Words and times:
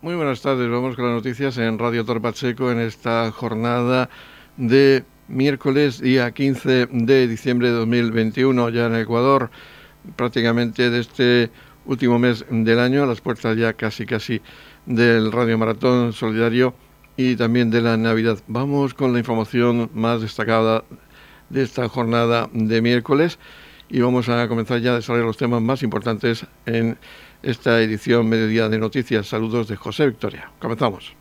Muy 0.00 0.14
buenas 0.14 0.40
tardes, 0.42 0.70
vamos 0.70 0.94
con 0.94 1.06
las 1.06 1.14
noticias 1.14 1.58
en 1.58 1.76
Radio 1.76 2.04
Torpacheco 2.04 2.70
en 2.70 2.78
esta 2.78 3.32
jornada 3.32 4.08
de 4.56 5.02
miércoles, 5.26 6.00
día 6.00 6.30
15 6.30 6.86
de 6.92 7.26
diciembre 7.26 7.66
de 7.66 7.74
2021, 7.74 8.68
ya 8.68 8.86
en 8.86 8.94
Ecuador, 8.94 9.50
prácticamente 10.14 10.88
de 10.90 11.00
este 11.00 11.50
último 11.84 12.16
mes 12.20 12.44
del 12.48 12.78
año, 12.78 13.02
a 13.02 13.06
las 13.06 13.20
puertas 13.20 13.56
ya 13.56 13.72
casi 13.72 14.06
casi 14.06 14.40
del 14.86 15.32
Radio 15.32 15.58
Maratón 15.58 16.12
Solidario 16.12 16.74
y 17.16 17.34
también 17.34 17.68
de 17.68 17.82
la 17.82 17.96
Navidad. 17.96 18.38
Vamos 18.46 18.94
con 18.94 19.12
la 19.12 19.18
información 19.18 19.90
más 19.94 20.20
destacada 20.20 20.84
de 21.48 21.62
esta 21.64 21.88
jornada 21.88 22.48
de 22.52 22.80
miércoles 22.80 23.40
y 23.88 23.98
vamos 23.98 24.28
a 24.28 24.46
comenzar 24.46 24.80
ya 24.80 24.92
a 24.92 24.96
desarrollar 24.96 25.26
los 25.26 25.38
temas 25.38 25.60
más 25.60 25.82
importantes 25.82 26.46
en 26.66 26.98
esta 27.42 27.80
edición 27.80 28.28
Mediodía 28.28 28.68
de 28.68 28.78
Noticias. 28.78 29.26
Saludos 29.26 29.68
de 29.68 29.76
José 29.76 30.06
Victoria. 30.06 30.50
Comenzamos. 30.58 31.14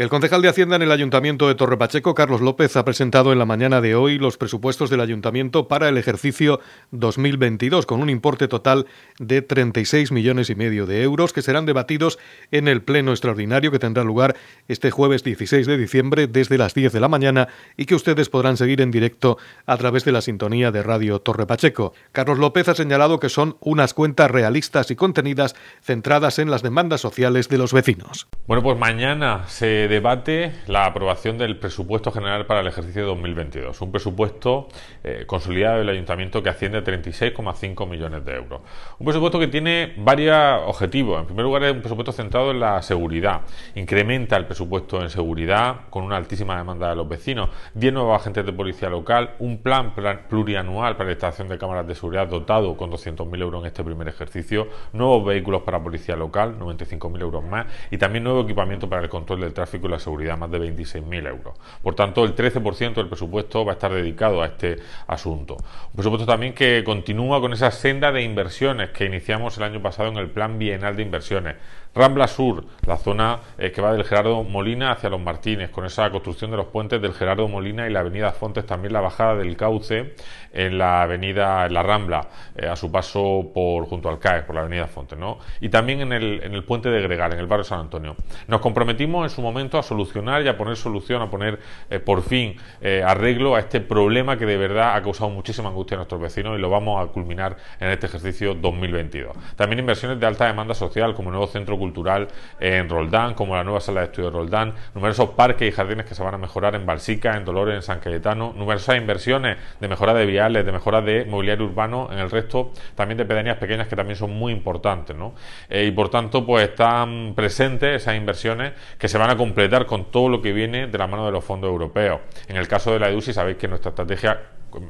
El 0.00 0.08
concejal 0.08 0.40
de 0.40 0.48
Hacienda 0.48 0.76
en 0.76 0.80
el 0.80 0.92
Ayuntamiento 0.92 1.46
de 1.46 1.54
Torre 1.54 1.76
Pacheco, 1.76 2.14
Carlos 2.14 2.40
López, 2.40 2.74
ha 2.78 2.86
presentado 2.86 3.34
en 3.34 3.38
la 3.38 3.44
mañana 3.44 3.82
de 3.82 3.94
hoy 3.94 4.16
los 4.16 4.38
presupuestos 4.38 4.88
del 4.88 5.02
Ayuntamiento 5.02 5.68
para 5.68 5.90
el 5.90 5.98
ejercicio 5.98 6.60
2022, 6.92 7.84
con 7.84 8.00
un 8.00 8.08
importe 8.08 8.48
total 8.48 8.86
de 9.18 9.42
36 9.42 10.10
millones 10.10 10.48
y 10.48 10.54
medio 10.54 10.86
de 10.86 11.02
euros 11.02 11.34
que 11.34 11.42
serán 11.42 11.66
debatidos 11.66 12.18
en 12.50 12.66
el 12.66 12.80
Pleno 12.80 13.10
Extraordinario 13.10 13.70
que 13.70 13.78
tendrá 13.78 14.02
lugar 14.02 14.36
este 14.68 14.90
jueves 14.90 15.22
16 15.22 15.66
de 15.66 15.76
diciembre 15.76 16.26
desde 16.28 16.56
las 16.56 16.72
10 16.72 16.94
de 16.94 17.00
la 17.00 17.08
mañana 17.08 17.48
y 17.76 17.84
que 17.84 17.94
ustedes 17.94 18.30
podrán 18.30 18.56
seguir 18.56 18.80
en 18.80 18.90
directo 18.90 19.36
a 19.66 19.76
través 19.76 20.06
de 20.06 20.12
la 20.12 20.22
sintonía 20.22 20.70
de 20.70 20.82
Radio 20.82 21.18
Torre 21.18 21.46
Pacheco. 21.46 21.92
Carlos 22.12 22.38
López 22.38 22.68
ha 22.68 22.74
señalado 22.74 23.20
que 23.20 23.28
son 23.28 23.58
unas 23.60 23.92
cuentas 23.92 24.30
realistas 24.30 24.90
y 24.90 24.96
contenidas 24.96 25.54
centradas 25.82 26.38
en 26.38 26.50
las 26.50 26.62
demandas 26.62 27.02
sociales 27.02 27.50
de 27.50 27.58
los 27.58 27.74
vecinos. 27.74 28.28
Bueno, 28.46 28.62
pues 28.62 28.78
mañana 28.78 29.44
se 29.46 29.89
debate 29.90 30.52
la 30.68 30.86
aprobación 30.86 31.36
del 31.36 31.58
presupuesto 31.58 32.12
general 32.12 32.46
para 32.46 32.60
el 32.60 32.68
ejercicio 32.68 33.04
2022. 33.06 33.78
Un 33.80 33.90
presupuesto 33.90 34.68
eh, 35.02 35.24
consolidado 35.26 35.78
del 35.78 35.88
ayuntamiento 35.88 36.42
que 36.42 36.48
asciende 36.48 36.78
a 36.78 36.84
36,5 36.84 37.88
millones 37.88 38.24
de 38.24 38.36
euros. 38.36 38.60
Un 39.00 39.04
presupuesto 39.04 39.40
que 39.40 39.48
tiene 39.48 39.92
varios 39.98 40.62
objetivos. 40.64 41.20
En 41.20 41.26
primer 41.26 41.44
lugar, 41.44 41.64
es 41.64 41.72
un 41.72 41.80
presupuesto 41.80 42.12
centrado 42.12 42.52
en 42.52 42.60
la 42.60 42.80
seguridad. 42.82 43.40
Incrementa 43.74 44.36
el 44.36 44.46
presupuesto 44.46 45.02
en 45.02 45.10
seguridad 45.10 45.88
con 45.90 46.04
una 46.04 46.16
altísima 46.16 46.56
demanda 46.56 46.88
de 46.88 46.94
los 46.94 47.08
vecinos. 47.08 47.50
10 47.74 47.92
nuevos 47.92 48.20
agentes 48.20 48.46
de 48.46 48.52
policía 48.52 48.88
local. 48.88 49.34
Un 49.40 49.58
plan 49.58 49.92
plurianual 50.28 50.96
para 50.96 51.06
la 51.06 51.12
instalación 51.12 51.48
de 51.48 51.58
cámaras 51.58 51.86
de 51.88 51.96
seguridad 51.96 52.28
dotado 52.28 52.76
con 52.76 52.92
200.000 52.92 53.42
euros 53.42 53.60
en 53.62 53.66
este 53.66 53.82
primer 53.82 54.06
ejercicio. 54.06 54.68
Nuevos 54.92 55.26
vehículos 55.26 55.62
para 55.62 55.82
policía 55.82 56.14
local, 56.14 56.56
95.000 56.60 57.20
euros 57.20 57.44
más. 57.44 57.66
Y 57.90 57.98
también 57.98 58.22
nuevo 58.22 58.42
equipamiento 58.42 58.88
para 58.88 59.02
el 59.02 59.08
control 59.08 59.40
del 59.40 59.52
tráfico 59.52 59.69
y 59.72 59.88
la 59.88 59.98
seguridad, 59.98 60.36
más 60.36 60.50
de 60.50 60.58
26.000 60.58 61.28
euros. 61.28 61.58
Por 61.82 61.94
tanto, 61.94 62.24
el 62.24 62.34
13% 62.34 62.94
del 62.94 63.08
presupuesto 63.08 63.64
va 63.64 63.72
a 63.72 63.74
estar 63.74 63.92
dedicado 63.92 64.42
a 64.42 64.46
este 64.46 64.78
asunto. 65.06 65.56
Un 65.56 65.94
presupuesto 65.94 66.26
también 66.26 66.54
que 66.54 66.82
continúa 66.84 67.40
con 67.40 67.52
esa 67.52 67.70
senda 67.70 68.12
de 68.12 68.22
inversiones 68.22 68.90
que 68.90 69.04
iniciamos 69.04 69.56
el 69.58 69.64
año 69.64 69.82
pasado 69.82 70.08
en 70.08 70.16
el 70.16 70.30
Plan 70.30 70.58
Bienal 70.58 70.96
de 70.96 71.02
Inversiones. 71.02 71.56
Rambla 71.92 72.28
Sur, 72.28 72.64
la 72.86 72.96
zona 72.96 73.40
eh, 73.58 73.72
que 73.72 73.82
va 73.82 73.92
del 73.92 74.04
Gerardo 74.04 74.44
Molina 74.44 74.92
hacia 74.92 75.10
Los 75.10 75.20
Martínez, 75.20 75.70
con 75.70 75.84
esa 75.84 76.08
construcción 76.10 76.52
de 76.52 76.56
los 76.56 76.66
puentes 76.66 77.02
del 77.02 77.12
Gerardo 77.12 77.48
Molina 77.48 77.88
y 77.88 77.92
la 77.92 78.00
avenida 78.00 78.30
Fontes, 78.30 78.64
también 78.64 78.92
la 78.92 79.00
bajada 79.00 79.34
del 79.34 79.56
cauce 79.56 80.14
en 80.52 80.78
la 80.78 81.02
avenida 81.02 81.68
La 81.68 81.82
Rambla, 81.82 82.28
eh, 82.54 82.68
a 82.68 82.76
su 82.76 82.92
paso 82.92 83.50
por 83.52 83.86
junto 83.86 84.08
al 84.08 84.20
CAE, 84.20 84.42
por 84.42 84.54
la 84.54 84.60
avenida 84.60 84.86
Fontes, 84.86 85.18
¿no? 85.18 85.38
Y 85.60 85.68
también 85.68 86.00
en 86.00 86.12
el, 86.12 86.40
en 86.44 86.54
el 86.54 86.62
puente 86.62 86.90
de 86.90 87.02
Gregal, 87.02 87.32
en 87.32 87.40
el 87.40 87.46
barrio 87.48 87.64
San 87.64 87.80
Antonio. 87.80 88.14
Nos 88.46 88.60
comprometimos 88.60 89.24
en 89.24 89.30
su 89.30 89.42
momento 89.42 89.76
a 89.76 89.82
solucionar 89.82 90.42
y 90.42 90.48
a 90.48 90.56
poner 90.56 90.76
solución, 90.76 91.22
a 91.22 91.30
poner 91.30 91.58
eh, 91.90 91.98
por 91.98 92.22
fin 92.22 92.56
arreglo 93.04 93.56
a 93.56 93.60
este 93.60 93.80
problema 93.80 94.38
que 94.38 94.46
de 94.46 94.56
verdad 94.56 94.96
ha 94.96 95.02
causado 95.02 95.30
muchísima 95.30 95.68
angustia 95.68 95.96
a 95.96 95.98
nuestros 95.98 96.20
vecinos 96.20 96.56
y 96.58 96.60
lo 96.60 96.70
vamos 96.70 97.02
a 97.02 97.10
culminar 97.12 97.56
en 97.78 97.88
este 97.90 98.06
ejercicio 98.06 98.54
2022. 98.54 99.36
También 99.56 99.80
inversiones 99.80 100.18
de 100.18 100.26
alta 100.26 100.46
demanda 100.46 100.74
social, 100.74 101.14
como 101.14 101.28
el 101.28 101.34
nuevo 101.34 101.46
centro 101.50 101.76
cultural 101.80 102.28
en 102.60 102.88
Roldán, 102.88 103.34
como 103.34 103.56
la 103.56 103.64
nueva 103.64 103.80
sala 103.80 104.02
de 104.02 104.06
estudio 104.06 104.30
de 104.30 104.36
Roldán, 104.36 104.74
numerosos 104.94 105.30
parques 105.30 105.68
y 105.68 105.72
jardines 105.72 106.06
que 106.06 106.14
se 106.14 106.22
van 106.22 106.34
a 106.34 106.38
mejorar 106.38 106.74
en 106.74 106.86
Balsica, 106.86 107.36
en 107.36 107.44
Dolores, 107.44 107.74
en 107.74 107.82
San 107.82 107.98
Cayetano, 108.00 108.52
numerosas 108.56 108.96
inversiones 108.96 109.56
de 109.80 109.88
mejora 109.88 110.14
de 110.14 110.26
viales, 110.26 110.64
de 110.64 110.72
mejora 110.72 111.00
de 111.00 111.24
mobiliario 111.24 111.64
urbano 111.64 112.08
en 112.12 112.18
el 112.18 112.30
resto, 112.30 112.72
también 112.94 113.18
de 113.18 113.24
pedanías 113.24 113.56
pequeñas 113.56 113.88
que 113.88 113.96
también 113.96 114.16
son 114.16 114.30
muy 114.30 114.52
importantes, 114.52 115.16
¿no? 115.16 115.34
Eh, 115.68 115.86
y 115.86 115.90
por 115.90 116.10
tanto, 116.10 116.44
pues 116.44 116.68
están 116.68 117.32
presentes 117.34 118.02
esas 118.02 118.16
inversiones 118.16 118.72
que 118.98 119.08
se 119.08 119.18
van 119.18 119.30
a 119.30 119.36
completar 119.36 119.86
con 119.86 120.10
todo 120.10 120.28
lo 120.28 120.42
que 120.42 120.52
viene 120.52 120.86
de 120.86 120.98
la 120.98 121.06
mano 121.06 121.24
de 121.24 121.32
los 121.32 121.44
fondos 121.44 121.68
europeos. 121.70 122.20
En 122.46 122.56
el 122.56 122.68
caso 122.68 122.92
de 122.92 122.98
la 122.98 123.08
EDUSI, 123.08 123.32
sabéis 123.32 123.56
que 123.56 123.68
nuestra 123.68 123.88
estrategia 123.90 124.38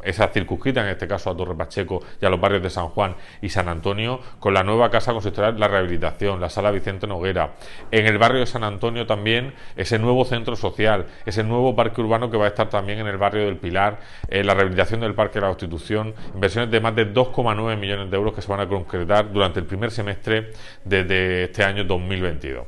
esa 0.03 0.29
circunscrita, 0.29 0.83
en 0.83 0.89
este 0.89 1.07
caso 1.07 1.31
a 1.31 1.37
Torre 1.37 1.55
Pacheco 1.55 2.03
y 2.21 2.27
a 2.27 2.31
los 2.31 2.41
barrios 2.41 2.63
de 2.63 2.71
San 2.71 2.89
Juan 2.89 3.15
y 3.41 3.49
San 3.49 3.69
Antonio, 3.69 4.21
con 4.39 4.55
la 4.55 4.63
nueva 4.63 4.91
casa 4.91 5.13
consistorial 5.13 5.59
La 5.59 5.69
Rehabilitación, 5.69 6.41
la 6.41 6.49
Sala 6.49 6.71
Vicente 6.71 7.07
Noguera. 7.07 7.55
En 7.91 8.07
el 8.07 8.19
barrio 8.19 8.41
de 8.41 8.47
San 8.47 8.65
Antonio 8.65 9.07
también 9.07 9.55
ese 9.77 9.99
nuevo 9.99 10.25
centro 10.25 10.57
social, 10.57 11.07
ese 11.27 11.45
nuevo 11.45 11.75
parque 11.75 12.01
urbano 12.01 12.31
que 12.31 12.37
va 12.37 12.47
a 12.47 12.49
estar 12.49 12.69
también 12.69 12.99
en 12.99 13.07
el 13.07 13.19
barrio 13.19 13.45
del 13.45 13.57
Pilar, 13.57 14.01
eh, 14.29 14.45
la 14.45 14.55
rehabilitación 14.55 15.01
del 15.01 15.15
Parque 15.15 15.35
de 15.35 15.43
la 15.43 15.49
Constitución, 15.49 16.15
inversiones 16.35 16.71
de 16.71 16.81
más 16.81 16.95
de 16.95 17.13
2,9 17.13 17.77
millones 17.79 18.11
de 18.11 18.17
euros 18.17 18.35
que 18.35 18.43
se 18.43 18.49
van 18.49 18.61
a 18.61 18.69
concretar 18.69 19.33
durante 19.33 19.61
el 19.61 19.67
primer 19.67 19.91
semestre 19.91 20.53
de 20.85 21.45
este 21.45 21.65
año 21.65 21.85
2022. 21.85 22.67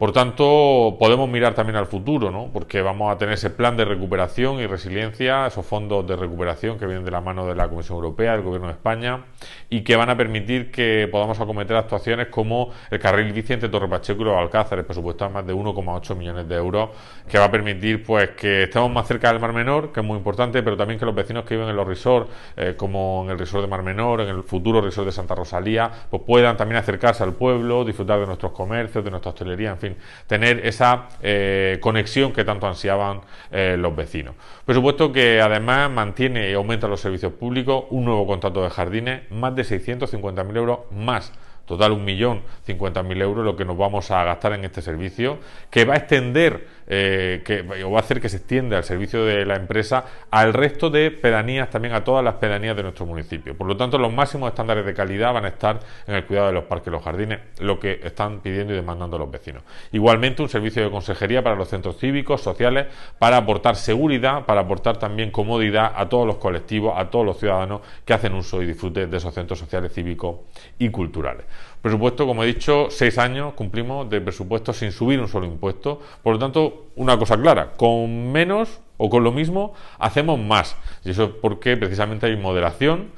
Por 0.00 0.12
tanto, 0.12 0.96
podemos 0.98 1.28
mirar 1.28 1.52
también 1.52 1.76
al 1.76 1.84
futuro, 1.84 2.30
¿no? 2.30 2.48
porque 2.54 2.80
vamos 2.80 3.12
a 3.12 3.18
tener 3.18 3.34
ese 3.34 3.50
plan 3.50 3.76
de 3.76 3.84
recuperación 3.84 4.58
y 4.58 4.66
resiliencia, 4.66 5.46
esos 5.46 5.66
fondos 5.66 6.06
de 6.06 6.16
recuperación 6.16 6.78
que 6.78 6.86
vienen 6.86 7.04
de 7.04 7.10
la 7.10 7.20
mano 7.20 7.46
de 7.46 7.54
la 7.54 7.68
Comisión 7.68 7.96
Europea, 7.96 8.32
del 8.32 8.40
Gobierno 8.40 8.68
de 8.68 8.72
España, 8.72 9.26
y 9.68 9.82
que 9.82 9.96
van 9.96 10.08
a 10.08 10.16
permitir 10.16 10.70
que 10.70 11.06
podamos 11.12 11.38
acometer 11.38 11.76
actuaciones 11.76 12.28
como 12.28 12.70
el 12.90 12.98
carril 12.98 13.30
bici 13.34 13.52
entre 13.52 13.68
Torre 13.68 13.88
Pacheco 13.88 14.22
y 14.22 14.24
los 14.24 14.38
Alcázares, 14.38 14.86
presupuestado 14.86 15.32
más 15.32 15.46
de 15.46 15.52
1,8 15.52 16.16
millones 16.16 16.48
de 16.48 16.54
euros, 16.54 16.88
que 17.28 17.38
va 17.38 17.44
a 17.44 17.50
permitir 17.50 18.02
pues 18.02 18.30
que 18.30 18.62
estemos 18.62 18.90
más 18.90 19.06
cerca 19.06 19.30
del 19.30 19.38
Mar 19.38 19.52
Menor, 19.52 19.92
que 19.92 20.00
es 20.00 20.06
muy 20.06 20.16
importante, 20.16 20.62
pero 20.62 20.78
también 20.78 20.98
que 20.98 21.04
los 21.04 21.14
vecinos 21.14 21.44
que 21.44 21.56
viven 21.56 21.68
en 21.68 21.76
los 21.76 21.86
resorts, 21.86 22.30
eh, 22.56 22.72
como 22.74 23.24
en 23.26 23.32
el 23.32 23.38
resort 23.38 23.64
de 23.64 23.68
Mar 23.68 23.82
Menor, 23.82 24.22
en 24.22 24.28
el 24.30 24.44
futuro 24.44 24.80
resort 24.80 25.04
de 25.04 25.12
Santa 25.12 25.34
Rosalía, 25.34 25.90
pues 26.08 26.22
puedan 26.26 26.56
también 26.56 26.78
acercarse 26.78 27.22
al 27.22 27.34
pueblo, 27.34 27.84
disfrutar 27.84 28.18
de 28.18 28.24
nuestros 28.24 28.52
comercios, 28.52 29.04
de 29.04 29.10
nuestra 29.10 29.32
hostelería, 29.32 29.72
en 29.72 29.78
fin 29.78 29.89
tener 30.26 30.66
esa 30.66 31.08
eh, 31.22 31.78
conexión 31.80 32.32
que 32.32 32.44
tanto 32.44 32.66
ansiaban 32.66 33.20
eh, 33.50 33.76
los 33.78 33.94
vecinos. 33.94 34.34
Por 34.64 34.74
supuesto 34.74 35.12
que 35.12 35.40
además 35.40 35.90
mantiene 35.90 36.50
y 36.50 36.54
aumenta 36.54 36.88
los 36.88 37.00
servicios 37.00 37.32
públicos, 37.32 37.84
un 37.90 38.04
nuevo 38.04 38.26
contrato 38.26 38.62
de 38.62 38.70
jardines, 38.70 39.30
más 39.30 39.54
de 39.54 39.62
650.000 39.62 40.56
euros 40.56 40.78
más 40.90 41.32
total 41.70 41.92
1.050.000 41.92 43.22
euros 43.22 43.44
lo 43.44 43.54
que 43.54 43.64
nos 43.64 43.78
vamos 43.78 44.10
a 44.10 44.24
gastar 44.24 44.54
en 44.54 44.64
este 44.64 44.82
servicio, 44.82 45.38
que 45.70 45.84
va 45.84 45.94
a 45.94 45.98
extender 45.98 46.66
eh, 46.92 47.42
que 47.44 47.62
va 47.62 47.98
a 47.98 48.00
hacer 48.00 48.20
que 48.20 48.28
se 48.28 48.38
extienda 48.38 48.76
el 48.76 48.82
servicio 48.82 49.24
de 49.24 49.46
la 49.46 49.54
empresa 49.54 50.04
al 50.28 50.52
resto 50.52 50.90
de 50.90 51.12
pedanías, 51.12 51.70
también 51.70 51.94
a 51.94 52.02
todas 52.02 52.24
las 52.24 52.34
pedanías 52.34 52.74
de 52.74 52.82
nuestro 52.82 53.06
municipio. 53.06 53.56
Por 53.56 53.68
lo 53.68 53.76
tanto, 53.76 53.96
los 53.96 54.12
máximos 54.12 54.48
estándares 54.48 54.84
de 54.84 54.92
calidad 54.92 55.32
van 55.32 55.44
a 55.44 55.48
estar 55.48 55.78
en 56.08 56.16
el 56.16 56.26
cuidado 56.26 56.48
de 56.48 56.52
los 56.52 56.64
parques 56.64 56.88
y 56.88 56.90
los 56.90 57.04
jardines, 57.04 57.38
lo 57.60 57.78
que 57.78 58.00
están 58.02 58.40
pidiendo 58.40 58.72
y 58.72 58.76
demandando 58.76 59.18
los 59.18 59.30
vecinos. 59.30 59.62
Igualmente, 59.92 60.42
un 60.42 60.48
servicio 60.48 60.82
de 60.82 60.90
consejería 60.90 61.44
para 61.44 61.54
los 61.54 61.68
centros 61.68 61.96
cívicos, 61.96 62.42
sociales, 62.42 62.88
para 63.20 63.36
aportar 63.36 63.76
seguridad, 63.76 64.44
para 64.44 64.62
aportar 64.62 64.96
también 64.96 65.30
comodidad 65.30 65.92
a 65.94 66.08
todos 66.08 66.26
los 66.26 66.38
colectivos, 66.38 66.94
a 66.96 67.08
todos 67.08 67.24
los 67.24 67.38
ciudadanos 67.38 67.82
que 68.04 68.14
hacen 68.14 68.34
uso 68.34 68.60
y 68.62 68.66
disfruten 68.66 69.08
de 69.08 69.18
esos 69.18 69.32
centros 69.32 69.60
sociales, 69.60 69.92
cívicos 69.92 70.38
y 70.76 70.90
culturales. 70.90 71.44
Presupuesto, 71.82 72.26
como 72.26 72.44
he 72.44 72.46
dicho, 72.46 72.88
seis 72.90 73.16
años 73.18 73.54
cumplimos 73.54 74.08
de 74.10 74.20
presupuesto 74.20 74.72
sin 74.72 74.92
subir 74.92 75.18
un 75.20 75.28
solo 75.28 75.46
impuesto. 75.46 76.00
Por 76.22 76.34
lo 76.34 76.38
tanto, 76.38 76.88
una 76.96 77.18
cosa 77.18 77.40
clara, 77.40 77.72
con 77.76 78.30
menos 78.30 78.80
o 79.00 79.08
con 79.08 79.24
lo 79.24 79.32
mismo 79.32 79.72
hacemos 79.98 80.38
más. 80.38 80.76
Y 81.04 81.10
eso 81.10 81.24
es 81.24 81.30
porque 81.40 81.76
precisamente 81.76 82.26
hay 82.26 82.36
moderación, 82.36 83.12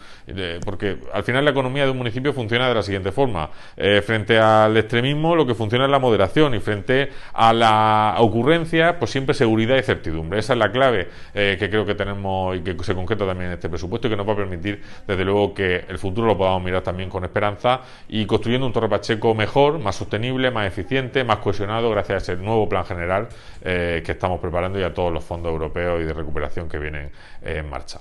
porque 0.65 0.99
al 1.13 1.25
final 1.25 1.45
la 1.45 1.51
economía 1.51 1.85
de 1.85 1.91
un 1.91 1.99
municipio 1.99 2.33
funciona 2.33 2.69
de 2.69 2.75
la 2.75 2.83
siguiente 2.83 3.11
forma. 3.11 3.51
Eh, 3.77 4.01
frente 4.03 4.39
al 4.39 4.77
extremismo 4.77 5.35
lo 5.35 5.45
que 5.45 5.55
funciona 5.55 5.87
es 5.87 5.91
la 5.91 5.99
moderación 5.99 6.55
y 6.55 6.61
frente 6.61 7.11
a 7.33 7.53
la 7.53 8.15
ocurrencia 8.19 8.99
pues 9.01 9.11
siempre 9.11 9.35
seguridad 9.35 9.77
y 9.77 9.83
certidumbre. 9.83 10.39
Esa 10.39 10.53
es 10.53 10.59
la 10.61 10.71
clave 10.71 11.09
eh, 11.35 11.57
que 11.59 11.69
creo 11.69 11.85
que 11.85 11.97
tenemos 11.97 12.57
y 12.57 12.61
que 12.61 12.77
se 12.85 12.95
concreta 12.95 13.27
también 13.27 13.49
en 13.49 13.55
este 13.55 13.69
presupuesto 13.69 14.07
y 14.07 14.11
que 14.11 14.17
nos 14.17 14.29
va 14.29 14.35
a 14.35 14.37
permitir 14.37 14.81
desde 15.07 15.25
luego 15.25 15.53
que 15.53 15.85
el 15.89 15.99
futuro 15.99 16.29
lo 16.29 16.39
podamos 16.39 16.63
mirar 16.63 16.83
también 16.83 17.11
con 17.11 17.25
esperanza 17.25 17.81
y 18.09 18.25
construyendo 18.25 18.67
un 18.69 18.73
Torre 18.73 18.89
Pacheco 18.89 19.35
mejor, 19.35 19.81
más 19.81 19.97
sostenible, 19.97 20.53
más 20.53 20.69
eficiente, 20.69 21.25
más 21.25 21.39
cohesionado 21.39 21.91
gracias 21.91 22.29
a 22.29 22.33
ese 22.33 22.43
nuevo 22.43 22.69
plan 22.69 22.85
general 22.85 23.29
eh, 23.63 24.03
que 24.07 24.13
estamos 24.13 24.39
preparando 24.39 24.79
y 24.79 24.85
a 24.85 24.95
todos 24.95 25.13
los 25.13 25.25
fondos 25.25 25.51
europeos 25.51 25.72
y 25.81 26.05
de 26.05 26.13
recuperación 26.13 26.69
que 26.69 26.79
vienen 26.79 27.11
eh, 27.43 27.57
en 27.59 27.69
marcha. 27.69 28.01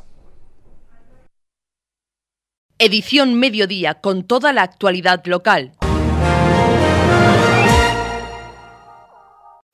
Edición 2.77 3.39
Mediodía 3.39 3.95
con 3.95 4.23
toda 4.23 4.53
la 4.53 4.63
actualidad 4.63 5.23
local. 5.25 5.73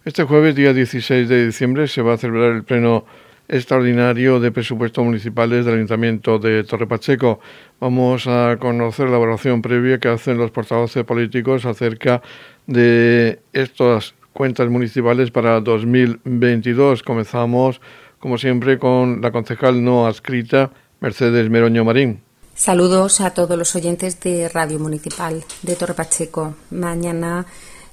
Este 0.04 0.24
jueves, 0.24 0.56
día 0.56 0.74
16 0.74 1.28
de 1.28 1.48
diciembre, 1.48 1.88
se 1.88 2.02
va 2.02 2.14
a 2.14 2.18
celebrar 2.18 2.52
el 2.52 2.64
pleno 2.64 3.06
extraordinario 3.50 4.40
de 4.40 4.52
presupuestos 4.52 5.04
municipales 5.04 5.66
del 5.66 5.76
Ayuntamiento 5.76 6.38
de 6.38 6.64
Torre 6.64 6.88
Pacheco. 6.88 7.40
Vamos 7.80 8.28
a 8.28 8.58
conocer 8.60 9.10
la 9.10 9.18
evaluación 9.18 9.62
previa 9.62 10.00
que 10.00 10.10
hacen 10.10 10.38
los 10.38 10.52
portavoces 10.52 11.04
políticos 11.04 11.66
acerca 11.66 12.22
de 12.68 13.40
estas 13.54 14.14
cuentas 14.38 14.70
municipales 14.70 15.32
para 15.32 15.60
2022. 15.62 17.02
Comenzamos, 17.02 17.82
como 18.20 18.38
siempre, 18.38 18.78
con 18.78 19.20
la 19.20 19.32
concejal 19.32 19.84
no 19.84 20.06
adscrita, 20.06 20.70
Mercedes 21.00 21.50
Meroño 21.50 21.84
Marín. 21.84 22.22
Saludos 22.54 23.20
a 23.20 23.32
todos 23.32 23.58
los 23.58 23.76
oyentes 23.76 24.20
de 24.20 24.48
Radio 24.48 24.78
Municipal 24.78 25.44
de 25.64 25.76
Torre 25.76 25.96
Pacheco. 25.96 26.54
Mañana 26.70 27.48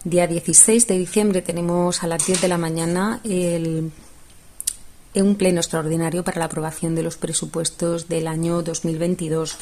Día 0.05 0.27
16 0.27 0.87
de 0.87 0.99
diciembre 0.99 1.41
tenemos 1.41 2.03
a 2.03 2.07
las 2.07 2.27
10 2.27 2.43
de 2.43 2.49
la 2.49 2.59
mañana 2.59 3.21
el, 3.25 3.91
un 5.15 5.37
pleno 5.37 5.61
extraordinario 5.61 6.25
para 6.25 6.41
la 6.41 6.45
aprobación 6.45 6.95
de 6.95 7.03
los 7.03 7.17
presupuestos 7.17 8.07
del 8.07 8.27
año 8.27 8.61
2022. 8.61 9.57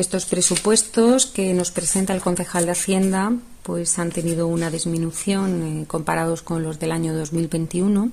Estos 0.00 0.24
presupuestos 0.24 1.26
que 1.26 1.52
nos 1.52 1.72
presenta 1.72 2.14
el 2.14 2.22
concejal 2.22 2.64
de 2.64 2.72
Hacienda 2.72 3.34
pues 3.62 3.98
han 3.98 4.08
tenido 4.08 4.46
una 4.46 4.70
disminución 4.70 5.82
eh, 5.82 5.86
comparados 5.86 6.40
con 6.40 6.62
los 6.62 6.78
del 6.78 6.92
año 6.92 7.14
2021 7.14 8.10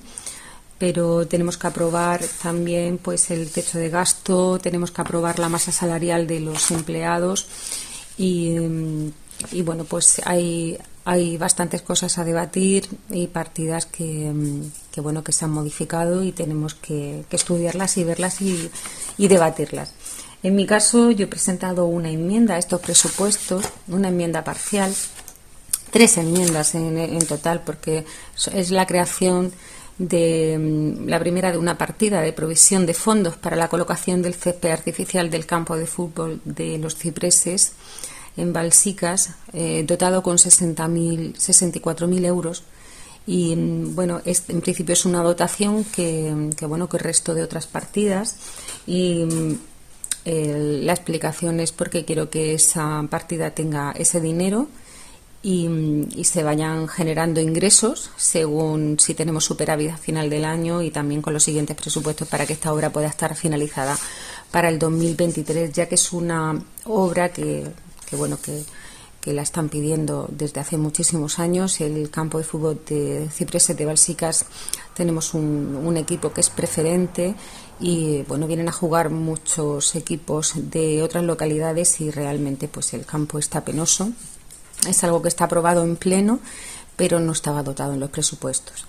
pero 0.76 1.26
tenemos 1.26 1.56
que 1.56 1.66
aprobar 1.66 2.20
también 2.42 2.98
pues 2.98 3.30
el 3.30 3.50
techo 3.50 3.78
de 3.78 3.88
gasto, 3.88 4.58
tenemos 4.58 4.90
que 4.90 5.00
aprobar 5.00 5.38
la 5.38 5.48
masa 5.48 5.72
salarial 5.72 6.26
de 6.26 6.40
los 6.40 6.70
empleados 6.72 7.46
y, 8.18 8.54
y 9.52 9.62
bueno, 9.62 9.84
pues 9.84 10.20
hay 10.26 10.78
hay 11.08 11.38
bastantes 11.38 11.80
cosas 11.80 12.18
a 12.18 12.24
debatir 12.24 12.86
y 13.08 13.28
partidas 13.28 13.86
que, 13.86 14.30
mm, 14.30 15.00
bueno 15.00 15.24
que 15.24 15.32
se 15.32 15.46
han 15.46 15.52
modificado 15.52 16.22
y 16.22 16.32
tenemos 16.32 16.74
que, 16.74 17.24
estudiarlas 17.30 17.96
y 17.96 18.04
verlas 18.04 18.42
y, 18.42 18.70
debatirlas. 19.16 19.94
En 20.42 20.54
mi 20.54 20.66
caso, 20.66 21.10
yo 21.10 21.24
he 21.24 21.28
presentado 21.28 21.86
una 21.86 22.10
enmienda 22.10 22.54
a 22.54 22.58
estos 22.58 22.80
presupuestos, 22.80 23.64
una 23.88 24.08
enmienda 24.08 24.44
parcial, 24.44 24.94
tres 25.90 26.16
enmiendas 26.16 26.74
en, 26.74 27.26
total, 27.26 27.62
porque 27.64 28.04
es 28.52 28.70
la 28.70 28.86
creación 28.86 29.52
de 29.98 30.56
mm, 30.58 31.08
la 31.08 31.18
primera 31.18 31.50
de 31.50 31.58
una 31.58 31.76
partida 31.76 32.20
de 32.20 32.32
provisión 32.32 32.86
de 32.86 32.94
fondos 32.94 33.36
para 33.36 33.56
la 33.56 33.68
colocación 33.68 34.22
del 34.22 34.34
césped 34.34 34.70
artificial 34.70 35.28
del 35.28 35.44
campo 35.44 35.76
de 35.76 35.86
fútbol 35.86 36.40
de 36.44 36.78
los 36.78 36.94
cipreses 36.94 37.72
en 38.36 38.52
Balsicas, 38.52 39.30
eh, 39.52 39.82
dotado 39.84 40.22
con 40.22 40.36
64.000 40.36 42.24
euros. 42.24 42.62
Y 43.26 43.56
mm, 43.56 43.96
bueno, 43.96 44.22
en 44.24 44.60
principio 44.60 44.92
es 44.92 45.04
una 45.04 45.22
dotación 45.22 45.82
que, 45.84 46.52
bueno 46.62 46.88
que 46.88 46.96
el 46.96 47.02
resto 47.02 47.34
de 47.34 47.42
otras 47.42 47.66
partidas. 47.66 48.36
Y 48.86 49.26
mm, 50.24 50.84
la 50.84 50.92
explicación 50.92 51.60
es 51.60 51.72
porque 51.72 52.04
quiero 52.04 52.30
que 52.30 52.54
esa 52.54 53.04
partida 53.10 53.50
tenga 53.50 53.92
ese 53.92 54.20
dinero 54.20 54.68
y, 55.42 55.68
y, 56.16 56.24
se 56.24 56.42
vayan 56.42 56.88
generando 56.88 57.40
ingresos 57.40 58.10
según 58.16 58.98
si 58.98 59.14
tenemos 59.14 59.44
superávit 59.44 59.92
a 59.92 59.96
final 59.96 60.28
del 60.28 60.44
año 60.44 60.82
y 60.82 60.90
también 60.90 61.22
con 61.22 61.32
los 61.32 61.44
siguientes 61.44 61.76
presupuestos 61.76 62.26
para 62.26 62.44
que 62.44 62.54
esta 62.54 62.72
obra 62.72 62.90
pueda 62.90 63.06
estar 63.06 63.36
finalizada 63.36 63.96
para 64.50 64.68
el 64.68 64.78
2023, 64.80 65.72
ya 65.72 65.86
que 65.86 65.94
es 65.94 66.12
una 66.12 66.60
obra 66.84 67.28
que 67.28 67.66
que 68.08 68.16
bueno 68.16 68.38
que, 68.40 68.64
la 69.24 69.42
están 69.42 69.68
pidiendo 69.68 70.26
desde 70.30 70.60
hace 70.60 70.78
muchísimos 70.78 71.38
años. 71.38 71.82
El 71.82 72.10
campo 72.10 72.38
de 72.38 72.44
fútbol 72.44 72.80
de 72.88 73.28
Ciprese 73.30 73.74
de 73.74 73.84
Balsicas 73.84 74.46
tenemos 74.94 75.34
un, 75.34 75.94
equipo 75.98 76.32
que 76.32 76.40
es 76.40 76.48
preferente 76.48 77.34
y 77.80 78.22
bueno 78.22 78.46
vienen 78.46 78.68
a 78.68 78.72
jugar 78.72 79.10
muchos 79.10 79.94
equipos 79.94 80.52
de 80.56 81.02
otras 81.02 81.24
localidades 81.24 82.00
y 82.00 82.10
realmente 82.10 82.68
pues 82.68 82.94
el 82.94 83.04
campo 83.06 83.38
está 83.38 83.64
penoso. 83.64 84.10
Es 84.88 85.02
algo 85.04 85.22
que 85.22 85.28
está 85.28 85.44
aprobado 85.44 85.82
en 85.82 85.96
pleno, 85.96 86.40
pero 86.96 87.20
no 87.20 87.32
estaba 87.32 87.62
dotado 87.62 87.94
en 87.94 88.00
los 88.00 88.10
presupuestos. 88.10 88.86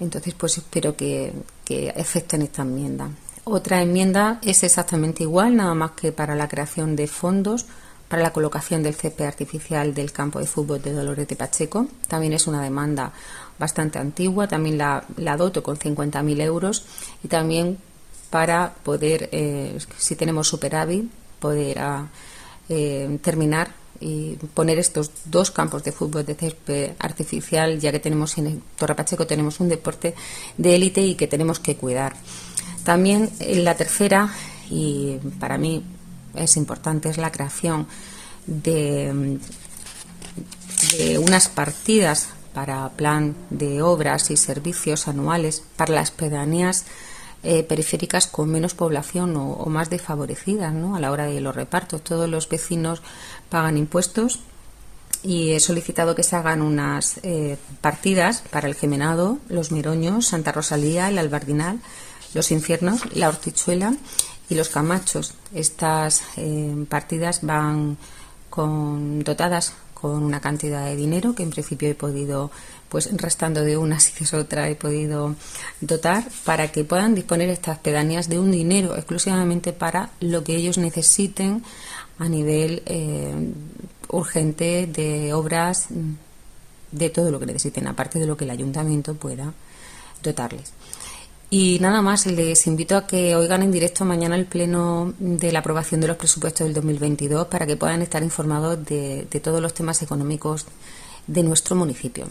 Entonces, 0.00 0.34
pues 0.34 0.58
espero 0.58 0.96
que, 0.96 1.32
que 1.64 1.90
acepten 1.90 2.42
esta 2.42 2.62
enmienda. 2.62 3.10
Otra 3.44 3.80
enmienda 3.80 4.38
es 4.42 4.62
exactamente 4.62 5.22
igual, 5.22 5.56
nada 5.56 5.74
más 5.74 5.92
que 5.92 6.12
para 6.12 6.34
la 6.34 6.48
creación 6.48 6.96
de 6.96 7.06
fondos 7.06 7.66
para 8.08 8.22
la 8.22 8.32
colocación 8.32 8.82
del 8.82 8.94
CP 8.94 9.26
artificial 9.26 9.94
del 9.94 10.12
campo 10.12 10.38
de 10.38 10.46
fútbol 10.46 10.80
de 10.80 10.92
Dolores 10.92 11.26
de 11.26 11.36
Pacheco. 11.36 11.88
También 12.08 12.32
es 12.32 12.46
una 12.46 12.62
demanda 12.62 13.12
bastante 13.58 13.98
antigua, 13.98 14.46
también 14.46 14.78
la, 14.78 15.04
doto 15.36 15.62
con 15.62 15.76
50.000 15.76 16.40
euros 16.40 16.84
y 17.24 17.28
también 17.28 17.78
para 18.36 18.74
poder, 18.84 19.30
eh, 19.32 19.78
si 19.96 20.14
tenemos 20.14 20.46
superávit, 20.46 21.10
poder 21.40 21.78
ah, 21.78 22.06
eh, 22.68 23.18
terminar 23.22 23.70
y 23.98 24.34
poner 24.52 24.78
estos 24.78 25.10
dos 25.24 25.50
campos 25.50 25.82
de 25.84 25.90
fútbol 25.90 26.26
de 26.26 26.34
césped 26.34 26.92
artificial, 26.98 27.80
ya 27.80 27.90
que 27.92 27.98
tenemos 27.98 28.36
en 28.36 28.62
Torre 28.76 28.94
Pacheco 28.94 29.26
tenemos 29.26 29.58
un 29.58 29.70
deporte 29.70 30.14
de 30.58 30.74
élite 30.74 31.00
y 31.00 31.14
que 31.14 31.26
tenemos 31.26 31.60
que 31.60 31.76
cuidar. 31.76 32.12
También 32.84 33.30
en 33.40 33.64
la 33.64 33.74
tercera, 33.74 34.28
y 34.68 35.16
para 35.40 35.56
mí 35.56 35.82
es 36.34 36.58
importante 36.58 37.08
es 37.08 37.16
la 37.16 37.32
creación 37.32 37.86
de, 38.46 39.38
unas 41.20 41.48
partidas 41.48 42.28
para 42.52 42.90
plan 42.90 43.34
de 43.48 43.80
obras 43.80 44.30
y 44.30 44.36
servicios 44.36 45.08
anuales 45.08 45.62
para 45.78 45.94
las 45.94 46.10
pedanías 46.10 46.84
eh, 47.42 47.62
periféricas 47.62 48.26
con 48.26 48.50
menos 48.50 48.74
población 48.74 49.36
o, 49.36 49.64
más 49.66 49.90
desfavorecidas 49.90 50.72
¿no? 50.72 50.96
a 50.96 51.00
la 51.00 51.10
hora 51.10 51.26
de 51.26 51.40
los 51.40 51.54
repartos. 51.54 52.02
Todos 52.02 52.28
los 52.28 52.48
vecinos 52.48 53.02
pagan 53.48 53.76
impuestos 53.76 54.40
y 55.22 55.52
he 55.52 55.60
solicitado 55.60 56.14
que 56.14 56.22
se 56.22 56.36
hagan 56.36 56.62
unas 56.62 57.18
eh, 57.22 57.56
partidas 57.80 58.42
para 58.50 58.68
el 58.68 58.74
Gemenado, 58.74 59.38
los 59.48 59.72
Miroños, 59.72 60.26
Santa 60.26 60.52
Rosalía, 60.52 61.08
el 61.08 61.18
Albardinal, 61.18 61.80
los 62.34 62.50
Infiernos, 62.50 63.00
la 63.14 63.28
Hortichuela 63.28 63.94
y 64.48 64.54
los 64.54 64.68
camachos. 64.68 65.34
Estas 65.54 66.22
eh, 66.36 66.86
partidas 66.88 67.40
van 67.42 67.96
con, 68.50 69.24
dotadas 69.24 69.74
con 69.94 70.22
una 70.22 70.40
cantidad 70.40 70.84
de 70.84 70.96
dinero 70.96 71.34
que 71.34 71.42
en 71.42 71.50
principio 71.50 71.88
he 71.88 71.94
podido, 71.94 72.50
pues 72.88 73.10
restando 73.16 73.62
de 73.62 73.76
una 73.76 74.00
si 74.00 74.12
es 74.22 74.34
otra, 74.34 74.68
he 74.68 74.74
podido 74.74 75.34
dotar 75.80 76.24
para 76.44 76.72
que 76.72 76.84
puedan 76.84 77.14
disponer 77.14 77.48
estas 77.50 77.78
pedanías 77.78 78.28
de 78.28 78.38
un 78.38 78.50
dinero 78.50 78.96
exclusivamente 78.96 79.72
para 79.72 80.10
lo 80.20 80.44
que 80.44 80.56
ellos 80.56 80.78
necesiten 80.78 81.62
a 82.18 82.28
nivel 82.28 82.82
eh, 82.86 83.34
urgente 84.08 84.86
de 84.86 85.32
obras, 85.32 85.88
de 86.92 87.10
todo 87.10 87.30
lo 87.30 87.38
que 87.40 87.46
necesiten, 87.46 87.86
aparte 87.86 88.18
de 88.18 88.26
lo 88.26 88.36
que 88.36 88.44
el 88.44 88.50
ayuntamiento 88.50 89.14
pueda 89.14 89.52
dotarles. 90.22 90.72
Y 91.48 91.78
nada 91.80 92.02
más, 92.02 92.26
les 92.26 92.66
invito 92.66 92.96
a 92.96 93.06
que 93.06 93.36
oigan 93.36 93.62
en 93.62 93.70
directo 93.70 94.04
mañana 94.04 94.34
el 94.34 94.46
pleno 94.46 95.14
de 95.18 95.52
la 95.52 95.60
aprobación 95.60 96.00
de 96.00 96.08
los 96.08 96.16
presupuestos 96.16 96.66
del 96.66 96.74
2022 96.74 97.46
para 97.46 97.66
que 97.66 97.76
puedan 97.76 98.02
estar 98.02 98.22
informados 98.22 98.84
de, 98.84 99.28
todos 99.42 99.60
los 99.62 99.72
temas 99.72 100.02
económicos 100.02 100.66
de 101.26 101.44
nuestro 101.44 101.76
municipio. 101.76 102.28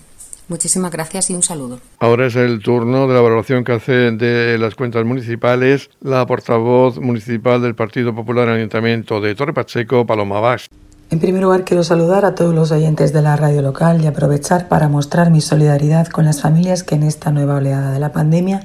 Muchísimas 0.47 0.91
gracias 0.91 1.29
y 1.29 1.33
un 1.33 1.41
saludo. 1.41 1.79
Ahora 1.99 2.27
es 2.27 2.35
el 2.35 2.61
turno 2.61 3.07
de 3.07 3.13
la 3.13 3.19
evaluación 3.19 3.63
que 3.63 3.73
hace 3.73 4.11
de 4.11 4.57
las 4.57 4.75
cuentas 4.75 5.03
municipales 5.05 5.89
la 6.01 6.25
portavoz 6.27 6.99
municipal 6.99 7.61
del 7.61 7.73
Partido 7.73 8.13
Popular 8.13 8.47
en 8.49 8.55
Ayuntamiento 8.55 9.21
de 9.21 9.33
Torre 9.33 9.53
Pacheco, 9.53 10.05
Paloma 10.05 10.39
Vaz. 10.39 10.67
En 11.11 11.19
primer 11.19 11.43
lugar, 11.43 11.63
quiero 11.63 11.83
saludar 11.83 12.25
a 12.25 12.35
todos 12.35 12.53
los 12.53 12.71
oyentes 12.71 13.13
de 13.13 13.21
la 13.21 13.35
radio 13.35 13.61
local 13.61 14.01
y 14.03 14.07
aprovechar 14.07 14.67
para 14.67 14.89
mostrar 14.89 15.29
mi 15.29 15.39
solidaridad 15.39 16.07
con 16.07 16.25
las 16.25 16.41
familias 16.41 16.83
que 16.83 16.95
en 16.95 17.03
esta 17.03 17.31
nueva 17.31 17.55
oleada 17.55 17.91
de 17.91 17.99
la 17.99 18.11
pandemia 18.11 18.63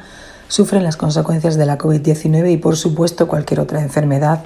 sufren 0.49 0.83
las 0.83 0.97
consecuencias 0.97 1.57
de 1.57 1.67
la 1.67 1.79
COVID-19 1.79 2.51
y 2.51 2.57
por 2.57 2.77
supuesto 2.77 3.29
cualquier 3.29 3.61
otra 3.61 3.83
enfermedad 3.83 4.43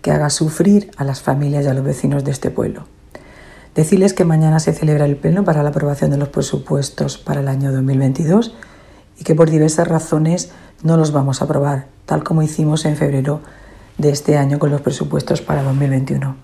que 0.00 0.12
haga 0.12 0.30
sufrir 0.30 0.90
a 0.96 1.04
las 1.04 1.22
familias 1.22 1.64
y 1.64 1.68
a 1.68 1.74
los 1.74 1.84
vecinos 1.84 2.24
de 2.24 2.30
este 2.30 2.50
pueblo. 2.50 2.84
Decirles 3.74 4.14
que 4.14 4.24
mañana 4.24 4.60
se 4.60 4.72
celebra 4.72 5.04
el 5.04 5.16
pleno 5.16 5.42
para 5.44 5.62
la 5.62 5.70
aprobación 5.70 6.10
de 6.12 6.16
los 6.16 6.28
presupuestos 6.28 7.18
para 7.18 7.40
el 7.40 7.48
año 7.48 7.72
2022 7.72 8.54
y 9.18 9.24
que 9.24 9.34
por 9.34 9.50
diversas 9.50 9.88
razones 9.88 10.50
no 10.82 10.96
los 10.96 11.10
vamos 11.10 11.40
a 11.40 11.46
aprobar, 11.46 11.86
tal 12.06 12.22
como 12.22 12.42
hicimos 12.42 12.84
en 12.84 12.96
febrero 12.96 13.40
de 13.98 14.10
este 14.10 14.36
año 14.36 14.60
con 14.60 14.70
los 14.70 14.80
presupuestos 14.80 15.42
para 15.42 15.62
2021. 15.64 16.36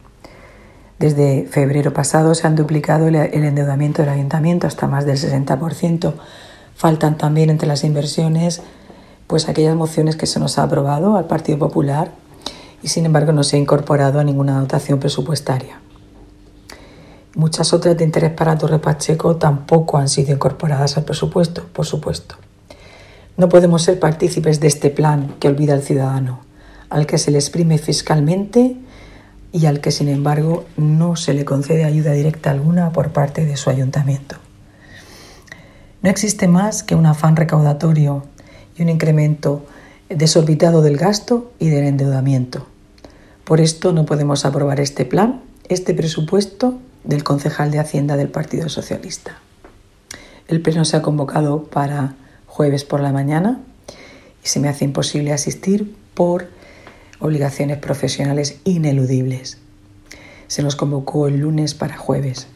Desde 0.99 1.47
febrero 1.49 1.93
pasado 1.93 2.35
se 2.35 2.47
han 2.47 2.57
duplicado 2.57 3.07
el 3.07 3.15
endeudamiento 3.17 4.03
del 4.03 4.11
ayuntamiento 4.11 4.67
hasta 4.67 4.89
más 4.89 5.07
del 5.07 5.17
60%. 5.17 6.15
Faltan 6.75 7.17
también 7.17 7.49
entre 7.49 7.69
las 7.69 7.85
inversiones 7.85 8.61
pues 9.29 9.49
aquellas 9.49 9.77
mociones 9.77 10.17
que 10.17 10.27
se 10.27 10.41
nos 10.41 10.59
ha 10.59 10.65
aprobado 10.65 11.17
al 11.17 11.27
Partido 11.27 11.61
Popular 11.61 12.11
y 12.83 12.89
sin 12.89 13.07
embargo 13.07 13.31
no 13.31 13.45
se 13.45 13.57
ha 13.57 13.61
incorporado 13.61 14.19
a 14.19 14.25
ninguna 14.25 14.59
dotación 14.59 14.99
presupuestaria. 14.99 15.81
Muchas 17.37 17.73
otras 17.73 17.97
de 17.97 18.05
interés 18.05 18.33
para 18.33 18.59
Torre 18.59 18.81
Pacheco 18.81 19.37
tampoco 19.37 19.99
han 19.99 20.09
sido 20.09 20.33
incorporadas 20.33 20.97
al 20.97 21.05
presupuesto, 21.05 21.65
por 21.73 21.87
supuesto. 21.87 22.35
No 23.37 23.49
podemos 23.49 23.83
ser 23.83 24.01
partícipes 24.01 24.59
de 24.59 24.67
este 24.67 24.91
plan 24.91 25.37
que 25.39 25.47
olvida 25.47 25.75
al 25.75 25.83
ciudadano, 25.83 26.41
al 26.89 27.07
que 27.07 27.19
se 27.19 27.31
le 27.31 27.39
exprime 27.39 27.79
fiscalmente 27.79 28.77
y 29.53 29.67
al 29.67 29.81
que, 29.81 29.93
sin 29.93 30.09
embargo, 30.09 30.65
no 30.77 31.15
se 31.15 31.33
le 31.33 31.45
concede 31.45 31.85
ayuda 31.85 32.13
directa 32.13 32.51
alguna 32.51 32.93
por 32.93 33.13
parte 33.13 33.47
de 33.47 33.57
su 33.57 33.71
ayuntamiento. 33.71 34.37
No 36.03 36.11
existe 36.11 36.49
más 36.49 36.83
que 36.83 36.97
un 36.97 37.07
afán 37.07 37.37
recaudatorio 37.37 38.25
y 38.77 38.83
un 38.83 38.89
incremento 38.89 39.65
desorbitado 40.09 40.83
del 40.83 40.97
gasto 40.97 41.53
y 41.61 41.69
del 41.69 41.85
endeudamiento. 41.85 42.67
Por 43.45 43.61
esto 43.61 43.93
no 43.93 44.05
podemos 44.05 44.45
aprobar 44.45 44.81
este 44.81 45.05
plan, 45.05 45.43
este 45.69 45.95
presupuesto 45.95 46.79
del 47.05 47.25
concejal 47.25 47.71
de 47.71 47.79
Hacienda 47.79 48.17
del 48.17 48.29
Partido 48.29 48.69
Socialista. 48.69 49.39
El 50.49 50.61
pleno 50.61 50.85
se 50.85 50.97
ha 50.97 51.03
convocado 51.03 51.65
para 51.65 52.15
jueves 52.47 52.85
por 52.85 53.01
la 53.01 53.13
mañana 53.13 53.61
y 54.45 54.49
se 54.49 54.61
me 54.61 54.69
hace 54.69 54.85
imposible 54.85 55.33
asistir 55.33 55.95
por 56.15 56.49
obligaciones 57.21 57.79
profesionales 57.79 58.61
ineludibles. 58.65 59.59
Se 60.49 60.63
nos 60.63 60.75
convocó 60.75 61.29
el 61.29 61.39
lunes 61.39 61.75
para 61.75 61.97
jueves. 61.97 62.49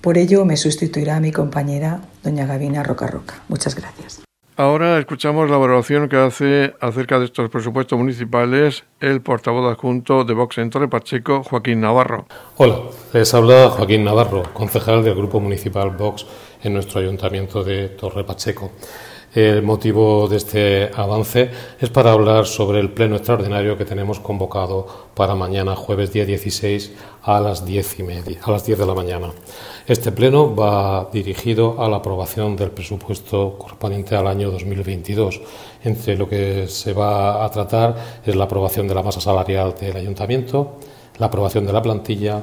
Por 0.00 0.18
ello 0.18 0.44
me 0.44 0.56
sustituirá 0.56 1.18
mi 1.18 1.32
compañera 1.32 2.02
doña 2.22 2.46
Gavina 2.46 2.82
Roca 2.84 3.08
Roca. 3.08 3.42
Muchas 3.48 3.74
gracias. 3.74 4.25
Ahora 4.58 4.98
escuchamos 4.98 5.50
la 5.50 5.58
valoración 5.58 6.08
que 6.08 6.16
hace 6.16 6.74
acerca 6.80 7.18
de 7.18 7.26
estos 7.26 7.50
presupuestos 7.50 7.98
municipales 7.98 8.84
el 9.00 9.20
portavoz 9.20 9.70
adjunto 9.70 10.24
de 10.24 10.32
Vox 10.32 10.56
en 10.56 10.70
Torre 10.70 10.88
Pacheco, 10.88 11.42
Joaquín 11.42 11.82
Navarro. 11.82 12.24
Hola, 12.56 12.78
les 13.12 13.34
habla 13.34 13.68
Joaquín 13.68 14.04
Navarro, 14.04 14.44
concejal 14.54 15.04
del 15.04 15.14
Grupo 15.14 15.40
Municipal 15.40 15.90
Vox 15.90 16.24
en 16.62 16.72
nuestro 16.72 17.00
ayuntamiento 17.00 17.62
de 17.62 17.90
Torre 17.90 18.24
Pacheco. 18.24 18.72
El 19.36 19.62
motivo 19.62 20.28
de 20.28 20.38
este 20.38 20.90
avance 20.94 21.50
es 21.78 21.90
para 21.90 22.12
hablar 22.12 22.46
sobre 22.46 22.80
el 22.80 22.88
pleno 22.88 23.16
extraordinario 23.16 23.76
que 23.76 23.84
tenemos 23.84 24.18
convocado 24.18 24.86
para 25.12 25.34
mañana, 25.34 25.76
jueves 25.76 26.10
día 26.10 26.24
16, 26.24 26.92
a 27.22 27.38
las 27.38 27.66
10 27.66 27.98
y 27.98 28.02
media, 28.02 28.38
a 28.42 28.50
las 28.50 28.64
10 28.64 28.78
de 28.78 28.86
la 28.86 28.94
mañana. 28.94 29.32
Este 29.86 30.10
pleno 30.10 30.56
va 30.56 31.10
dirigido 31.12 31.76
a 31.78 31.86
la 31.90 31.98
aprobación 31.98 32.56
del 32.56 32.70
presupuesto 32.70 33.58
correspondiente 33.58 34.16
al 34.16 34.26
año 34.26 34.50
2022. 34.50 35.42
Entre 35.84 36.16
lo 36.16 36.26
que 36.26 36.66
se 36.68 36.94
va 36.94 37.44
a 37.44 37.50
tratar 37.50 38.22
es 38.24 38.34
la 38.34 38.44
aprobación 38.44 38.88
de 38.88 38.94
la 38.94 39.02
masa 39.02 39.20
salarial 39.20 39.74
del 39.78 39.98
ayuntamiento, 39.98 40.76
la 41.18 41.26
aprobación 41.26 41.66
de 41.66 41.74
la 41.74 41.82
plantilla, 41.82 42.42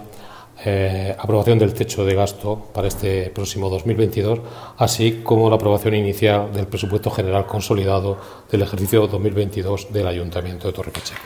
eh, 0.65 1.15
aprobación 1.17 1.59
del 1.59 1.73
techo 1.73 2.05
de 2.05 2.15
gasto 2.15 2.67
para 2.73 2.87
este 2.87 3.29
próximo 3.31 3.69
2022, 3.69 4.39
así 4.77 5.21
como 5.23 5.49
la 5.49 5.55
aprobación 5.55 5.95
inicial 5.95 6.53
del 6.53 6.67
presupuesto 6.67 7.11
general 7.11 7.45
consolidado 7.45 8.17
del 8.49 8.61
ejercicio 8.61 9.07
2022 9.07 9.91
del 9.91 10.07
Ayuntamiento 10.07 10.67
de 10.67 10.73
Torrepacheco. 10.73 11.21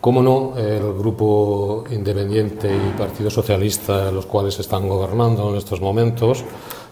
Como 0.00 0.22
no, 0.22 0.52
el 0.58 0.92
Grupo 0.92 1.84
Independiente 1.90 2.68
y 2.68 2.98
Partido 2.98 3.30
Socialista, 3.30 4.10
los 4.10 4.26
cuales 4.26 4.58
están 4.58 4.86
gobernando 4.88 5.50
en 5.50 5.56
estos 5.56 5.80
momentos, 5.80 6.44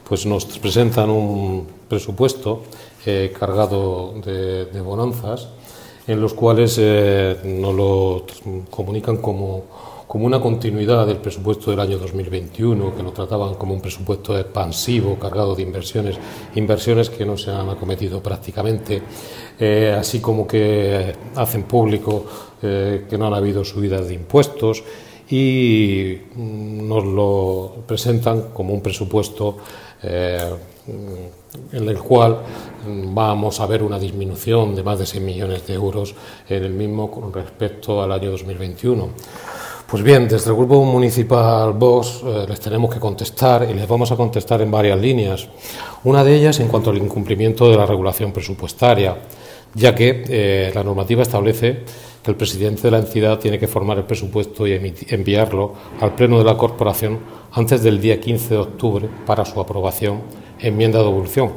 pues 0.09 0.27
nos 0.27 0.45
presentan 0.59 1.11
un 1.11 1.67
presupuesto 1.89 2.63
eh, 3.05 3.33
cargado 3.39 4.15
de, 4.25 4.81
bonanzas, 4.81 5.49
en 6.07 6.21
los 6.21 6.35
cuales 6.35 6.77
eh, 6.79 7.37
nos 7.45 7.75
lo 7.75 8.27
comunican 8.71 9.19
como 9.19 9.65
como 10.13 10.27
una 10.27 10.43
continuidad 10.43 11.07
del 11.07 11.17
presupuesto 11.17 11.71
del 11.71 11.81
año 11.81 11.97
2021, 11.97 12.95
que 12.95 13.03
lo 13.03 13.13
trataban 13.13 13.55
como 13.55 13.73
un 13.73 13.81
presupuesto 13.81 14.39
expansivo, 14.39 15.19
cargado 15.19 15.55
de 15.55 15.63
inversiones, 15.63 16.19
inversiones 16.55 17.09
que 17.09 17.25
no 17.25 17.39
se 17.39 17.51
han 17.51 17.71
acometido 17.71 18.23
prácticamente, 18.23 19.01
eh, 19.59 19.97
así 19.99 20.21
como 20.21 20.47
que 20.47 21.15
hacen 21.35 21.63
público 21.63 22.27
eh, 22.61 23.07
que 23.09 23.17
no 23.17 23.29
han 23.29 23.33
habido 23.33 23.65
subidas 23.65 24.07
de 24.07 24.13
impuestos 24.13 24.85
y 25.31 26.19
mm, 26.35 26.87
nos 26.87 27.07
lo 27.07 27.77
presentan 27.87 28.51
como 28.53 28.75
un 28.75 28.83
presupuesto 28.83 29.57
eh, 30.03 30.37
en 31.73 31.89
el 31.89 31.99
cual 32.01 32.37
mm, 32.87 33.15
vamos 33.15 33.61
a 33.61 33.67
ver 33.67 33.83
una 33.83 33.99
disminución 33.99 34.75
de 34.75 34.83
más 34.83 34.99
de 34.99 35.07
6 35.07 35.23
millones 35.23 35.67
de 35.67 35.73
euros 35.73 36.15
en 36.51 36.65
el 36.65 36.73
mismo 36.75 37.11
con 37.11 37.33
respecto 37.33 38.03
al 38.03 38.13
año 38.13 38.31
2021. 38.31 39.09
Pues 39.93 40.03
bien, 40.03 40.27
desde 40.27 40.49
el 40.49 40.57
Grupo 40.57 40.83
Municipal 40.87 41.75
Vox 41.75 42.23
eh, 42.25 42.47
les 42.49 42.59
tenemos 42.61 42.95
que 42.95 42.99
contestar 42.99 43.69
y 43.71 43.75
les 43.75 43.87
vamos 43.87 44.11
a 44.11 44.17
contestar 44.17 44.63
en 44.63 44.71
varias 44.71 44.99
líneas. 44.99 45.47
Una 46.05 46.25
de 46.25 46.35
ellas 46.35 46.61
en 46.61 46.69
cuanto 46.69 46.89
al 46.89 46.97
incumplimiento 46.97 47.69
de 47.69 47.77
la 47.77 47.85
regulación 47.85 48.33
presupuestaria, 48.33 49.19
ya 49.75 49.95
que 49.95 50.25
eh, 50.27 50.73
la 50.75 50.83
normativa 50.83 51.21
establece 51.21 51.81
que 52.23 52.31
el 52.31 52.39
presidente 52.39 52.81
de 52.81 52.91
la 52.91 53.01
entidad 53.01 53.39
tiene 53.39 53.59
que 53.59 53.69
formar 53.69 53.99
el 53.99 54.05
presupuesto 54.05 54.67
y 54.67 54.95
enviarlo 55.09 55.75
al 56.01 56.15
Pleno 56.15 56.39
de 56.39 56.45
la 56.45 56.57
Corporación 56.57 57.19
antes 57.53 57.83
del 57.83 58.01
día 58.01 58.19
15 58.19 58.55
de 58.55 58.61
octubre 58.61 59.09
para 59.27 59.45
su 59.45 59.61
aprobación, 59.61 60.23
enmienda 60.59 61.01
de 61.01 61.05
devolución. 61.05 61.53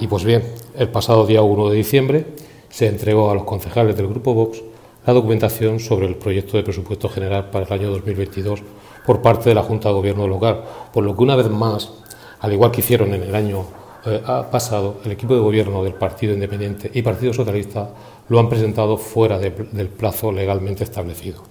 Y 0.00 0.06
pues 0.06 0.24
bien, 0.24 0.42
el 0.74 0.88
pasado 0.88 1.26
día 1.26 1.42
1 1.42 1.68
de 1.68 1.76
diciembre 1.76 2.26
se 2.70 2.86
entregó 2.86 3.30
a 3.30 3.34
los 3.34 3.44
concejales 3.44 3.94
del 3.94 4.08
Grupo 4.08 4.32
Vox 4.32 4.62
la 5.06 5.12
documentación 5.12 5.80
sobre 5.80 6.06
el 6.06 6.16
proyecto 6.16 6.56
de 6.56 6.62
presupuesto 6.62 7.08
general 7.08 7.50
para 7.50 7.66
el 7.66 7.72
año 7.72 7.90
2022 7.90 8.62
por 9.06 9.20
parte 9.20 9.50
de 9.50 9.54
la 9.54 9.62
Junta 9.62 9.88
de 9.88 9.94
Gobierno 9.94 10.26
local, 10.26 10.62
por 10.92 11.04
lo 11.04 11.14
que 11.14 11.22
una 11.22 11.36
vez 11.36 11.50
más, 11.50 11.92
al 12.40 12.52
igual 12.52 12.70
que 12.70 12.80
hicieron 12.80 13.12
en 13.12 13.22
el 13.22 13.34
año 13.34 13.64
eh, 14.06 14.22
pasado, 14.50 14.96
el 15.04 15.12
equipo 15.12 15.34
de 15.34 15.40
gobierno 15.40 15.84
del 15.84 15.94
Partido 15.94 16.34
Independiente 16.34 16.90
y 16.92 17.02
Partido 17.02 17.32
Socialista 17.32 17.90
lo 18.28 18.38
han 18.38 18.48
presentado 18.48 18.96
fuera 18.96 19.38
del 19.38 19.88
plazo 19.88 20.32
legalmente 20.32 20.84
establecido. 20.84 21.42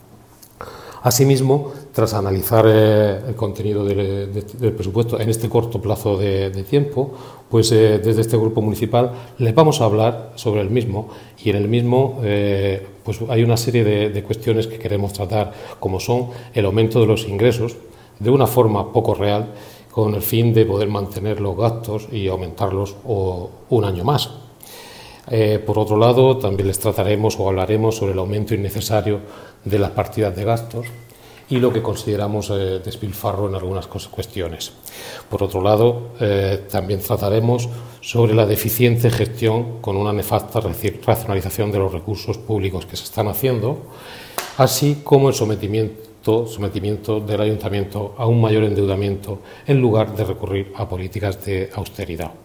Asimismo, 1.04 1.74
tras 1.94 2.16
analizar 2.16 2.66
eh, 2.68 3.22
el 3.28 3.36
contenido 3.36 3.86
del, 3.86 4.74
presupuesto 4.76 5.20
en 5.20 5.30
este 5.30 5.48
corto 5.48 5.80
plazo 5.80 6.18
de, 6.18 6.50
tiempo, 6.64 7.14
pues 7.50 7.72
eh, 7.72 8.00
desde 8.00 8.22
este 8.22 8.36
grupo 8.36 8.62
municipal 8.62 9.12
les 9.38 9.54
vamos 9.54 9.80
a 9.80 9.86
hablar 9.86 10.32
sobre 10.36 10.62
el 10.62 10.72
mismo 10.72 11.10
y 11.44 11.52
en 11.52 11.58
el 11.58 11.68
mismo 11.68 12.20
eh, 12.24 12.86
pues 13.04 13.20
hay 13.30 13.44
una 13.44 13.58
serie 13.58 13.84
de, 13.84 14.24
cuestiones 14.24 14.66
que 14.66 14.80
queremos 14.80 15.14
tratar, 15.14 15.54
como 15.80 16.00
son 16.00 16.30
el 16.54 16.66
aumento 16.66 17.00
de 17.00 17.06
los 17.06 17.28
ingresos 17.28 17.76
de 18.20 18.30
una 18.32 18.48
forma 18.48 18.92
poco 18.92 19.14
real 19.14 19.54
con 19.92 20.16
el 20.16 20.24
fin 20.24 20.54
de 20.54 20.66
poder 20.66 20.88
mantener 20.88 21.40
los 21.40 21.56
gastos 21.56 22.08
y 22.12 22.28
aumentarlos 22.28 22.96
un 23.06 23.86
año 23.86 24.04
más. 24.04 24.32
por 25.66 25.78
otro 25.78 25.98
lado, 25.98 26.38
también 26.38 26.68
les 26.68 26.80
trataremos 26.80 27.40
o 27.40 27.48
hablaremos 27.48 27.98
sobre 27.98 28.14
el 28.14 28.20
aumento 28.20 28.56
innecesario 28.56 29.20
de 29.64 29.78
las 29.78 29.92
partidas 29.92 30.36
de 30.36 30.46
gastos 30.46 30.88
y 31.50 31.58
lo 31.58 31.72
que 31.72 31.82
consideramos 31.82 32.50
eh, 32.50 32.80
despilfarro 32.84 33.48
en 33.48 33.56
algunas 33.56 33.88
cuestiones. 33.88 34.74
Por 35.30 35.44
otro 35.44 35.62
lado, 35.62 36.14
eh, 36.20 36.66
también 36.70 37.00
trataremos 37.00 37.70
sobre 38.02 38.34
la 38.34 38.46
deficiente 38.46 39.10
gestión 39.10 39.82
con 39.82 39.96
una 39.98 40.14
nefasta 40.14 40.60
racionalización 40.60 41.72
de 41.72 41.80
los 41.80 41.92
recursos 41.92 42.38
públicos 42.38 42.86
que 42.86 42.96
se 42.96 43.06
están 43.06 43.28
haciendo, 43.28 43.78
así 44.58 45.02
como 45.04 45.30
el 45.30 45.36
sometimiento, 45.36 46.48
sometimiento 46.48 47.20
del 47.20 47.42
ayuntamiento 47.42 48.16
a 48.18 48.26
un 48.26 48.42
mayor 48.42 48.64
endeudamiento 48.64 49.40
en 49.68 49.82
lugar 49.82 50.16
de 50.16 50.24
recurrir 50.24 50.74
a 50.76 50.88
políticas 50.88 51.44
de 51.46 51.70
austeridad. 51.74 52.43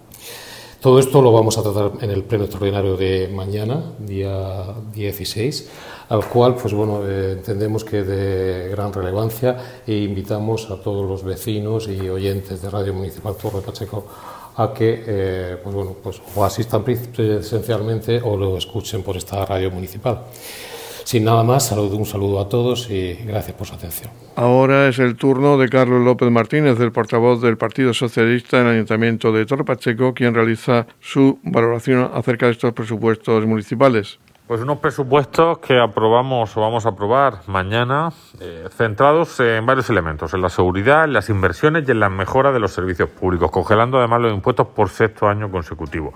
Todo 0.80 1.00
esto 1.00 1.20
lo 1.20 1.32
vamos 1.32 1.58
a 1.58 1.62
tratar 1.64 1.90
en 2.02 2.10
el 2.12 2.22
pleno 2.22 2.44
extraordinario 2.44 2.96
de 2.96 3.26
mañana, 3.34 3.82
día 3.98 4.76
16, 4.94 5.68
al 6.08 6.24
cual 6.28 6.54
pues 6.54 6.72
bueno, 6.72 7.00
eh, 7.04 7.32
entendemos 7.32 7.82
que 7.82 8.00
es 8.00 8.06
de 8.06 8.68
gran 8.70 8.92
relevancia 8.92 9.82
e 9.84 9.94
invitamos 9.94 10.70
a 10.70 10.80
todos 10.80 11.04
los 11.04 11.24
vecinos 11.24 11.88
y 11.88 12.08
oyentes 12.08 12.62
de 12.62 12.70
Radio 12.70 12.94
Municipal 12.94 13.34
Torre 13.34 13.60
Pacheco 13.60 14.06
a 14.54 14.72
que 14.72 15.02
eh, 15.04 15.56
pues 15.60 15.74
bueno, 15.74 15.96
pues, 16.00 16.22
o 16.36 16.44
asistan 16.44 16.84
presencialmente 16.84 18.20
o 18.22 18.36
lo 18.36 18.56
escuchen 18.56 19.02
por 19.02 19.16
esta 19.16 19.44
radio 19.46 19.72
municipal. 19.72 20.26
Sin 21.08 21.24
nada 21.24 21.42
más, 21.42 21.68
saludo, 21.68 21.96
un 21.96 22.04
saludo 22.04 22.38
a 22.38 22.50
todos 22.50 22.90
y 22.90 23.14
gracias 23.24 23.56
por 23.56 23.66
su 23.66 23.74
atención. 23.74 24.10
Ahora 24.36 24.88
es 24.88 24.98
el 24.98 25.16
turno 25.16 25.56
de 25.56 25.70
Carlos 25.70 26.04
López 26.04 26.30
Martínez, 26.30 26.76
del 26.76 26.92
portavoz 26.92 27.40
del 27.40 27.56
Partido 27.56 27.94
Socialista 27.94 28.60
en 28.60 28.66
el 28.66 28.72
Ayuntamiento 28.74 29.32
de 29.32 29.46
Torre 29.46 29.64
Pacheco, 29.64 30.12
quien 30.12 30.34
realiza 30.34 30.86
su 31.00 31.38
valoración 31.44 32.10
acerca 32.12 32.44
de 32.44 32.52
estos 32.52 32.74
presupuestos 32.74 33.46
municipales. 33.46 34.18
Pues 34.46 34.60
unos 34.60 34.80
presupuestos 34.80 35.60
que 35.60 35.80
aprobamos 35.80 36.54
o 36.54 36.60
vamos 36.60 36.84
a 36.84 36.90
aprobar 36.90 37.38
mañana, 37.46 38.12
eh, 38.42 38.68
centrados 38.76 39.40
en 39.40 39.64
varios 39.64 39.88
elementos, 39.88 40.34
en 40.34 40.42
la 40.42 40.50
seguridad, 40.50 41.04
en 41.04 41.14
las 41.14 41.30
inversiones 41.30 41.88
y 41.88 41.92
en 41.92 42.00
la 42.00 42.10
mejora 42.10 42.52
de 42.52 42.60
los 42.60 42.72
servicios 42.72 43.08
públicos, 43.08 43.50
congelando 43.50 43.96
además 43.96 44.20
los 44.20 44.34
impuestos 44.34 44.66
por 44.66 44.90
sexto 44.90 45.26
año 45.26 45.50
consecutivo. 45.50 46.12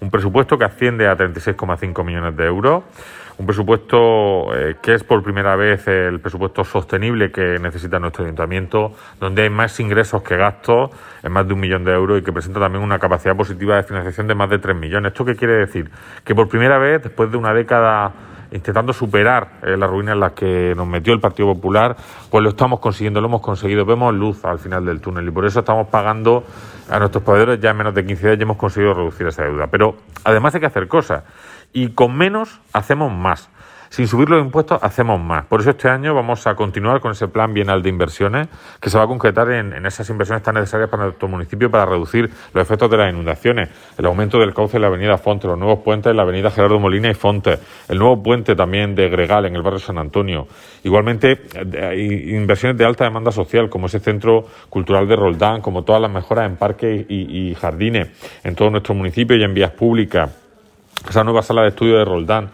Un 0.00 0.10
presupuesto 0.10 0.58
que 0.58 0.64
asciende 0.64 1.06
a 1.06 1.16
36,5 1.16 2.04
millones 2.04 2.36
de 2.36 2.44
euros 2.44 2.82
Un 3.38 3.46
presupuesto 3.46 4.54
eh, 4.54 4.76
que 4.82 4.94
es 4.94 5.04
por 5.04 5.22
primera 5.22 5.56
vez 5.56 5.88
el 5.88 6.20
presupuesto 6.20 6.64
sostenible 6.64 7.32
que 7.32 7.58
necesita 7.58 7.98
nuestro 7.98 8.24
ayuntamiento, 8.24 8.92
donde 9.18 9.42
hay 9.42 9.50
más 9.50 9.78
ingresos 9.80 10.22
que 10.22 10.36
gastos, 10.36 10.90
en 11.22 11.32
más 11.32 11.46
de 11.46 11.54
un 11.54 11.60
millón 11.60 11.84
de 11.84 11.92
euros, 11.92 12.20
y 12.20 12.22
que 12.22 12.32
presenta 12.32 12.60
también 12.60 12.84
una 12.84 12.98
capacidad 12.98 13.36
positiva 13.36 13.76
de 13.76 13.84
financiación 13.84 14.26
de 14.26 14.34
más 14.34 14.50
de 14.50 14.58
tres 14.58 14.76
millones. 14.76 15.12
¿Esto 15.12 15.24
qué 15.24 15.34
quiere 15.34 15.54
decir? 15.54 15.90
Que 16.24 16.34
por 16.34 16.48
primera 16.48 16.78
vez, 16.78 17.02
después 17.02 17.30
de 17.30 17.36
una 17.36 17.54
década 17.54 18.12
intentando 18.52 18.92
superar 18.92 19.60
eh, 19.62 19.76
la 19.76 19.86
ruina 19.86 20.12
en 20.12 20.20
la 20.20 20.30
que 20.30 20.74
nos 20.76 20.86
metió 20.86 21.12
el 21.14 21.20
Partido 21.20 21.52
Popular, 21.54 21.96
pues 22.30 22.44
lo 22.44 22.50
estamos 22.50 22.80
consiguiendo, 22.80 23.20
lo 23.20 23.28
hemos 23.28 23.40
conseguido, 23.40 23.84
vemos 23.84 24.14
luz 24.14 24.44
al 24.44 24.58
final 24.58 24.84
del 24.84 25.00
túnel 25.00 25.26
y 25.26 25.30
por 25.30 25.46
eso 25.46 25.60
estamos 25.60 25.88
pagando 25.88 26.44
a 26.90 26.98
nuestros 26.98 27.24
proveedores 27.24 27.60
ya 27.60 27.70
en 27.70 27.78
menos 27.78 27.94
de 27.94 28.04
15 28.04 28.26
días 28.26 28.38
y 28.38 28.42
hemos 28.42 28.56
conseguido 28.56 28.94
reducir 28.94 29.26
esa 29.26 29.44
deuda. 29.44 29.68
Pero 29.68 29.96
además 30.24 30.54
hay 30.54 30.60
que 30.60 30.66
hacer 30.66 30.86
cosas 30.86 31.24
y 31.72 31.90
con 31.90 32.16
menos 32.16 32.60
hacemos 32.72 33.12
más. 33.12 33.48
Sin 33.92 34.08
subir 34.08 34.30
los 34.30 34.42
impuestos 34.42 34.82
hacemos 34.82 35.20
más. 35.20 35.44
Por 35.44 35.60
eso 35.60 35.68
este 35.68 35.86
año 35.86 36.14
vamos 36.14 36.46
a 36.46 36.54
continuar 36.54 37.02
con 37.02 37.12
ese 37.12 37.28
plan 37.28 37.52
bienal 37.52 37.82
de 37.82 37.90
inversiones 37.90 38.48
que 38.80 38.88
se 38.88 38.96
va 38.96 39.04
a 39.04 39.06
concretar 39.06 39.50
en, 39.50 39.84
esas 39.84 40.08
inversiones 40.08 40.42
tan 40.42 40.54
necesarias 40.54 40.88
para 40.88 41.02
nuestro 41.02 41.28
municipio 41.28 41.70
para 41.70 41.84
reducir 41.84 42.30
los 42.54 42.62
efectos 42.62 42.90
de 42.90 42.96
las 42.96 43.12
inundaciones, 43.12 43.68
el 43.98 44.06
aumento 44.06 44.38
del 44.38 44.54
cauce 44.54 44.78
en 44.78 44.80
la 44.80 44.88
avenida 44.88 45.18
Fonte, 45.18 45.46
los 45.46 45.58
nuevos 45.58 45.80
puentes 45.80 46.08
en 46.08 46.16
la 46.16 46.22
avenida 46.22 46.50
Gerardo 46.50 46.78
Molina 46.78 47.10
y 47.10 47.14
Fonte, 47.14 47.58
el 47.90 47.98
nuevo 47.98 48.22
puente 48.22 48.56
también 48.56 48.94
de 48.94 49.10
Gregal 49.10 49.44
en 49.44 49.56
el 49.56 49.60
barrio 49.60 49.78
San 49.78 49.98
Antonio. 49.98 50.48
Igualmente, 50.84 51.42
hay 51.82 52.34
inversiones 52.34 52.78
de 52.78 52.86
alta 52.86 53.04
demanda 53.04 53.30
social 53.30 53.68
como 53.68 53.88
ese 53.88 54.00
centro 54.00 54.46
cultural 54.70 55.06
de 55.06 55.16
Roldán, 55.16 55.60
como 55.60 55.84
todas 55.84 56.00
las 56.00 56.10
mejoras 56.10 56.46
en 56.46 56.56
parques 56.56 57.04
y, 57.10 57.50
y 57.50 57.54
jardines 57.56 58.08
en 58.42 58.54
todo 58.54 58.70
nuestro 58.70 58.94
municipio 58.94 59.36
y 59.36 59.42
en 59.42 59.52
vías 59.52 59.72
públicas 59.72 60.41
esa 61.08 61.24
nueva 61.24 61.42
sala 61.42 61.62
de 61.62 61.68
estudio 61.68 61.98
de 61.98 62.04
Roldán, 62.04 62.50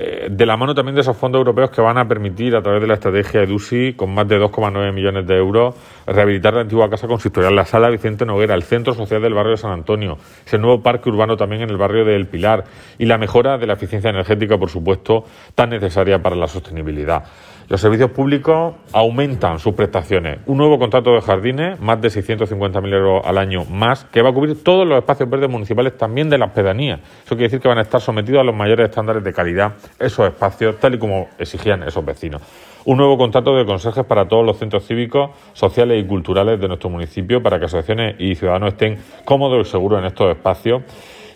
eh, 0.00 0.28
de 0.30 0.46
la 0.46 0.56
mano 0.56 0.76
también 0.76 0.94
de 0.94 1.00
esos 1.00 1.16
fondos 1.16 1.40
europeos 1.40 1.70
que 1.70 1.80
van 1.80 1.98
a 1.98 2.06
permitir, 2.06 2.54
a 2.54 2.62
través 2.62 2.80
de 2.80 2.86
la 2.86 2.94
estrategia 2.94 3.42
EDUSI, 3.42 3.94
con 3.94 4.14
más 4.14 4.28
de 4.28 4.38
2,9 4.38 4.92
millones 4.92 5.26
de 5.26 5.36
euros, 5.36 5.74
rehabilitar 6.06 6.54
la 6.54 6.60
antigua 6.60 6.88
casa 6.88 7.08
consistorial, 7.08 7.56
la 7.56 7.64
sala 7.64 7.90
Vicente 7.90 8.24
Noguera, 8.24 8.54
el 8.54 8.62
centro 8.62 8.94
social 8.94 9.20
del 9.20 9.34
barrio 9.34 9.52
de 9.52 9.56
San 9.56 9.72
Antonio, 9.72 10.16
ese 10.46 10.56
nuevo 10.56 10.80
parque 10.84 11.08
urbano 11.08 11.36
también 11.36 11.62
en 11.62 11.70
el 11.70 11.76
barrio 11.76 12.04
del 12.04 12.28
Pilar 12.28 12.62
y 12.96 13.06
la 13.06 13.18
mejora 13.18 13.58
de 13.58 13.66
la 13.66 13.72
eficiencia 13.72 14.10
energética, 14.10 14.56
por 14.56 14.70
supuesto, 14.70 15.24
tan 15.56 15.70
necesaria 15.70 16.20
para 16.20 16.36
la 16.36 16.46
sostenibilidad. 16.46 17.24
Los 17.68 17.82
servicios 17.82 18.10
públicos 18.12 18.76
aumentan 18.94 19.58
sus 19.58 19.74
prestaciones. 19.74 20.38
Un 20.46 20.56
nuevo 20.56 20.78
contrato 20.78 21.10
de 21.12 21.20
jardines, 21.20 21.78
más 21.78 22.00
de 22.00 22.08
650.000 22.08 22.94
euros 22.94 23.20
al 23.26 23.36
año 23.36 23.66
más, 23.66 24.06
que 24.06 24.22
va 24.22 24.30
a 24.30 24.32
cubrir 24.32 24.64
todos 24.64 24.88
los 24.88 24.96
espacios 24.96 25.28
verdes 25.28 25.50
municipales 25.50 25.94
también 25.98 26.30
de 26.30 26.38
las 26.38 26.50
pedanías. 26.52 26.98
Eso 27.26 27.34
quiere 27.36 27.44
decir 27.44 27.60
que 27.60 27.68
van 27.68 27.76
a 27.76 27.82
estar 27.82 28.00
sometidos 28.00 28.40
a 28.40 28.44
los 28.44 28.54
mayores 28.54 28.88
estándares 28.88 29.22
de 29.22 29.34
calidad 29.34 29.74
esos 29.98 30.26
espacios, 30.26 30.80
tal 30.80 30.94
y 30.94 30.98
como 30.98 31.28
exigían 31.38 31.82
esos 31.82 32.02
vecinos. 32.02 32.40
Un 32.86 32.96
nuevo 32.96 33.18
contrato 33.18 33.54
de 33.54 33.66
consejes 33.66 34.06
para 34.06 34.26
todos 34.26 34.46
los 34.46 34.56
centros 34.56 34.86
cívicos, 34.86 35.32
sociales 35.52 36.02
y 36.02 36.06
culturales 36.06 36.58
de 36.58 36.68
nuestro 36.68 36.88
municipio 36.88 37.42
para 37.42 37.58
que 37.58 37.66
asociaciones 37.66 38.16
y 38.18 38.34
ciudadanos 38.34 38.72
estén 38.72 38.96
cómodos 39.26 39.68
y 39.68 39.70
seguros 39.70 39.98
en 39.98 40.06
estos 40.06 40.30
espacios 40.30 40.84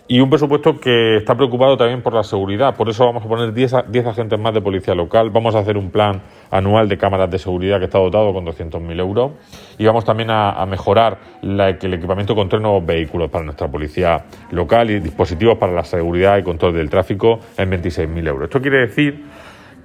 y 0.07 0.19
un 0.19 0.29
presupuesto 0.29 0.79
que 0.79 1.17
está 1.17 1.35
preocupado 1.35 1.77
también 1.77 2.01
por 2.01 2.13
la 2.13 2.23
seguridad. 2.23 2.75
Por 2.75 2.89
eso 2.89 3.05
vamos 3.05 3.23
a 3.23 3.27
poner 3.27 3.53
10, 3.53 3.73
agentes 4.05 4.37
más 4.37 4.53
de 4.53 4.61
policía 4.61 4.93
local. 4.93 5.29
Vamos 5.29 5.55
a 5.55 5.59
hacer 5.59 5.77
un 5.77 5.91
plan 5.91 6.21
anual 6.51 6.89
de 6.89 6.97
cámaras 6.97 7.31
de 7.31 7.39
seguridad 7.39 7.79
que 7.79 7.85
está 7.85 7.99
dotado 7.99 8.33
con 8.33 8.45
200.000 8.45 8.99
euros. 8.99 9.31
Y 9.77 9.85
vamos 9.85 10.03
también 10.03 10.29
a, 10.29 10.65
mejorar 10.65 11.17
el 11.41 11.93
equipamiento 11.93 12.35
con 12.35 12.49
tres 12.49 12.61
nuevos 12.61 12.85
vehículos 12.85 13.29
para 13.29 13.45
nuestra 13.45 13.69
policía 13.69 14.25
local 14.51 14.89
y 14.91 14.99
dispositivos 14.99 15.57
para 15.57 15.71
la 15.71 15.83
seguridad 15.83 16.37
y 16.37 16.43
control 16.43 16.73
del 16.73 16.89
tráfico 16.89 17.39
en 17.57 17.71
26.000 17.71 18.27
euros. 18.27 18.43
Esto 18.45 18.61
quiere 18.61 18.79
decir 18.79 19.23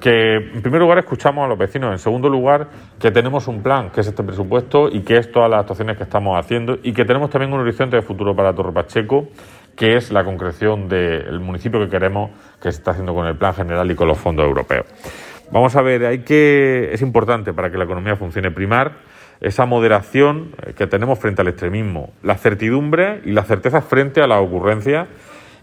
que 0.00 0.36
en 0.36 0.62
primer 0.62 0.80
lugar 0.80 0.98
escuchamos 0.98 1.44
a 1.44 1.48
los 1.48 1.58
vecinos, 1.58 1.90
en 1.90 1.98
segundo 1.98 2.28
lugar 2.28 2.68
que 3.00 3.10
tenemos 3.10 3.48
un 3.48 3.62
plan, 3.62 3.90
que 3.90 4.00
es 4.00 4.06
este 4.06 4.22
presupuesto 4.22 4.88
y 4.88 5.00
que 5.00 5.16
es 5.16 5.30
todas 5.32 5.50
las 5.50 5.60
actuaciones 5.60 5.96
que 5.96 6.04
estamos 6.04 6.38
haciendo 6.38 6.78
y 6.82 6.92
que 6.92 7.04
tenemos 7.04 7.30
también 7.30 7.52
un 7.52 7.60
horizonte 7.60 7.96
de 7.96 8.02
futuro 8.02 8.34
para 8.34 8.54
Torre 8.54 8.72
Pacheco 8.72 9.28
que 9.78 9.96
es 9.96 10.10
la 10.10 10.24
concreción 10.24 10.88
del 10.88 11.38
municipio 11.40 11.78
que 11.80 11.88
queremos 11.88 12.32
que 12.60 12.72
se 12.72 12.78
está 12.78 12.90
haciendo 12.90 13.14
con 13.14 13.26
el 13.26 13.36
plan 13.36 13.54
general 13.54 13.88
y 13.90 13.94
con 13.94 14.08
los 14.08 14.18
fondos 14.18 14.44
europeos. 14.44 14.86
Vamos 15.52 15.76
a 15.76 15.82
ver, 15.82 16.04
hay 16.04 16.18
que 16.18 16.90
es 16.92 17.00
importante 17.00 17.52
para 17.54 17.70
que 17.70 17.78
la 17.78 17.84
economía 17.84 18.16
funcione 18.16 18.50
primar 18.50 18.96
esa 19.40 19.66
moderación 19.66 20.50
que 20.76 20.88
tenemos 20.88 21.20
frente 21.20 21.42
al 21.42 21.48
extremismo, 21.48 22.10
la 22.24 22.34
certidumbre 22.34 23.20
y 23.24 23.30
la 23.30 23.44
certeza 23.44 23.80
frente 23.80 24.20
a 24.20 24.26
la 24.26 24.40
ocurrencia 24.40 25.06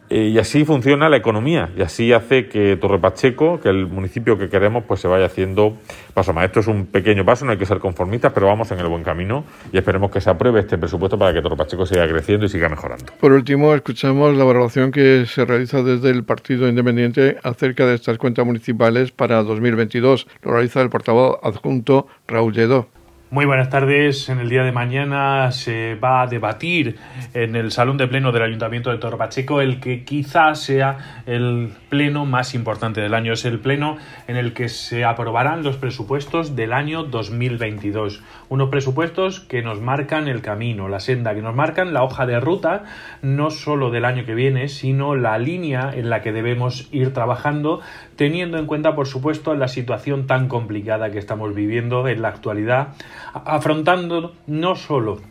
y 0.09 0.37
así 0.37 0.65
funciona 0.65 1.09
la 1.09 1.17
economía 1.17 1.69
y 1.75 1.81
así 1.81 2.13
hace 2.13 2.47
que 2.47 2.77
Torre 2.77 2.99
Pacheco, 2.99 3.59
que 3.59 3.69
el 3.69 3.87
municipio 3.87 4.37
que 4.37 4.49
queremos, 4.49 4.83
pues 4.87 4.99
se 4.99 5.07
vaya 5.07 5.25
haciendo 5.25 5.77
paso 6.13 6.33
más. 6.33 6.45
Esto 6.45 6.59
es 6.59 6.67
un 6.67 6.85
pequeño 6.85 7.25
paso, 7.25 7.45
no 7.45 7.51
hay 7.51 7.57
que 7.57 7.65
ser 7.65 7.79
conformistas, 7.79 8.31
pero 8.33 8.47
vamos 8.47 8.71
en 8.71 8.79
el 8.79 8.87
buen 8.87 9.03
camino 9.03 9.43
y 9.71 9.77
esperemos 9.77 10.11
que 10.11 10.21
se 10.21 10.29
apruebe 10.29 10.59
este 10.59 10.77
presupuesto 10.77 11.17
para 11.17 11.33
que 11.33 11.41
Torre 11.41 11.57
Pacheco 11.57 11.85
siga 11.85 12.07
creciendo 12.07 12.45
y 12.45 12.49
siga 12.49 12.69
mejorando. 12.69 13.05
Por 13.19 13.31
último, 13.31 13.73
escuchamos 13.73 14.35
la 14.35 14.43
evaluación 14.43 14.91
que 14.91 15.25
se 15.25 15.45
realiza 15.45 15.81
desde 15.81 16.09
el 16.11 16.23
Partido 16.23 16.67
Independiente 16.67 17.37
acerca 17.43 17.85
de 17.85 17.95
estas 17.95 18.17
cuentas 18.17 18.45
municipales 18.45 19.11
para 19.11 19.43
2022. 19.43 20.27
Lo 20.43 20.51
realiza 20.51 20.81
el 20.81 20.89
portavoz 20.89 21.39
adjunto 21.43 22.07
Raúl 22.27 22.53
Lledó. 22.53 22.94
Muy 23.31 23.45
buenas 23.45 23.71
tardes. 23.71 24.29
En 24.29 24.37
el 24.37 24.49
día 24.49 24.63
de 24.63 24.71
mañana 24.71 25.51
se 25.51 25.95
va 25.95 26.21
a 26.21 26.27
debatir 26.27 26.97
en 27.33 27.55
el 27.55 27.71
Salón 27.71 27.97
de 27.97 28.07
Pleno 28.07 28.31
del 28.31 28.43
Ayuntamiento 28.43 28.91
de 28.91 28.99
Torre 28.99 29.17
Pacheco 29.17 29.61
el 29.61 29.79
que 29.79 30.03
quizás 30.03 30.61
sea 30.61 31.23
el 31.25 31.71
pleno 31.89 32.27
más 32.27 32.53
importante 32.53 33.01
del 33.01 33.15
año. 33.15 33.33
Es 33.33 33.43
el 33.45 33.59
pleno 33.59 33.97
en 34.27 34.37
el 34.37 34.53
que 34.53 34.69
se 34.69 35.05
aprobarán 35.05 35.63
los 35.63 35.77
presupuestos 35.77 36.55
del 36.55 36.71
año 36.71 37.03
2022. 37.03 38.21
Unos 38.49 38.69
presupuestos 38.69 39.39
que 39.39 39.63
nos 39.63 39.81
marcan 39.81 40.27
el 40.27 40.43
camino, 40.43 40.87
la 40.87 40.99
senda, 40.99 41.33
que 41.33 41.41
nos 41.41 41.55
marcan 41.55 41.93
la 41.93 42.03
hoja 42.03 42.27
de 42.27 42.39
ruta, 42.39 42.83
no 43.23 43.49
solo 43.49 43.89
del 43.89 44.05
año 44.05 44.25
que 44.25 44.35
viene, 44.35 44.67
sino 44.67 45.15
la 45.15 45.39
línea 45.39 45.91
en 45.95 46.11
la 46.11 46.21
que 46.21 46.31
debemos 46.31 46.87
ir 46.91 47.11
trabajando, 47.11 47.81
teniendo 48.17 48.59
en 48.59 48.67
cuenta, 48.67 48.93
por 48.93 49.07
supuesto, 49.07 49.55
la 49.55 49.67
situación 49.67 50.27
tan 50.27 50.47
complicada 50.47 51.09
que 51.09 51.17
estamos 51.17 51.55
viviendo 51.55 52.07
en 52.07 52.21
la 52.21 52.27
actualidad 52.27 52.89
afrontando 53.33 54.33
no 54.47 54.75
solo 54.75 55.21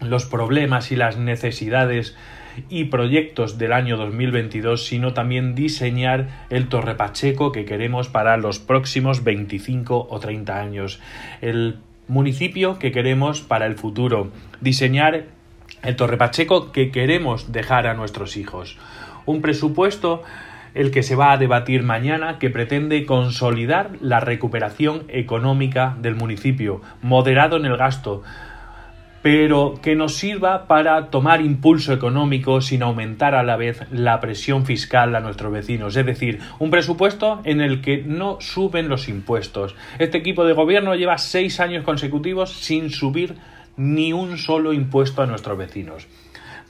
los 0.00 0.26
problemas 0.26 0.92
y 0.92 0.96
las 0.96 1.16
necesidades 1.16 2.16
y 2.68 2.84
proyectos 2.84 3.58
del 3.58 3.72
año 3.72 3.96
2022, 3.96 4.84
sino 4.84 5.14
también 5.14 5.54
diseñar 5.54 6.46
el 6.50 6.68
Torre 6.68 6.94
Pacheco 6.94 7.52
que 7.52 7.64
queremos 7.64 8.08
para 8.08 8.36
los 8.36 8.58
próximos 8.58 9.24
25 9.24 10.08
o 10.10 10.20
30 10.20 10.60
años. 10.60 11.00
El 11.40 11.78
municipio 12.08 12.78
que 12.78 12.92
queremos 12.92 13.40
para 13.40 13.66
el 13.66 13.74
futuro. 13.74 14.30
Diseñar 14.60 15.24
el 15.82 15.96
Torre 15.96 16.16
Pacheco 16.16 16.72
que 16.72 16.90
queremos 16.90 17.52
dejar 17.52 17.86
a 17.86 17.94
nuestros 17.94 18.36
hijos. 18.36 18.76
Un 19.24 19.40
presupuesto 19.40 20.22
el 20.74 20.90
que 20.90 21.02
se 21.02 21.16
va 21.16 21.32
a 21.32 21.38
debatir 21.38 21.82
mañana, 21.82 22.38
que 22.38 22.50
pretende 22.50 23.06
consolidar 23.06 23.90
la 24.00 24.20
recuperación 24.20 25.04
económica 25.08 25.96
del 26.00 26.14
municipio, 26.14 26.82
moderado 27.02 27.56
en 27.56 27.66
el 27.66 27.76
gasto, 27.76 28.22
pero 29.22 29.78
que 29.80 29.94
nos 29.94 30.14
sirva 30.14 30.66
para 30.66 31.06
tomar 31.10 31.40
impulso 31.40 31.92
económico 31.92 32.60
sin 32.60 32.82
aumentar 32.82 33.36
a 33.36 33.44
la 33.44 33.56
vez 33.56 33.80
la 33.92 34.20
presión 34.20 34.66
fiscal 34.66 35.14
a 35.14 35.20
nuestros 35.20 35.52
vecinos. 35.52 35.96
Es 35.96 36.04
decir, 36.04 36.40
un 36.58 36.70
presupuesto 36.70 37.40
en 37.44 37.60
el 37.60 37.80
que 37.80 38.02
no 38.04 38.38
suben 38.40 38.88
los 38.88 39.08
impuestos. 39.08 39.76
Este 40.00 40.18
equipo 40.18 40.44
de 40.44 40.54
gobierno 40.54 40.96
lleva 40.96 41.18
seis 41.18 41.60
años 41.60 41.84
consecutivos 41.84 42.52
sin 42.52 42.90
subir 42.90 43.36
ni 43.76 44.12
un 44.12 44.38
solo 44.38 44.72
impuesto 44.72 45.22
a 45.22 45.26
nuestros 45.26 45.56
vecinos. 45.56 46.08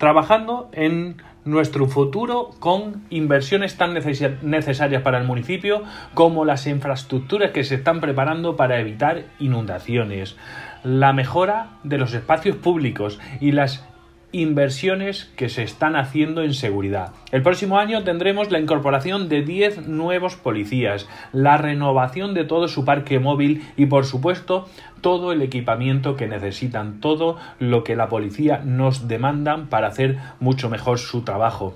Trabajando 0.03 0.69
en 0.73 1.23
nuestro 1.45 1.87
futuro 1.87 2.51
con 2.59 3.05
inversiones 3.09 3.77
tan 3.77 3.95
necesarias 3.95 5.03
para 5.03 5.19
el 5.19 5.25
municipio 5.29 5.85
como 6.13 6.45
las 6.45 6.67
infraestructuras 6.67 7.53
que 7.53 7.63
se 7.63 7.77
están 7.77 8.01
preparando 8.01 8.57
para 8.57 8.81
evitar 8.81 9.23
inundaciones, 9.39 10.37
la 10.83 11.13
mejora 11.13 11.69
de 11.85 11.99
los 11.99 12.15
espacios 12.15 12.57
públicos 12.57 13.21
y 13.39 13.53
las 13.53 13.87
inversiones 14.33 15.31
que 15.37 15.49
se 15.49 15.63
están 15.63 15.95
haciendo 15.95 16.43
en 16.43 16.55
seguridad. 16.55 17.13
El 17.31 17.43
próximo 17.43 17.79
año 17.79 18.03
tendremos 18.03 18.51
la 18.51 18.59
incorporación 18.59 19.29
de 19.29 19.43
10 19.43 19.87
nuevos 19.89 20.37
policías, 20.37 21.09
la 21.33 21.59
renovación 21.59 22.35
de 22.35 22.45
todo 22.45 22.69
su 22.69 22.85
parque 22.85 23.19
móvil 23.19 23.63
y 23.77 23.87
por 23.87 24.07
supuesto 24.07 24.69
todo 25.03 25.33
el 25.33 25.43
equipamiento 25.43 26.17
que 26.17 26.29
necesitan, 26.29 27.01
todo 27.01 27.37
lo 27.59 27.85
que 27.85 27.97
la 27.97 28.09
policía 28.09 28.63
nos 28.65 29.09
demandan 29.09 29.69
para 29.69 29.89
hacer 29.89 30.19
mucho 30.41 30.71
mejor 30.71 30.99
su 30.99 31.23
trabajo 31.23 31.75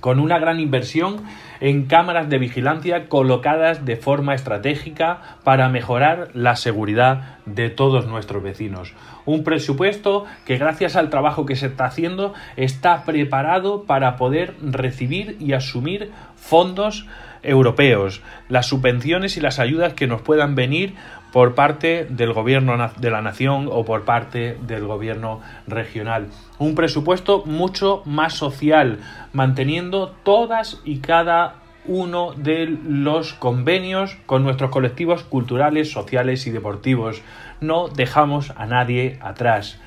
con 0.00 0.18
una 0.18 0.38
gran 0.38 0.60
inversión 0.60 1.22
en 1.60 1.86
cámaras 1.86 2.28
de 2.28 2.38
vigilancia 2.38 3.08
colocadas 3.08 3.84
de 3.84 3.96
forma 3.96 4.34
estratégica 4.34 5.38
para 5.44 5.68
mejorar 5.68 6.28
la 6.34 6.56
seguridad 6.56 7.38
de 7.46 7.70
todos 7.70 8.06
nuestros 8.06 8.42
vecinos. 8.42 8.94
Un 9.26 9.44
presupuesto 9.44 10.24
que 10.46 10.56
gracias 10.56 10.96
al 10.96 11.10
trabajo 11.10 11.46
que 11.46 11.56
se 11.56 11.66
está 11.66 11.84
haciendo 11.84 12.34
está 12.56 13.04
preparado 13.04 13.84
para 13.84 14.16
poder 14.16 14.56
recibir 14.62 15.36
y 15.38 15.52
asumir 15.52 16.10
fondos 16.36 17.06
europeos, 17.42 18.22
las 18.48 18.66
subvenciones 18.66 19.36
y 19.36 19.40
las 19.40 19.58
ayudas 19.58 19.94
que 19.94 20.06
nos 20.06 20.22
puedan 20.22 20.54
venir 20.54 20.94
por 21.32 21.54
parte 21.54 22.06
del 22.08 22.32
gobierno 22.32 22.90
de 22.96 23.10
la 23.10 23.22
nación 23.22 23.68
o 23.70 23.84
por 23.84 24.04
parte 24.04 24.58
del 24.62 24.86
gobierno 24.86 25.40
regional. 25.66 26.28
Un 26.58 26.74
presupuesto 26.74 27.44
mucho 27.46 28.02
más 28.04 28.34
social, 28.34 29.00
manteniendo 29.32 30.14
todas 30.22 30.80
y 30.84 30.98
cada 30.98 31.56
uno 31.86 32.32
de 32.36 32.66
los 32.66 33.32
convenios 33.34 34.16
con 34.26 34.42
nuestros 34.42 34.70
colectivos 34.70 35.22
culturales, 35.22 35.90
sociales 35.90 36.46
y 36.46 36.50
deportivos. 36.50 37.22
No 37.60 37.88
dejamos 37.88 38.52
a 38.56 38.66
nadie 38.66 39.18
atrás. 39.22 39.78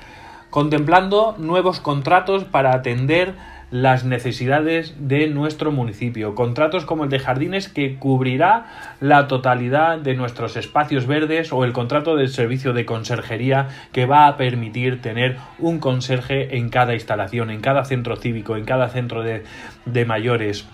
Contemplando 0.50 1.34
nuevos 1.38 1.80
contratos 1.80 2.44
para 2.44 2.74
atender 2.74 3.34
las 3.70 4.04
necesidades 4.04 4.94
de 4.98 5.28
nuestro 5.28 5.72
municipio. 5.72 6.34
Contratos 6.34 6.84
como 6.84 7.04
el 7.04 7.10
de 7.10 7.18
jardines 7.18 7.68
que 7.68 7.96
cubrirá 7.96 8.66
la 9.00 9.26
totalidad 9.26 9.98
de 9.98 10.14
nuestros 10.14 10.56
espacios 10.56 11.06
verdes 11.06 11.52
o 11.52 11.64
el 11.64 11.72
contrato 11.72 12.16
del 12.16 12.28
servicio 12.28 12.72
de 12.72 12.86
conserjería 12.86 13.68
que 13.92 14.06
va 14.06 14.26
a 14.26 14.36
permitir 14.36 15.00
tener 15.00 15.36
un 15.58 15.80
conserje 15.80 16.56
en 16.56 16.68
cada 16.68 16.94
instalación, 16.94 17.50
en 17.50 17.60
cada 17.60 17.84
centro 17.84 18.16
cívico, 18.16 18.56
en 18.56 18.64
cada 18.64 18.88
centro 18.88 19.22
de, 19.22 19.44
de 19.86 20.04
mayores. 20.04 20.66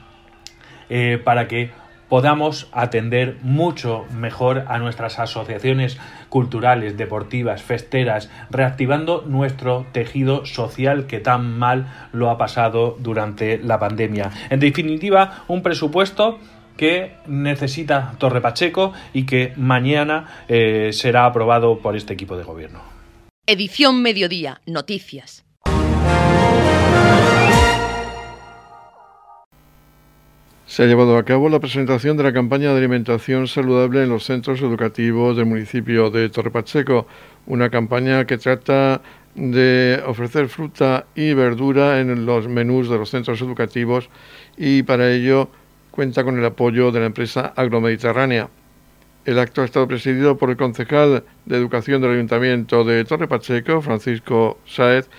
Eh, 0.92 1.20
para 1.22 1.46
que 1.46 1.70
podamos 2.11 2.68
atender 2.73 3.38
mucho 3.40 4.05
mejor 4.12 4.64
a 4.68 4.79
nuestras 4.79 5.18
asociaciones 5.18 5.96
culturales, 6.29 6.99
deportivas, 6.99 7.62
festeras, 7.62 8.29
reactivando 8.51 9.25
nuestro 9.27 9.87
tejido 9.92 10.44
social 10.44 11.07
que 11.07 11.20
tan 11.20 11.59
mal 11.59 11.87
lo 12.12 12.29
ha 12.29 12.37
pasado 12.37 12.99
durante 13.01 13.57
la 13.57 13.79
pandemia. 13.79 14.31
En 14.51 14.61
definitiva, 14.61 15.44
un 15.49 15.62
presupuesto 15.62 16.38
que 16.77 17.12
necesita 17.27 18.14
Torre 18.18 18.40
Pacheco 18.40 18.92
y 19.12 19.25
que 19.25 19.53
mañana 19.57 20.44
eh, 20.49 20.90
será 20.92 21.27
aprobado 21.27 21.79
por 21.79 21.96
este 21.96 22.14
equipo 22.14 22.37
de 22.37 22.44
gobierno. 22.44 22.81
Edición 23.46 24.03
Mediodía, 24.03 24.61
Noticias. 24.66 25.44
Se 30.70 30.85
ha 30.85 30.87
llevado 30.87 31.18
a 31.18 31.24
cabo 31.24 31.48
la 31.48 31.59
presentación 31.59 32.16
de 32.16 32.22
la 32.22 32.33
campaña 32.33 32.70
de 32.70 32.78
alimentación 32.78 33.48
saludable 33.48 34.04
en 34.04 34.09
los 34.09 34.22
centros 34.22 34.61
educativos 34.61 35.37
del 35.37 35.46
municipio 35.46 36.11
de 36.11 36.28
Torre 36.28 36.52
Pacheco, 36.52 37.09
una 37.46 37.70
campaña 37.70 38.24
que 38.24 38.38
trata 38.38 39.02
de 39.35 40.00
ofrecer 40.06 40.48
fruta 40.48 41.06
y 41.16 41.35
verdura 41.35 41.98
en 41.98 42.24
los 42.24 42.46
menús 42.46 42.88
de 42.88 42.98
los 42.98 43.11
centros 43.11 43.42
educativos 43.42 44.11
y 44.56 44.85
para 44.85 45.11
ello 45.11 45.48
cuenta 45.90 46.22
con 46.22 46.38
el 46.38 46.44
apoyo 46.44 46.92
de 46.92 47.00
la 47.00 47.06
empresa 47.06 47.52
agromediterránea. 47.56 48.48
El 49.24 49.40
acto 49.40 49.62
ha 49.62 49.64
estado 49.64 49.88
presidido 49.88 50.38
por 50.38 50.50
el 50.50 50.56
concejal 50.56 51.24
de 51.46 51.56
Educación 51.56 52.00
del 52.00 52.12
Ayuntamiento 52.12 52.85
de 52.85 53.04
Torre 53.04 53.26
Pacheco, 53.26 53.83
Francisco 53.83 54.61
Sáez, 54.66 55.11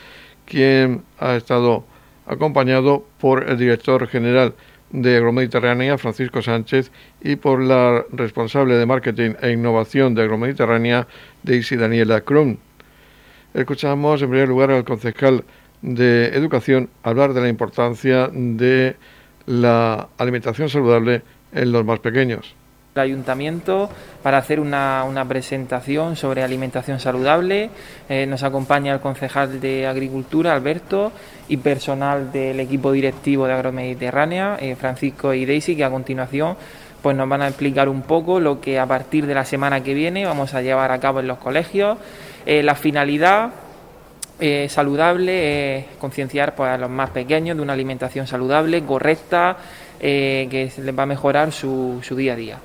quien 0.46 1.04
ha 1.20 1.36
estado 1.36 1.84
acompañado 2.26 3.06
por 3.20 3.50
el 3.50 3.58
director 3.58 4.08
general 4.08 4.54
de 4.92 5.18
Agromediterránea, 5.18 5.98
Francisco 5.98 6.42
Sánchez, 6.42 6.92
y 7.22 7.36
por 7.36 7.62
la 7.62 8.06
responsable 8.12 8.76
de 8.76 8.86
Marketing 8.86 9.32
e 9.42 9.52
Innovación 9.52 10.16
de 10.16 10.24
Agromediterránea, 10.24 11.08
Daisy 11.44 11.76
Daniela 11.76 12.22
Krum. 12.22 12.58
Escuchamos 13.54 14.22
en 14.22 14.30
primer 14.30 14.50
lugar 14.50 14.72
al 14.72 14.84
concejal 14.84 15.44
de 15.82 16.28
Educación 16.28 16.90
hablar 17.04 17.34
de 17.34 17.42
la 17.42 17.50
importancia 17.50 18.30
de 18.32 18.96
la 19.46 20.10
alimentación 20.18 20.70
saludable 20.70 21.24
en 21.52 21.72
los 21.72 21.84
más 21.84 22.00
pequeños 22.00 22.56
el 22.94 23.02
ayuntamiento 23.02 23.90
para 24.22 24.38
hacer 24.38 24.60
una, 24.60 25.26
presentación 25.26 26.18
sobre 26.18 26.44
alimentación 26.44 27.00
saludable. 27.00 27.70
Eh, 28.10 28.26
nos 28.26 28.44
acompaña 28.44 28.94
el 28.94 29.00
concejal 29.00 29.62
de 29.62 29.88
Agricultura, 29.88 30.54
Alberto, 30.54 31.14
y 31.48 31.56
personal 31.56 32.34
del 32.34 32.60
equipo 32.60 32.92
directivo 32.92 33.48
de 33.48 33.54
Agromediterránea, 33.54 34.58
eh, 34.60 34.76
Francisco 34.76 35.34
y 35.34 35.46
Daisy, 35.46 35.78
que 35.78 35.86
a 35.86 35.90
continuación 35.90 36.58
pues 37.02 37.16
nos 37.16 37.30
van 37.30 37.42
a 37.42 37.48
explicar 37.48 37.88
un 37.88 38.02
poco 38.02 38.42
lo 38.42 38.60
que 38.60 38.78
a 38.78 38.86
partir 38.86 39.26
de 39.26 39.34
la 39.36 39.46
semana 39.46 39.82
que 39.82 39.94
viene 39.94 40.26
vamos 40.26 40.54
a 40.54 40.62
llevar 40.62 40.92
a 40.92 41.00
cabo 41.00 41.22
en 41.22 41.28
los 41.28 41.38
colegios. 41.38 41.98
Eh, 42.46 42.62
la 42.62 42.76
finalidad 42.76 43.52
saludable 44.70 45.78
es 45.78 45.86
concienciar 46.00 46.56
pues, 46.56 46.72
a 46.72 46.78
los 46.78 46.90
más 46.90 47.12
pequeños 47.12 47.56
de 47.56 47.62
una 47.62 47.74
alimentación 47.74 48.26
saludable, 48.26 48.84
correcta, 48.84 49.56
que 50.00 50.72
les 50.76 50.98
va 50.98 51.04
a 51.04 51.06
mejorar 51.06 51.52
su 51.52 52.02
día 52.18 52.34
a 52.34 52.36
día. 52.36 52.58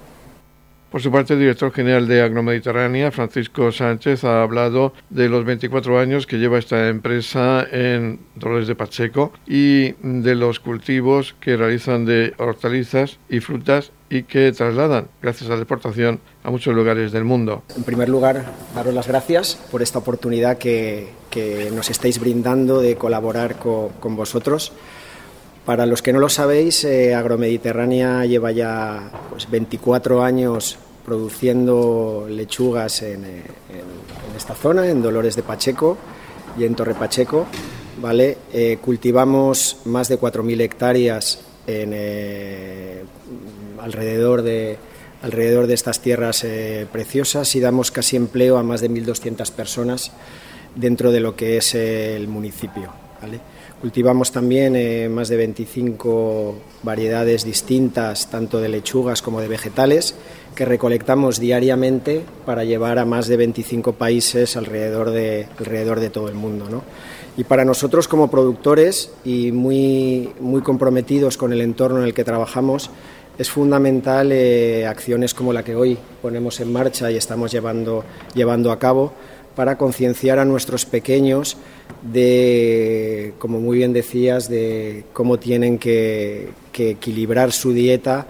Por 0.96 1.02
su 1.02 1.12
parte, 1.12 1.34
el 1.34 1.40
director 1.40 1.70
general 1.72 2.08
de 2.08 2.22
Agromediterránea, 2.22 3.10
Francisco 3.10 3.70
Sánchez, 3.70 4.24
ha 4.24 4.42
hablado 4.42 4.94
de 5.10 5.28
los 5.28 5.44
24 5.44 5.98
años 5.98 6.26
que 6.26 6.38
lleva 6.38 6.58
esta 6.58 6.88
empresa 6.88 7.66
en 7.70 8.18
Dolores 8.34 8.66
de 8.66 8.76
Pacheco 8.76 9.30
y 9.46 9.92
de 10.00 10.34
los 10.34 10.58
cultivos 10.58 11.36
que 11.38 11.58
realizan 11.58 12.06
de 12.06 12.32
hortalizas 12.38 13.18
y 13.28 13.40
frutas 13.40 13.92
y 14.08 14.22
que 14.22 14.50
trasladan, 14.52 15.08
gracias 15.20 15.50
a 15.50 15.52
la 15.52 15.58
exportación, 15.58 16.18
a 16.42 16.50
muchos 16.50 16.74
lugares 16.74 17.12
del 17.12 17.24
mundo. 17.24 17.62
En 17.76 17.82
primer 17.82 18.08
lugar, 18.08 18.46
daros 18.74 18.94
las 18.94 19.06
gracias 19.06 19.58
por 19.70 19.82
esta 19.82 19.98
oportunidad 19.98 20.56
que, 20.56 21.10
nos 21.74 21.90
estáis 21.90 22.18
brindando 22.18 22.80
de 22.80 22.96
colaborar 22.96 23.56
con, 23.56 24.16
vosotros. 24.16 24.72
Para 25.66 25.84
los 25.84 26.00
que 26.00 26.14
no 26.14 26.20
lo 26.20 26.30
sabéis, 26.30 26.84
eh, 26.84 27.14
Agromediterránea 27.14 28.24
lleva 28.24 28.52
ya 28.52 29.10
pues, 29.28 29.50
24 29.50 30.22
años 30.22 30.78
produciendo 31.06 32.26
lechugas 32.28 33.00
en, 33.02 33.24
esta 34.36 34.54
zona, 34.54 34.90
en 34.90 35.00
Dolores 35.00 35.36
de 35.36 35.44
Pacheco 35.44 35.96
y 36.58 36.64
en 36.64 36.74
Torre 36.74 36.94
Pacheco. 36.94 37.46
¿vale? 38.02 38.36
Eh, 38.52 38.78
cultivamos 38.82 39.78
más 39.84 40.08
de 40.08 40.18
4.000 40.18 40.60
hectáreas 40.60 41.38
en, 41.68 41.90
eh, 41.94 43.04
alrededor, 43.80 44.42
de, 44.42 44.78
estas 45.72 46.00
tierras 46.00 46.44
preciosas 46.92 47.54
y 47.54 47.60
damos 47.60 47.90
casi 47.90 48.16
empleo 48.16 48.58
a 48.58 48.62
más 48.62 48.80
de 48.80 48.90
1.200 48.90 49.50
personas 49.52 50.12
dentro 50.74 51.12
de 51.12 51.20
lo 51.20 51.34
que 51.36 51.56
es 51.56 51.74
el 51.74 52.28
municipio. 52.28 52.92
Cultivamos 53.80 54.32
también 54.32 54.74
eh, 54.74 55.08
más 55.08 55.28
de 55.28 55.36
25 55.36 56.54
variedades 56.82 57.44
distintas, 57.44 58.30
tanto 58.30 58.58
de 58.58 58.70
lechugas 58.70 59.20
como 59.20 59.40
de 59.40 59.48
vegetales, 59.48 60.14
que 60.56 60.64
recolectamos 60.64 61.38
diariamente 61.38 62.24
para 62.44 62.64
llevar 62.64 62.98
a 62.98 63.04
más 63.04 63.28
de 63.28 63.36
25 63.36 63.92
países 63.92 64.56
alrededor 64.56 65.10
de, 65.10 65.46
alrededor 65.58 66.00
de 66.00 66.10
todo 66.10 66.28
el 66.28 66.34
mundo. 66.34 66.82
Y 67.36 67.44
para 67.44 67.64
nosotros 67.64 68.08
como 68.08 68.30
productores 68.30 69.12
y 69.24 69.52
muy, 69.52 70.30
muy 70.40 70.62
comprometidos 70.62 71.36
con 71.36 71.52
el 71.52 71.60
entorno 71.60 71.98
en 71.98 72.06
el 72.06 72.14
que 72.14 72.24
trabajamos, 72.24 72.90
es 73.38 73.50
fundamental 73.50 74.32
eh, 74.32 74.86
acciones 74.86 75.34
como 75.34 75.52
la 75.52 75.62
que 75.62 75.76
hoy 75.76 75.98
ponemos 76.22 76.58
en 76.60 76.72
marcha 76.72 77.10
y 77.10 77.16
estamos 77.16 77.52
llevando, 77.52 78.04
llevando 78.34 78.72
a 78.72 78.78
cabo 78.78 79.12
para 79.54 79.76
concienciar 79.76 80.38
a 80.38 80.44
nuestros 80.44 80.86
pequeños 80.86 81.56
de, 82.02 83.34
como 83.38 83.60
muy 83.60 83.78
bien 83.78 83.92
decías, 83.92 84.48
de 84.48 85.04
cómo 85.12 85.38
tienen 85.38 85.78
que, 85.78 86.48
equilibrar 86.78 87.52
su 87.52 87.72
dieta 87.72 88.26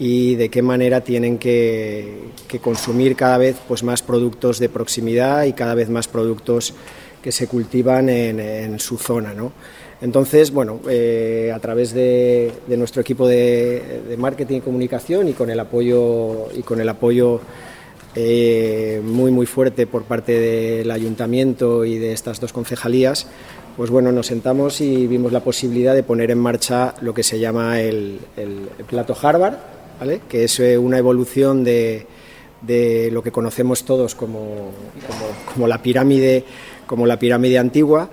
y 0.00 0.34
de 0.34 0.48
qué 0.48 0.62
manera 0.62 1.02
tienen 1.02 1.38
que, 1.38 2.30
consumir 2.60 3.14
cada 3.14 3.38
vez 3.38 3.56
pues, 3.68 3.84
más 3.84 4.02
productos 4.02 4.58
de 4.58 4.68
proximidad 4.68 5.44
y 5.44 5.52
cada 5.52 5.74
vez 5.74 5.88
más 5.88 6.08
productos 6.08 6.74
que 7.22 7.30
se 7.30 7.46
cultivan 7.46 8.08
en, 8.08 8.80
su 8.80 8.96
zona. 8.96 9.32
Entonces, 10.00 10.50
bueno, 10.50 10.80
eh, 10.88 11.52
a 11.54 11.60
través 11.60 11.92
de, 11.92 12.50
nuestro 12.68 13.02
equipo 13.02 13.28
de, 13.28 14.02
de, 14.08 14.16
marketing 14.16 14.56
y 14.56 14.60
comunicación 14.62 15.28
y 15.28 15.34
con 15.34 15.50
el 15.50 15.60
apoyo 15.60 16.48
y 16.56 16.62
con 16.62 16.80
el 16.80 16.88
apoyo 16.88 17.40
eh, 18.16 19.00
muy 19.04 19.30
muy 19.30 19.46
fuerte 19.46 19.86
por 19.86 20.02
parte 20.02 20.32
del 20.40 20.90
ayuntamiento 20.90 21.84
y 21.84 21.96
de 21.98 22.12
estas 22.12 22.40
dos 22.40 22.52
concejalías, 22.52 23.28
pues 23.76 23.88
bueno, 23.90 24.10
nos 24.10 24.26
sentamos 24.26 24.80
y 24.80 25.06
vimos 25.06 25.30
la 25.30 25.40
posibilidad 25.40 25.94
de 25.94 26.02
poner 26.02 26.32
en 26.32 26.38
marcha 26.38 26.94
lo 27.02 27.14
que 27.14 27.22
se 27.22 27.38
llama 27.38 27.80
el, 27.80 28.18
plato 28.88 29.16
Harvard, 29.20 29.54
que 30.28 30.44
es 30.44 30.60
eh, 30.60 30.78
una 30.78 30.96
evolución 30.98 31.62
de, 31.62 32.06
lo 33.12 33.22
que 33.22 33.30
conocemos 33.30 33.84
todos 33.84 34.14
como, 34.14 34.72
la 35.58 35.82
pirámide, 35.82 36.44
como 36.86 37.06
la 37.06 37.18
pirámide 37.18 37.58
antigua. 37.58 38.10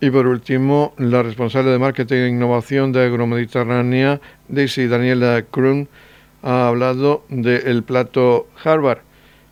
Y 0.00 0.10
por 0.10 0.26
último, 0.26 0.94
la 0.98 1.22
responsable 1.22 1.70
de 1.70 1.78
marketing 1.78 2.16
e 2.16 2.28
innovación 2.28 2.92
de 2.92 3.04
Agromediterránea, 3.04 4.20
Daisy 4.48 4.86
Daniela 4.86 5.44
Krun, 5.50 5.88
ha 6.42 6.68
hablado 6.68 7.24
del 7.28 7.82
plato 7.82 8.48
Harvard, 8.64 9.02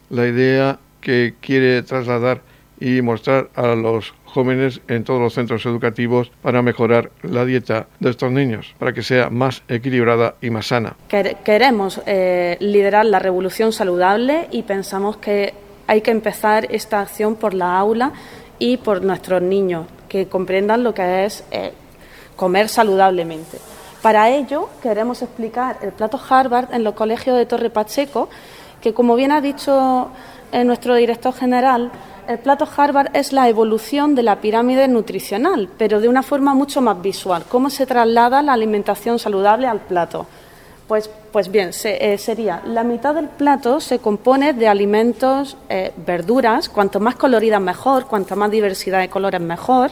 la 0.09 0.27
idea 0.27 0.79
que 1.01 1.35
quiere 1.41 1.83
trasladar 1.83 2.43
y 2.81 3.01
mostrar 3.03 3.51
a 3.55 3.75
los 3.75 4.13
jóvenes 4.31 4.81
en 4.89 5.05
todos 5.05 5.21
los 5.21 5.35
centros 5.35 5.67
educativos 5.67 6.31
para 6.43 6.63
mejorar 6.63 7.11
la 7.23 7.45
dieta 7.45 7.87
de 7.99 8.11
estos 8.11 8.33
niños, 8.33 8.75
para 8.79 8.93
que 8.93 9.03
sea 9.03 9.31
más 9.31 9.63
equilibrada 9.69 10.37
y 10.41 10.51
más 10.51 10.69
sana. 10.69 10.97
Queremos 11.09 12.01
eh, 12.07 12.57
liderar 12.61 13.05
la 13.07 13.19
revolución 13.19 13.73
saludable 13.73 14.49
y 14.51 14.63
pensamos 14.63 15.17
que 15.19 15.55
hay 15.87 16.01
que 16.01 16.11
empezar 16.11 16.67
esta 16.71 17.01
acción 17.01 17.35
por 17.35 17.53
la 17.53 17.79
aula 17.79 18.13
y 18.59 18.77
por 18.77 19.03
nuestros 19.03 19.43
niños, 19.43 19.87
que 20.09 20.27
comprendan 20.27 20.85
lo 20.85 20.95
que 20.95 21.25
es 21.25 21.45
eh, 21.51 21.73
comer 22.37 22.69
saludablemente. 22.69 23.59
Para 24.03 24.31
ello 24.31 24.69
queremos 24.83 25.21
explicar 25.21 25.79
el 25.83 25.93
plato 25.93 26.19
Harvard 26.29 26.73
en 26.73 26.85
los 26.85 26.95
colegios 26.95 27.37
de 27.37 27.45
Torre 27.45 27.71
Pacheco, 27.71 28.29
que 28.81 28.95
como 28.95 29.15
bien 29.15 29.33
ha 29.33 29.41
dicho 29.41 30.11
eh, 30.53 30.65
nuestro 30.65 30.95
director 30.95 31.33
general, 31.33 31.91
el 32.31 32.39
plato 32.39 32.69
Harvard 32.77 33.11
es 33.15 33.33
la 33.33 33.49
evolución 33.49 34.15
de 34.15 34.23
la 34.23 34.37
pirámide 34.37 34.87
nutricional, 34.87 35.69
pero 35.77 36.01
de 36.01 36.09
una 36.09 36.23
forma 36.23 36.55
mucho 36.55 36.81
más 36.81 37.03
visual. 37.03 37.45
¿Cómo 37.49 37.71
se 37.71 37.87
traslada 37.87 38.41
la 38.41 38.53
alimentación 38.53 39.19
saludable 39.19 39.67
al 39.67 39.81
plato? 39.81 40.27
Pues, 40.87 41.11
pues 41.31 41.51
bien, 41.51 41.71
eh, 41.85 42.19
sería 42.19 42.63
la 42.67 42.83
mitad 42.83 43.15
del 43.15 43.29
plato 43.29 43.81
se 43.81 44.01
compone 44.01 44.53
de 44.53 44.67
alimentos, 44.67 45.57
eh, 45.69 45.93
verduras, 46.05 46.69
cuanto 46.69 46.99
más 46.99 47.15
coloridas 47.15 47.61
mejor, 47.61 48.07
cuanto 48.07 48.35
más 48.35 48.51
diversidad 48.51 49.01
de 49.01 49.09
colores 49.09 49.41
mejor. 49.41 49.91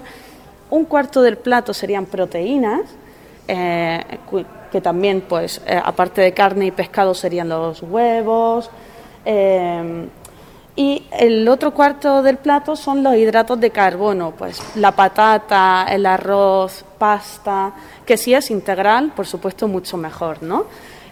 Un 0.71 0.85
cuarto 0.85 1.23
del 1.23 1.39
plato 1.39 1.73
serían 1.73 2.07
proteínas, 2.07 2.83
eh, 3.47 4.01
que 4.73 4.81
también, 4.81 5.23
pues, 5.23 5.61
aparte 5.85 6.21
de 6.21 6.33
carne 6.33 6.67
y 6.67 6.71
pescado, 6.73 7.15
serían 7.15 7.49
los 7.49 7.83
huevos. 7.83 8.71
Eh, 10.79 10.81
y 10.81 11.03
el 11.11 11.49
otro 11.49 11.75
cuarto 11.75 12.23
del 12.23 12.39
plato 12.39 12.77
son 12.77 13.03
los 13.03 13.17
hidratos 13.17 13.59
de 13.61 13.71
carbono, 13.71 14.33
pues 14.37 14.61
la 14.77 14.93
patata, 14.93 15.87
el 15.91 16.07
arroz, 16.07 16.85
pasta, 16.99 17.73
que 18.07 18.17
si 18.17 18.33
es 18.33 18.51
integral, 18.51 19.13
por 19.15 19.27
supuesto, 19.27 19.67
mucho 19.69 19.97
mejor, 19.97 20.43
¿no? 20.43 20.67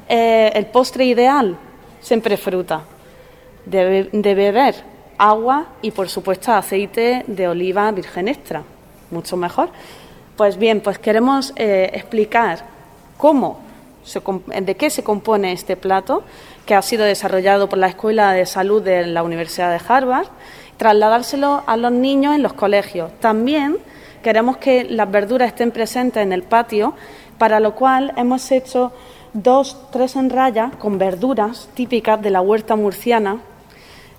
el 0.09 0.67
postre 0.67 1.05
ideal, 1.05 1.57
siempre 2.01 2.37
fruta. 2.37 2.83
De, 3.65 4.05
de, 4.13 4.35
beber 4.37 4.77
agua 5.19 5.67
y, 5.83 5.91
por 5.91 6.09
supuesto, 6.09 6.53
aceite 6.53 7.25
de 7.27 7.49
oliva 7.49 7.91
virgen 7.91 8.29
extra, 8.29 8.63
mucho 9.11 9.37
mejor. 9.37 9.71
Pues 10.37 10.59
bien, 10.59 10.81
pues 10.81 10.99
queremos 10.99 11.53
eh, 11.57 11.91
explicar 11.95 12.61
cómo, 13.17 13.59
de 14.61 14.77
qué 14.77 14.91
se 14.91 15.03
compone 15.03 15.53
este 15.53 15.77
plato, 15.77 16.23
que 16.67 16.75
ha 16.75 16.83
sido 16.83 17.05
desarrollado 17.05 17.69
por 17.69 17.79
la 17.79 17.87
Escuela 17.87 18.33
de 18.33 18.45
Salud 18.45 18.83
de 18.83 19.07
la 19.07 19.23
Universidad 19.23 19.71
de 19.71 19.81
Harvard, 19.89 20.27
trasladárselo 20.77 21.63
a 21.67 21.77
los 21.77 21.93
niños 21.93 22.35
en 22.35 22.43
los 22.43 22.53
colegios. 22.53 23.11
También 23.21 23.79
queremos 24.23 24.57
que 24.57 24.85
las 24.85 25.11
verduras 25.11 25.49
estén 25.49 25.71
presentes 25.71 26.23
en 26.23 26.33
el 26.33 26.43
patio, 26.43 26.95
para 27.39 27.61
lo 27.61 27.75
cual 27.75 28.13
hemos 28.17 28.51
hecho 28.51 28.93
dos, 29.33 29.77
tres 29.93 30.17
en 30.17 30.29
raya 30.29 30.73
con 30.79 30.99
verduras 30.99 31.69
típicas 31.75 32.21
de 32.21 32.31
la 32.31 32.41
huerta 32.41 32.75
murciana 32.75 33.39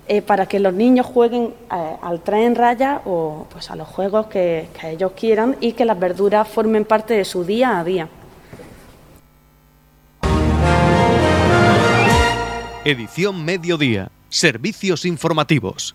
eh, 0.07 0.21
para 0.21 0.45
que 0.45 0.59
los 0.59 0.73
niños 0.73 1.05
jueguen 1.05 1.53
eh, 1.71 1.95
al 2.01 2.21
tren 2.21 2.55
raya 2.55 3.01
o 3.05 3.45
pues 3.51 3.69
a 3.69 3.75
los 3.75 3.89
juegos 3.89 4.27
que, 4.27 4.69
que 4.79 4.91
ellos 4.91 5.11
quieran 5.17 5.57
y 5.59 5.73
que 5.73 5.83
las 5.83 5.99
verduras 5.99 6.47
formen 6.47 6.85
parte 6.85 7.15
de 7.15 7.25
su 7.25 7.43
día 7.43 7.77
a 7.77 7.83
día. 7.83 8.07
Edición 12.87 13.43
Mediodía. 13.43 14.11
Servicios 14.29 15.03
informativos. 15.03 15.93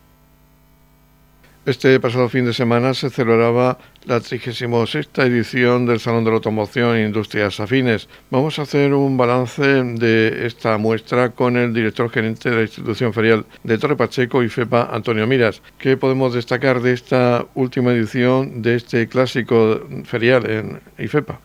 Este 1.65 1.99
pasado 1.99 2.29
fin 2.29 2.45
de 2.45 2.53
semana 2.53 2.93
se 2.93 3.09
celebraba 3.09 3.79
la 4.05 4.21
36 4.21 5.09
edición 5.17 5.87
del 5.87 6.01
Salón 6.01 6.25
de 6.25 6.31
la 6.33 6.37
Automoción 6.37 6.97
e 6.97 7.07
Industrias 7.07 7.61
Afines. 7.61 8.11
Vamos 8.31 8.59
a 8.59 8.63
hacer 8.69 8.93
un 8.93 9.17
balance 9.17 9.63
de 9.63 10.45
esta 10.45 10.77
muestra 10.77 11.31
con 11.31 11.57
el 11.57 11.73
director 11.73 12.11
gerente 12.11 12.51
de 12.51 12.57
la 12.57 12.63
institución 12.63 13.15
ferial 13.15 13.47
de 13.65 13.79
Torre 13.79 13.97
Pacheco 13.97 14.43
y 14.43 14.51
FEPA, 14.51 14.91
Antonio 14.93 15.27
Miras. 15.27 15.63
¿Qué 15.79 15.97
podemos 15.97 16.35
destacar 16.35 16.83
de 16.83 16.93
esta 16.93 17.47
última 17.55 17.93
edición 17.93 18.61
de 18.61 18.75
este 18.75 19.09
clásico 19.09 19.81
ferial 20.05 20.45
en 20.45 20.81
IFEPA? 20.99 21.41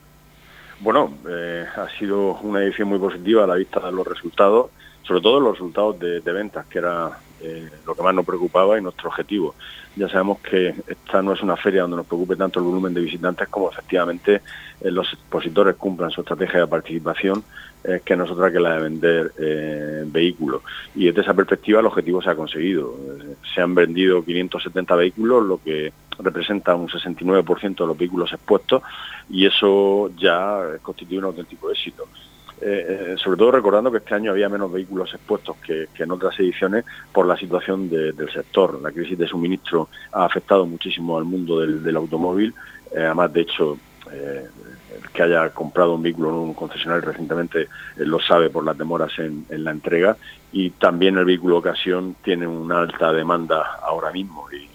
Bueno, 0.82 1.14
eh, 1.26 1.66
ha 1.74 1.88
sido 1.98 2.34
una 2.42 2.62
edición 2.62 2.90
muy 2.90 3.00
positiva 3.00 3.46
a 3.46 3.48
la 3.48 3.56
vista 3.56 3.80
de 3.80 3.94
los 3.94 4.06
resultados, 4.06 4.72
sobre 5.08 5.22
todo 5.22 5.40
los 5.40 5.54
resultados 5.54 6.00
de, 6.00 6.20
ventas, 6.20 6.66
que 6.68 6.80
era 6.80 7.20
eh, 7.42 7.70
lo 7.86 7.96
que 7.96 8.04
más 8.04 8.14
nos 8.14 8.26
preocupaba 8.26 8.78
y 8.78 8.82
nuestro 8.82 9.10
objetivo 9.10 9.56
ya 9.98 10.08
sabemos 10.08 10.40
que 10.40 10.76
esta 10.88 11.22
no 11.22 11.34
es 11.34 11.42
una 11.42 11.58
feria 11.58 11.82
donde 11.82 11.98
nos 11.98 12.06
preocupe 12.06 12.36
tanto 12.36 12.60
el 12.60 12.66
volumen 12.66 12.94
de 12.94 13.02
visitantes 13.02 13.48
como 13.48 13.72
efectivamente 13.72 14.42
eh, 14.80 14.92
los 14.92 15.12
expositores 15.12 15.76
cumplan 15.76 16.12
su 16.12 16.22
estrategia 16.22 16.62
de 16.62 16.68
participación, 16.68 17.44
eh, 17.84 18.02
que 18.06 18.16
no 18.16 18.26
es 18.26 18.32
otra 18.32 18.52
que 18.52 18.60
la 18.60 18.76
de 18.76 18.82
vender 18.82 19.32
eh, 19.40 20.04
vehículos. 20.06 20.62
Y 20.96 21.06
desde 21.06 21.22
esa 21.22 21.34
perspectiva 21.34 21.80
el 21.80 21.88
objetivo 21.88 22.22
se 22.22 22.30
ha 22.30 22.36
conseguido. 22.36 22.96
se 23.54 23.62
han 23.62 23.74
vendido 23.74 24.24
570 24.24 24.96
vehículos, 24.96 25.46
lo 25.46 25.58
que 25.64 25.92
representa 26.20 26.76
un 26.76 26.90
69% 26.90 27.76
de 27.76 27.88
los 27.88 27.98
vehículos 27.98 28.32
expuestos, 28.32 28.84
y 29.30 29.48
eso 29.48 30.12
ya 30.16 30.78
constituye 30.84 31.18
un 31.18 31.26
auténtico 31.26 31.72
éxito. 31.72 32.08
Eh, 32.60 33.12
eh, 33.14 33.16
sobre 33.24 33.38
todo 33.38 33.52
recordando 33.52 33.92
que 33.92 34.00
este 34.00 34.16
año 34.16 34.32
había 34.32 34.50
menos 34.50 34.72
vehículos 34.72 35.14
expuestos 35.14 35.58
que, 35.58 35.90
en 35.96 36.12
otras 36.12 36.40
ediciones 36.40 36.86
por 37.12 37.28
la 37.28 37.38
situación 37.38 37.90
del 37.90 38.32
sector. 38.34 38.82
La 38.82 38.92
crisis 38.92 39.18
de 39.18 39.28
suministro 39.28 39.90
ha 40.12 40.26
afectado 40.26 40.66
muchísimo 40.66 41.18
al 41.18 41.26
mundo 41.26 41.60
del, 41.60 41.96
automóvil. 41.96 42.54
Eh, 42.92 43.04
además, 43.04 43.32
de 43.34 43.42
hecho, 43.42 43.78
el 44.12 45.10
que 45.14 45.22
haya 45.22 45.50
comprado 45.50 45.94
un 45.94 46.02
vehículo 46.02 46.30
en 46.30 46.36
un 46.36 46.54
concesionario 46.54 47.02
recientemente 47.10 47.68
lo 47.98 48.20
sabe 48.22 48.50
por 48.50 48.64
las 48.64 48.78
demoras 48.78 49.12
en, 49.20 49.46
la 49.50 49.72
entrega. 49.72 50.18
Y 50.52 50.72
también 50.72 51.18
el 51.18 51.26
vehículo 51.26 51.58
ocasión 51.58 52.16
tiene 52.24 52.48
una 52.48 52.80
alta 52.80 53.14
demanda 53.14 53.80
ahora 53.84 54.12
mismo. 54.12 54.48
y 54.52 54.68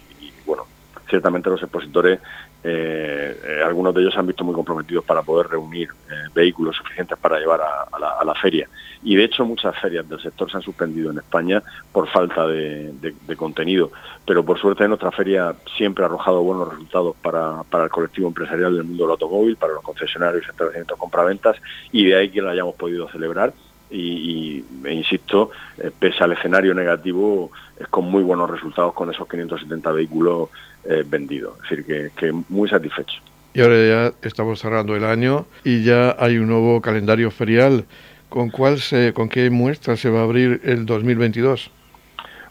bueno, 0.46 0.66
ciertamente 1.08 1.50
los 1.50 1.62
expositores 1.62 2.20
eh, 2.64 3.40
eh, 3.44 3.62
algunos 3.64 3.92
de 3.92 4.02
ellos 4.02 4.14
se 4.14 4.20
han 4.20 4.26
visto 4.26 4.44
muy 4.44 4.54
comprometidos 4.54 5.04
para 5.04 5.22
poder 5.22 5.48
reunir 5.48 5.88
eh, 6.08 6.28
vehículos 6.32 6.76
suficientes 6.76 7.18
para 7.18 7.38
llevar 7.38 7.60
a, 7.60 8.24
la, 8.24 8.34
feria. 8.34 8.68
Y 9.02 9.16
de 9.16 9.24
hecho 9.24 9.44
muchas 9.44 9.78
ferias 9.80 10.08
del 10.08 10.20
sector 10.20 10.50
se 10.50 10.56
han 10.56 10.62
suspendido 10.62 11.10
en 11.10 11.18
España 11.18 11.62
por 11.92 12.08
falta 12.08 12.46
de, 12.46 13.14
contenido. 13.36 13.90
Pero 14.24 14.44
por 14.44 14.58
suerte 14.60 14.86
nuestra 14.86 15.10
feria 15.10 15.54
siempre 15.76 16.04
ha 16.04 16.06
arrojado 16.06 16.42
buenos 16.42 16.70
resultados 16.70 17.16
para, 17.20 17.62
el 17.84 17.90
colectivo 17.90 18.28
empresarial 18.28 18.74
del 18.74 18.84
mundo 18.84 19.04
del 19.04 19.12
automóvil, 19.12 19.56
para 19.56 19.74
los 19.74 19.82
concesionarios 19.82 20.44
y 20.46 20.50
establecimientos 20.50 20.98
compraventas, 20.98 21.56
y 21.90 22.06
de 22.06 22.16
ahí 22.16 22.30
que 22.30 22.42
la 22.42 22.52
hayamos 22.52 22.76
podido 22.76 23.08
celebrar. 23.08 23.52
Y, 23.90 24.64
e 24.84 24.94
insisto, 24.94 25.50
pese 25.98 26.24
al 26.24 26.32
escenario 26.32 26.72
negativo, 26.72 27.50
es 27.78 27.88
con 27.88 28.04
muy 28.06 28.22
buenos 28.22 28.48
resultados 28.48 28.94
con 28.94 29.10
esos 29.10 29.28
570 29.28 29.92
vehículos 29.92 30.48
eh, 30.84 31.04
vendido. 31.06 31.56
Es 31.62 31.70
decir, 31.70 32.12
que, 32.16 32.32
muy 32.48 32.68
satisfecho. 32.68 33.20
Y 33.54 33.60
ahora 33.60 33.86
ya 33.86 34.12
estamos 34.22 34.60
cerrando 34.60 34.96
el 34.96 35.04
año 35.04 35.46
y 35.62 35.84
ya 35.84 36.16
hay 36.18 36.38
un 36.38 36.48
nuevo 36.48 36.80
calendario 36.80 37.30
ferial. 37.30 37.84
¿Con, 38.28 38.50
cuál 38.50 38.78
se, 38.80 39.12
con 39.12 39.28
qué 39.28 39.50
muestra 39.50 39.96
se 39.96 40.08
va 40.08 40.20
a 40.20 40.22
abrir 40.22 40.60
el 40.64 40.86
2022? 40.86 41.70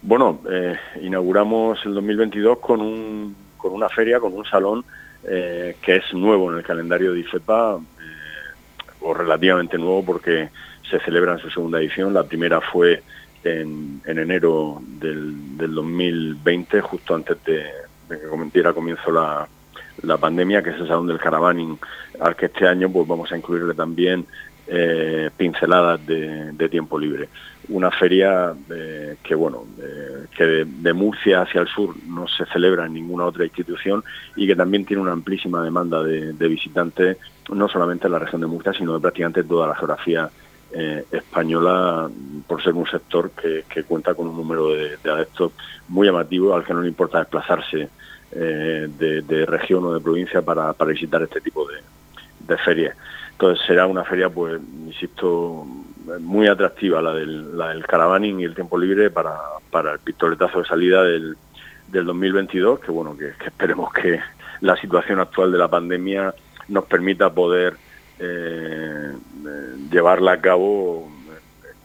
Bueno, 0.04 0.40
eh, 0.50 0.78
inauguramos 1.02 1.84
el 1.86 1.96
2022 1.96 2.60
con, 2.60 2.82
un, 2.82 3.36
con 3.58 3.74
una 3.74 3.90
feria, 3.90 4.20
con 4.20 4.34
un 4.34 4.46
salón 4.46 4.86
eh, 5.28 5.76
que 5.82 5.98
es 5.98 6.14
nuevo 6.14 6.52
en 6.52 6.60
el 6.60 6.64
calendario 6.64 7.14
de 7.14 7.20
IFEPA, 7.20 7.80
o 9.02 9.14
relativamente 9.14 9.78
nuevo 9.78 10.06
porque 10.06 10.50
se 10.90 11.00
celebra 11.00 11.34
en 11.34 11.40
su 11.40 11.50
segunda 11.50 11.80
edición. 11.80 12.14
La 12.14 12.24
primera 12.24 12.62
fue 12.62 13.02
en, 13.44 14.02
en 14.06 14.20
enero 14.20 14.82
del, 15.00 15.58
del 15.58 15.74
2020, 15.74 16.82
justo 16.82 17.16
antes 17.16 17.44
de, 17.44 17.66
que 18.20 18.50
diera 18.54 18.74
comienzo 18.74 19.12
la, 19.12 19.48
la 20.04 20.18
pandemia, 20.18 20.62
que 20.62 20.72
es 20.72 20.78
el 20.78 20.88
Salón 20.88 21.08
del 21.08 21.20
Caravaning, 21.20 21.78
al 22.20 22.36
que 22.36 22.48
este 22.48 22.68
año 22.68 22.90
pues 22.92 23.08
vamos 23.08 23.32
a 23.32 23.38
incluirle 23.38 23.74
también 23.74 24.26
eh, 24.68 25.30
pinceladas 25.36 26.06
de, 26.06 26.70
tiempo 26.70 26.98
libre. 26.98 27.28
Una 27.70 27.92
feria 27.92 28.54
eh, 28.70 29.18
que, 29.22 29.36
bueno, 29.36 29.66
que 30.36 30.44
de, 30.66 30.94
Murcia 30.94 31.42
hacia 31.42 31.62
el 31.62 31.68
sur 31.68 31.94
no 32.08 32.28
se 32.28 32.46
celebra 32.46 32.86
en 32.86 32.94
ninguna 32.94 33.26
otra 33.26 33.44
institución 33.44 34.04
y 34.36 34.48
que 34.48 34.56
también 34.56 34.86
tiene 34.86 35.02
una 35.02 35.12
amplísima 35.12 35.62
demanda 35.64 36.02
de, 36.04 36.48
visitantes, 36.48 37.18
no 37.52 37.68
solamente 37.68 38.08
en 38.08 38.14
la 38.14 38.20
región 38.20 38.42
de 38.42 38.48
Murcia, 38.48 38.74
sino 38.74 38.94
de 38.94 39.02
prácticamente 39.02 39.44
toda 39.44 39.68
la 39.68 39.76
geografía 39.76 40.30
eh, 40.74 41.04
española 41.12 42.10
por 42.48 42.64
ser 42.64 42.74
un 42.74 42.88
sector 42.88 43.32
que, 43.32 43.84
cuenta 43.84 44.14
con 44.14 44.28
un 44.28 44.38
número 44.38 44.70
de, 44.70 44.98
adeptos 45.04 45.52
muy 45.90 46.08
llamativo 46.08 46.56
al 46.56 46.64
que 46.64 46.74
no 46.74 46.82
le 46.82 46.88
importa 46.88 47.20
desplazarse 47.20 47.90
de, 48.32 49.46
región 49.48 49.86
o 49.86 49.94
de 49.94 50.00
provincia 50.00 50.42
para, 50.42 50.74
visitar 50.86 51.22
este 51.22 51.42
tipo 51.42 51.68
de, 51.68 51.78
de 52.48 52.58
ferias. 52.58 52.96
Entonces 53.32 53.66
será 53.66 53.88
una 53.88 54.04
feria, 54.04 54.30
pues, 54.30 54.62
insisto, 54.86 55.66
muy 56.20 56.48
atractiva 56.48 57.02
la 57.02 57.14
del, 57.14 57.58
la 57.58 57.70
del 57.70 57.86
caravaning 57.86 58.40
y 58.40 58.44
el 58.44 58.56
tiempo 58.56 58.78
libre 58.78 59.10
para, 59.10 59.36
para 59.70 59.94
el 59.94 60.00
pistoletazo 60.00 60.60
de 60.60 60.66
salida 60.66 61.04
del, 61.04 61.36
del 61.92 62.06
2022, 62.06 62.80
que 62.80 62.92
bueno, 62.92 63.18
que, 63.18 63.34
esperemos 63.46 63.92
que 63.94 64.20
la 64.62 64.76
situación 64.78 65.20
actual 65.20 65.52
de 65.52 65.58
la 65.58 65.68
pandemia 65.68 66.34
nos 66.68 66.86
permita 66.86 67.34
poder 67.34 67.76
eh, 68.20 69.12
llevarla 69.92 70.34
a 70.34 70.42
cabo 70.42 71.12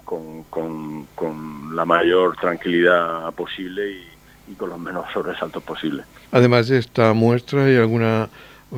con, 0.05 0.45
con, 0.45 1.75
la 1.75 1.85
mayor 1.85 2.37
tranquilidad 2.37 3.31
posible 3.35 3.91
y, 3.91 4.16
con 4.55 4.71
los 4.71 4.79
menos 4.79 5.07
sobresaltos 5.13 5.63
posibles. 5.63 6.07
Además 6.33 6.69
de 6.69 6.79
esta 6.79 7.13
muestra, 7.13 7.65
¿hay 7.65 7.77
alguna 7.77 8.29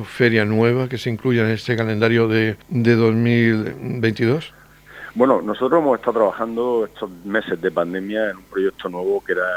feria 0.05 0.45
nueva 0.45 0.87
que 0.87 0.97
se 0.97 1.09
incluya 1.09 1.43
en 1.43 1.51
este 1.51 1.75
calendario 1.75 2.27
de, 2.27 2.57
de 2.69 2.95
2022? 2.95 4.53
Bueno, 5.15 5.41
nosotros 5.41 5.81
hemos 5.81 5.99
estado 5.99 6.19
trabajando 6.19 6.85
estos 6.85 7.09
meses 7.25 7.59
de 7.59 7.71
pandemia 7.71 8.29
en 8.29 8.37
un 8.37 8.43
proyecto 8.43 8.89
nuevo 8.89 9.23
que 9.23 9.33
era 9.33 9.47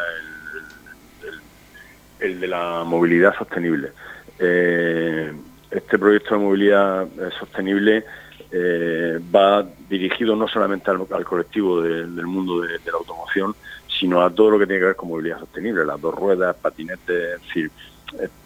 el, 2.21 2.41
de 2.41 2.49
la 2.49 2.85
movilidad 2.85 3.35
sostenible. 3.37 3.93
Eh, 4.39 5.33
este 5.71 5.99
proyecto 5.99 6.35
de 6.35 6.41
movilidad 6.41 7.05
eh, 7.05 7.31
sostenible 7.39 8.05
eh, 8.51 9.21
va 9.35 9.65
dirigido 9.89 10.37
no 10.37 10.49
solamente 10.49 10.91
al, 10.91 11.25
colectivo 11.25 11.83
del 11.83 12.27
mundo 12.27 12.61
de, 12.61 12.79
la 12.85 12.99
automoción, 12.99 13.55
sino 14.03 14.21
a 14.21 14.31
todo 14.31 14.51
lo 14.51 14.59
que 14.59 14.67
tiene 14.67 14.81
que 14.81 14.87
ver 14.87 14.97
con 14.97 15.11
movilidad 15.11 15.39
sostenible, 15.39 15.85
las 15.85 16.01
dos 16.01 16.13
ruedas, 16.13 16.57
patinetes, 16.57 17.37
es 17.37 17.43
decir, 17.43 17.71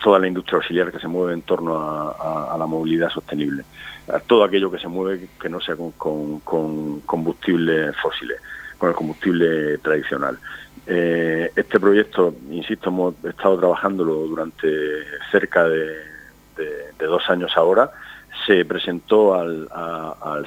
toda 0.02 0.18
la 0.18 0.28
industria 0.28 0.58
auxiliar 0.58 0.92
que 0.92 1.00
se 1.00 1.08
mueve 1.08 1.32
en 1.32 1.42
torno 1.42 1.76
a 1.76 2.54
la 2.58 2.66
movilidad 2.66 3.08
sostenible 3.08 3.64
todo 4.26 4.44
aquello 4.44 4.70
que 4.70 4.78
se 4.78 4.88
mueve 4.88 5.28
que 5.40 5.48
no 5.48 5.60
sea 5.60 5.76
con, 5.76 6.40
combustibles 6.40 7.96
fósiles, 7.96 8.40
con 8.78 8.90
el 8.90 8.94
combustible 8.94 9.78
tradicional. 9.78 10.38
Eh, 10.86 11.50
este 11.56 11.80
proyecto, 11.80 12.34
insisto, 12.50 12.90
hemos 12.90 13.14
estado 13.24 13.58
trabajándolo 13.58 14.14
durante 14.26 14.68
cerca 15.30 15.64
de, 15.68 15.96
dos 16.98 17.28
años 17.28 17.52
ahora. 17.56 17.90
Se 18.46 18.64
presentó 18.64 19.34
al, 19.34 19.68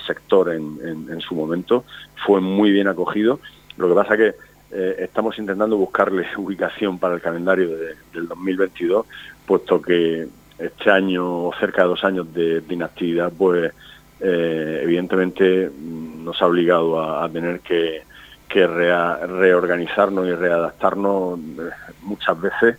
sector 0.05 0.49
en, 0.53 1.21
su 1.21 1.35
momento, 1.35 1.83
fue 2.25 2.39
muy 2.39 2.71
bien 2.71 2.87
acogido. 2.87 3.39
Lo 3.77 3.87
que 3.89 3.95
pasa 3.95 4.17
que 4.17 4.35
eh, 4.71 4.97
estamos 4.99 5.37
intentando 5.39 5.77
buscarle 5.77 6.27
ubicación 6.37 6.99
para 6.99 7.15
el 7.15 7.21
calendario 7.21 7.69
del 8.13 8.27
2022, 8.27 9.05
puesto 9.45 9.81
que 9.81 10.27
este 10.59 10.91
año 10.91 11.51
cerca 11.59 11.83
de 11.83 11.87
dos 11.87 12.03
años 12.03 12.31
de, 12.33 12.61
inactividad, 12.69 13.31
pues 13.35 13.73
eh, 14.19 14.81
evidentemente 14.83 15.69
mm, 15.69 16.23
nos 16.23 16.41
ha 16.41 16.47
obligado 16.47 17.01
a, 17.01 17.29
tener 17.29 17.61
que, 17.61 18.03
reorganizarnos 18.49 20.27
y 20.27 20.33
readaptarnos 20.33 21.39
eh, 21.39 21.69
muchas 22.01 22.41
veces 22.41 22.77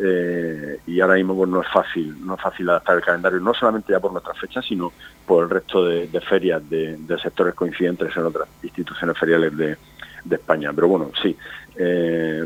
eh, 0.00 0.78
y 0.86 1.00
ahora 1.00 1.16
mismo 1.16 1.36
pues, 1.36 1.50
no 1.50 1.60
es 1.60 1.66
fácil 1.68 2.14
no 2.24 2.36
es 2.36 2.40
fácil 2.40 2.70
adaptar 2.70 2.98
el 2.98 3.02
calendario 3.02 3.40
no 3.40 3.52
solamente 3.52 3.92
ya 3.92 3.98
por 3.98 4.12
nuestras 4.12 4.38
fechas 4.38 4.64
sino 4.64 4.92
por 5.26 5.42
el 5.42 5.50
resto 5.50 5.84
de, 5.84 6.06
ferias 6.20 6.62
de, 6.70 6.96
sectores 7.20 7.54
coincidentes 7.54 8.16
en 8.16 8.26
otras 8.26 8.48
instituciones 8.62 9.18
feriales 9.18 9.56
de, 9.56 9.76
España 10.30 10.72
pero 10.74 10.88
bueno 10.88 11.10
sí 11.22 11.36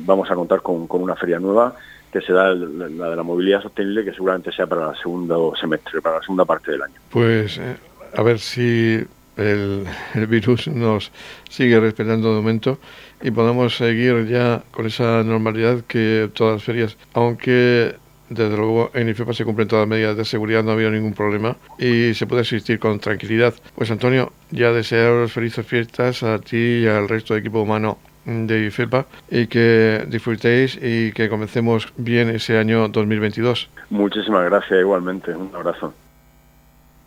vamos 0.03 0.31
a 0.31 0.35
contar 0.35 0.61
con, 0.61 0.87
una 0.91 1.17
feria 1.17 1.39
nueva 1.39 1.75
que 2.13 2.21
será 2.21 2.55
la 2.55 3.09
de 3.09 3.17
la 3.17 3.23
movilidad 3.23 3.63
sostenible, 3.63 4.05
que 4.05 4.13
seguramente 4.13 4.53
sea 4.53 4.67
para 4.67 4.91
el 4.91 4.97
segundo 4.97 5.55
semestre, 5.59 6.03
para 6.03 6.17
la 6.17 6.23
segunda 6.23 6.45
parte 6.45 6.71
del 6.73 6.83
año. 6.83 6.95
Pues 7.09 7.57
eh, 7.57 7.77
a 8.15 8.23
ver 8.23 8.39
si 8.39 9.03
el, 9.39 9.87
virus 10.29 10.69
nos 10.69 11.11
sigue 11.49 11.81
respetando 11.81 12.29
de 12.29 12.35
momento 12.35 12.79
y 13.23 13.31
podamos 13.31 13.79
seguir 13.79 14.27
ya 14.27 14.63
con 14.73 14.87
esa 14.87 15.23
normalidad 15.23 15.81
que 15.89 16.31
todas 16.35 16.55
las 16.55 16.65
ferias, 16.65 16.99
aunque 17.15 17.97
desde 18.35 18.57
luego 18.57 18.91
en 18.95 19.09
IFEPA 19.09 19.33
se 19.33 19.45
cumplen 19.45 19.69
todas 19.69 19.83
las 19.83 19.89
medidas 19.89 20.17
de 20.17 20.25
seguridad, 20.25 20.63
no 20.63 20.71
ha 20.71 20.75
habido 20.75 20.91
ningún 20.91 21.15
problema 21.15 21.57
y 21.79 22.15
se 22.15 22.27
puede 22.27 22.43
asistir 22.43 22.79
con 22.79 22.99
tranquilidad. 22.99 23.55
Pues 23.75 23.91
Antonio, 23.91 24.33
ya 24.51 24.73
desearos 24.73 25.33
felices 25.33 25.67
fiestas 25.67 26.23
a 26.23 26.39
ti 26.39 26.57
y 26.57 26.87
al 26.87 27.09
resto 27.09 27.35
del 27.35 27.43
equipo 27.43 27.63
humano 27.63 27.99
de 28.25 28.67
IFEPA 28.67 29.07
y 29.31 29.47
que 29.47 30.05
disfrutéis 30.09 30.79
y 30.81 31.13
que 31.13 31.29
comencemos 31.29 31.93
bien 31.97 32.31
ese 32.31 32.59
año 32.59 32.89
2022. 32.89 33.69
Muchísimas 33.91 34.45
gracias 34.45 34.81
igualmente. 34.81 35.35
Un 35.35 35.55
abrazo. 35.55 35.93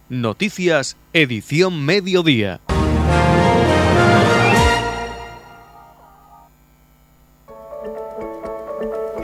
Noticias, 0.10 0.98
edición 1.14 1.84
mediodía. 1.84 2.60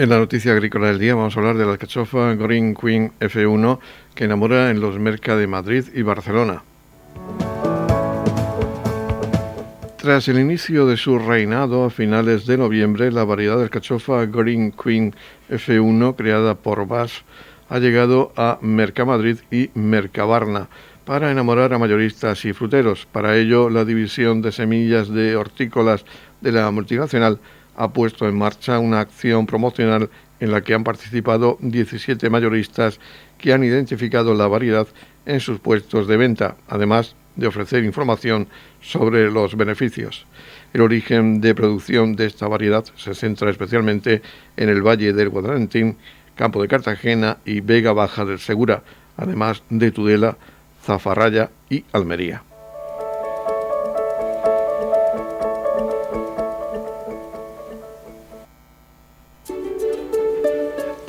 En 0.00 0.08
la 0.08 0.16
noticia 0.16 0.52
agrícola 0.52 0.86
del 0.86 0.98
día 0.98 1.14
vamos 1.14 1.36
a 1.36 1.40
hablar 1.40 1.58
de 1.58 1.66
la 1.66 1.72
alcachofa 1.72 2.34
Green 2.34 2.74
Queen 2.74 3.12
F1 3.20 3.80
que 4.14 4.24
enamora 4.24 4.70
en 4.70 4.80
los 4.80 4.98
Merca 4.98 5.36
de 5.36 5.46
Madrid 5.46 5.84
y 5.94 6.00
Barcelona. 6.00 6.62
Tras 9.98 10.26
el 10.28 10.38
inicio 10.38 10.86
de 10.86 10.96
su 10.96 11.18
reinado 11.18 11.84
a 11.84 11.90
finales 11.90 12.46
de 12.46 12.56
noviembre, 12.56 13.12
la 13.12 13.24
variedad 13.24 13.58
de 13.58 13.64
alcachofa 13.64 14.24
Green 14.24 14.72
Queen 14.72 15.14
F1 15.50 16.16
creada 16.16 16.54
por 16.54 16.86
BAS 16.86 17.22
ha 17.68 17.78
llegado 17.78 18.32
a 18.36 18.58
Mercamadrid 18.62 19.40
y 19.50 19.68
Mercabarna 19.74 20.68
para 21.04 21.30
enamorar 21.30 21.74
a 21.74 21.78
mayoristas 21.78 22.42
y 22.46 22.54
fruteros. 22.54 23.04
Para 23.04 23.36
ello, 23.36 23.68
la 23.68 23.84
división 23.84 24.40
de 24.40 24.50
semillas 24.50 25.10
de 25.10 25.36
hortícolas 25.36 26.06
de 26.40 26.52
la 26.52 26.70
multinacional 26.70 27.38
ha 27.80 27.88
puesto 27.88 28.28
en 28.28 28.36
marcha 28.36 28.78
una 28.78 29.00
acción 29.00 29.46
promocional 29.46 30.10
en 30.38 30.52
la 30.52 30.60
que 30.60 30.74
han 30.74 30.84
participado 30.84 31.56
17 31.62 32.28
mayoristas 32.28 33.00
que 33.38 33.54
han 33.54 33.64
identificado 33.64 34.34
la 34.34 34.46
variedad 34.48 34.86
en 35.24 35.40
sus 35.40 35.60
puestos 35.60 36.06
de 36.06 36.18
venta, 36.18 36.56
además 36.68 37.16
de 37.36 37.46
ofrecer 37.46 37.82
información 37.84 38.48
sobre 38.82 39.30
los 39.30 39.56
beneficios. 39.56 40.26
El 40.74 40.82
origen 40.82 41.40
de 41.40 41.54
producción 41.54 42.16
de 42.16 42.26
esta 42.26 42.48
variedad 42.48 42.84
se 42.96 43.14
centra 43.14 43.50
especialmente 43.50 44.20
en 44.58 44.68
el 44.68 44.82
Valle 44.82 45.14
del 45.14 45.30
Guadalentín, 45.30 45.96
Campo 46.34 46.60
de 46.60 46.68
Cartagena 46.68 47.38
y 47.46 47.60
Vega 47.60 47.94
Baja 47.94 48.26
del 48.26 48.40
Segura, 48.40 48.82
además 49.16 49.62
de 49.70 49.90
Tudela, 49.90 50.36
Zafarraya 50.84 51.48
y 51.70 51.84
Almería. 51.92 52.49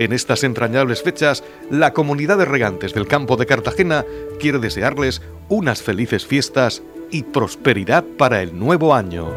En 0.00 0.14
estas 0.14 0.44
entrañables 0.44 1.02
fechas, 1.02 1.44
la 1.68 1.92
comunidad 1.92 2.38
de 2.38 2.46
regantes 2.46 2.94
del 2.94 3.06
campo 3.06 3.36
de 3.36 3.44
Cartagena 3.44 4.06
quiere 4.40 4.58
desearles 4.58 5.20
unas 5.50 5.82
felices 5.82 6.24
fiestas 6.24 6.82
y 7.10 7.22
prosperidad 7.22 8.02
para 8.16 8.40
el 8.40 8.58
nuevo 8.58 8.94
año. 8.94 9.28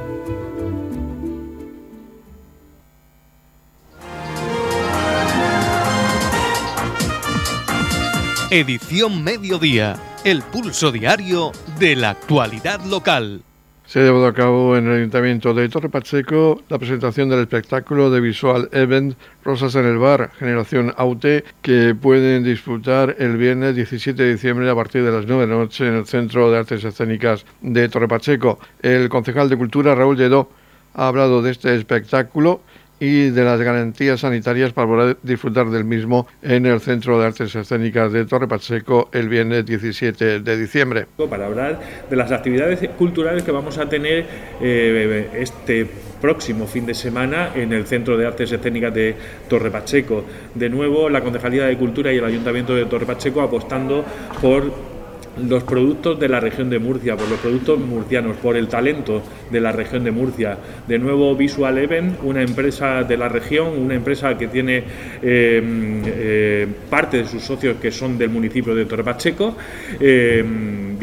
Edición 8.50 9.22
Mediodía, 9.22 9.98
el 10.24 10.44
pulso 10.44 10.94
diario 10.94 11.52
de 11.78 11.98
la 11.98 12.12
actualidad 12.12 12.80
local. 12.86 13.44
Se 13.86 14.00
ha 14.00 14.04
llevado 14.04 14.26
a 14.26 14.34
cabo 14.34 14.78
en 14.78 14.88
el 14.88 14.94
Ayuntamiento 14.94 15.54
de 15.54 15.68
Torre 15.68 15.90
Pacheco 15.90 16.64
la 16.70 16.80
presentación 16.80 17.28
del 17.30 17.42
espectáculo 17.42 18.10
de 18.10 18.22
visual 18.22 18.70
event 18.72 19.16
Rosas 19.44 19.76
en 19.76 19.86
el 19.86 19.98
Bar, 19.98 20.32
Generación 20.40 20.94
Aute, 20.96 21.44
que 21.62 21.94
pueden 21.94 22.46
disfrutar 22.46 23.18
el 23.20 23.36
viernes 23.36 23.76
17 23.76 24.24
de 24.24 24.32
diciembre 24.32 24.70
a 24.70 24.76
partir 24.76 25.04
de 25.04 25.12
las 25.12 25.26
9 25.28 25.46
de 25.46 25.52
la 25.54 25.60
noche 25.60 25.86
en 25.86 25.96
el 25.96 26.06
Centro 26.06 26.50
de 26.50 26.60
Artes 26.60 26.84
Escénicas 26.84 27.46
de 27.62 27.90
Torre 27.90 28.08
Pacheco. 28.08 28.58
El 28.82 29.10
concejal 29.10 29.50
de 29.50 29.58
Cultura, 29.58 29.94
Raúl 29.94 30.16
Lledó, 30.16 30.50
ha 30.94 31.08
hablado 31.10 31.42
de 31.42 31.52
este 31.52 31.76
espectáculo 31.76 32.62
y 33.00 33.30
de 33.30 33.44
las 33.44 33.60
garantías 33.62 34.20
sanitarias 34.20 34.74
para 34.74 34.88
poder 34.88 35.18
disfrutar 35.24 35.70
del 35.70 35.84
mismo 35.84 36.28
en 36.42 36.66
el 36.66 36.80
Centro 36.80 37.20
de 37.20 37.28
Artes 37.28 37.56
Escénicas 37.56 38.12
de 38.12 38.26
Torre 38.26 38.48
Pacheco 38.48 39.10
el 39.12 39.30
viernes 39.30 39.66
17 39.66 40.40
de 40.40 40.58
diciembre. 40.58 41.06
Para 41.30 41.48
hablar 41.48 41.80
de 42.10 42.16
las 42.16 42.32
actividades 42.32 42.88
culturales 42.98 43.44
que 43.44 43.52
vamos 43.52 43.78
a 43.78 43.90
tener 43.90 44.26
eh, 44.62 45.30
este 45.36 45.88
próximo 46.22 46.68
fin 46.68 46.86
de 46.86 46.94
semana 46.94 47.52
en 47.54 47.74
el 47.74 47.86
Centro 47.86 48.18
de 48.18 48.26
Artes 48.26 48.52
Escénicas 48.52 48.94
de 48.94 49.14
Torre 49.50 49.70
Pacheco. 49.70 50.24
De 50.56 50.70
nuevo, 50.70 51.10
la 51.10 51.20
Concejalía 51.22 51.66
de 51.66 51.78
Cultura 51.78 52.14
y 52.14 52.18
el 52.18 52.26
Ayuntamiento 52.26 52.74
de 52.74 52.86
Torre 52.86 53.06
Pacheco 53.06 53.42
apostando 53.42 54.06
por 54.42 54.93
los 55.42 55.64
productos 55.64 56.20
de 56.20 56.30
la 56.30 56.40
región 56.40 56.70
de 56.70 56.80
Murcia, 56.80 57.16
por 57.16 57.28
los 57.28 57.40
productos 57.40 57.80
murcianos, 57.80 58.38
por 58.38 58.56
el 58.56 58.68
talento 58.68 59.24
de 59.52 59.62
la 59.62 59.72
región 59.72 60.04
de 60.04 60.12
Murcia. 60.12 60.58
De 60.88 61.00
nuevo 61.00 61.36
Visual 61.36 61.78
Event, 61.78 62.20
una 62.24 62.42
empresa 62.42 63.04
de 63.04 63.18
la 63.18 63.30
región, 63.30 63.80
una 63.80 63.96
empresa 63.96 64.38
que 64.38 64.48
tiene 64.48 64.78
eh, 64.78 65.62
eh, 66.06 66.68
parte 66.90 67.18
de 67.18 67.26
sus 67.26 67.44
socios 67.44 67.78
que 67.82 67.92
son 67.92 68.18
del 68.18 68.30
municipio 68.30 68.76
de 68.76 68.86
Torrepacheco, 68.86 69.56
eh, 70.00 70.44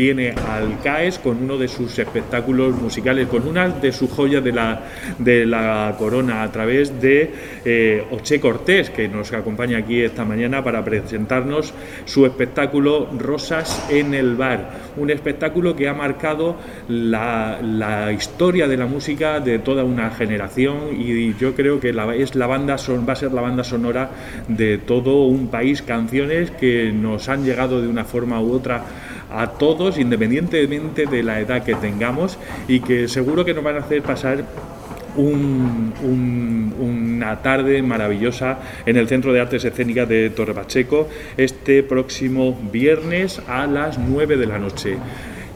viene 0.01 0.31
al 0.31 0.81
CAES 0.83 1.19
con 1.19 1.43
uno 1.43 1.59
de 1.59 1.69
sus 1.69 1.99
espectáculos 1.99 2.75
musicales, 2.75 3.29
con 3.29 3.47
una 3.47 3.69
de 3.69 3.93
sus 3.93 4.11
joyas 4.11 4.43
de 4.43 4.51
la, 4.51 4.81
de 5.19 5.45
la 5.45 5.95
corona 5.99 6.43
a 6.43 6.51
través 6.51 6.99
de 7.03 8.07
Oche 8.11 8.41
Cortés, 8.41 8.89
que 8.89 9.09
nos 9.09 9.31
acompaña 9.35 9.77
aquí 9.77 10.01
esta 10.01 10.25
mañana 10.25 10.65
para 10.65 10.83
presentarnos 10.83 11.75
su 12.07 12.25
espectáculo 12.25 13.11
Rosas 13.19 13.89
en 13.91 14.15
el 14.15 14.37
bar, 14.37 14.71
un 14.97 15.11
espectáculo 15.11 15.77
que 15.77 15.87
ha 15.87 15.93
marcado 15.93 16.57
la, 16.89 17.59
historia 18.17 18.67
de 18.67 18.79
la 18.79 18.87
música 18.87 19.39
de 19.41 19.59
toda 19.59 19.85
una 19.85 20.11
generación 20.13 20.99
y 20.99 21.35
yo 21.35 21.55
creo 21.55 21.79
que 21.79 21.93
la, 21.93 22.15
es 22.15 22.35
la 22.35 22.47
banda 22.47 22.77
va 22.77 23.13
a 23.13 23.17
ser 23.17 23.33
la 23.33 23.43
banda 23.43 23.65
sonora 23.65 24.11
de 24.49 24.79
todo 24.79 25.25
un 25.25 25.49
país, 25.49 25.83
canciones 25.83 26.51
que 26.53 26.91
nos 26.91 27.29
han 27.29 27.45
llegado 27.45 27.83
de 27.83 27.89
una 27.89 28.05
forma 28.05 28.41
u 28.41 28.53
otra 28.53 28.83
a 29.33 29.53
todos, 29.59 29.99
independientemente 29.99 31.07
de 31.07 31.23
la 31.23 31.41
edad 31.41 31.65
que 31.65 31.75
tengamos, 31.75 32.39
y 32.69 32.81
que 32.81 33.09
seguro 33.09 33.45
que 33.45 33.55
nos 33.55 33.65
van 33.65 33.77
a 33.77 33.81
hacer 33.81 34.03
pasar 34.03 34.45
una 35.17 36.63
tarde 37.43 37.83
maravillosa 37.83 38.59
en 38.87 38.97
el 38.97 39.09
Centro 39.09 39.33
de 39.33 39.41
Artes 39.41 39.65
Escénicas 39.65 40.09
de 40.09 40.31
Torre 40.31 40.55
Pacheco 40.55 41.09
este 41.37 41.83
próximo 41.83 42.59
viernes 42.73 43.43
a 43.49 43.67
las 43.67 43.99
9 43.99 44.37
de 44.37 44.47
la 44.47 44.59
noche. 44.59 44.97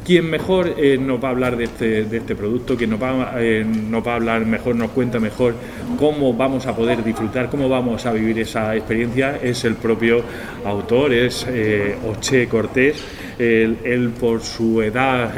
Quien 0.05 0.29
mejor 0.29 0.75
eh, 0.77 0.99
nos 0.99 1.23
va 1.23 1.29
a 1.29 1.31
hablar 1.31 1.57
de 1.57 1.65
este, 1.65 2.01
este 2.01 2.37
producto, 2.37 2.77
quien 2.77 2.91
nos 2.91 3.03
va, 3.03 3.37
eh, 3.39 3.65
nos 3.65 4.07
va 4.07 4.13
a 4.13 4.17
hablar 4.17 4.45
mejor, 4.45 4.77
nos 4.77 4.91
cuenta 4.91 5.19
mejor 5.19 5.55
cómo 5.99 6.35
vamos 6.35 6.67
a 6.67 6.77
poder 6.77 7.03
disfrutar, 7.03 7.49
cómo 7.49 7.71
vamos 7.71 8.05
a 8.05 8.13
vivir 8.13 8.39
esa 8.39 8.77
experiencia, 8.77 9.39
es 9.43 9.65
el 9.65 9.77
propio 9.77 10.23
autor, 10.67 11.15
es 11.15 11.47
eh, 11.49 11.97
Oche 12.07 12.47
Cortés. 12.49 13.03
Él, 13.39 14.13
por 14.21 14.43
su 14.43 14.81
edad 14.83 15.33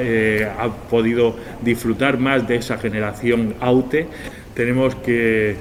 ha 0.59 0.69
podido 0.69 1.35
disfrutar 1.63 2.19
más 2.19 2.47
de 2.47 2.57
esa 2.57 2.77
generación 2.77 3.55
Aute. 3.61 4.07
Tenemos 4.53 4.97
que 4.97 5.57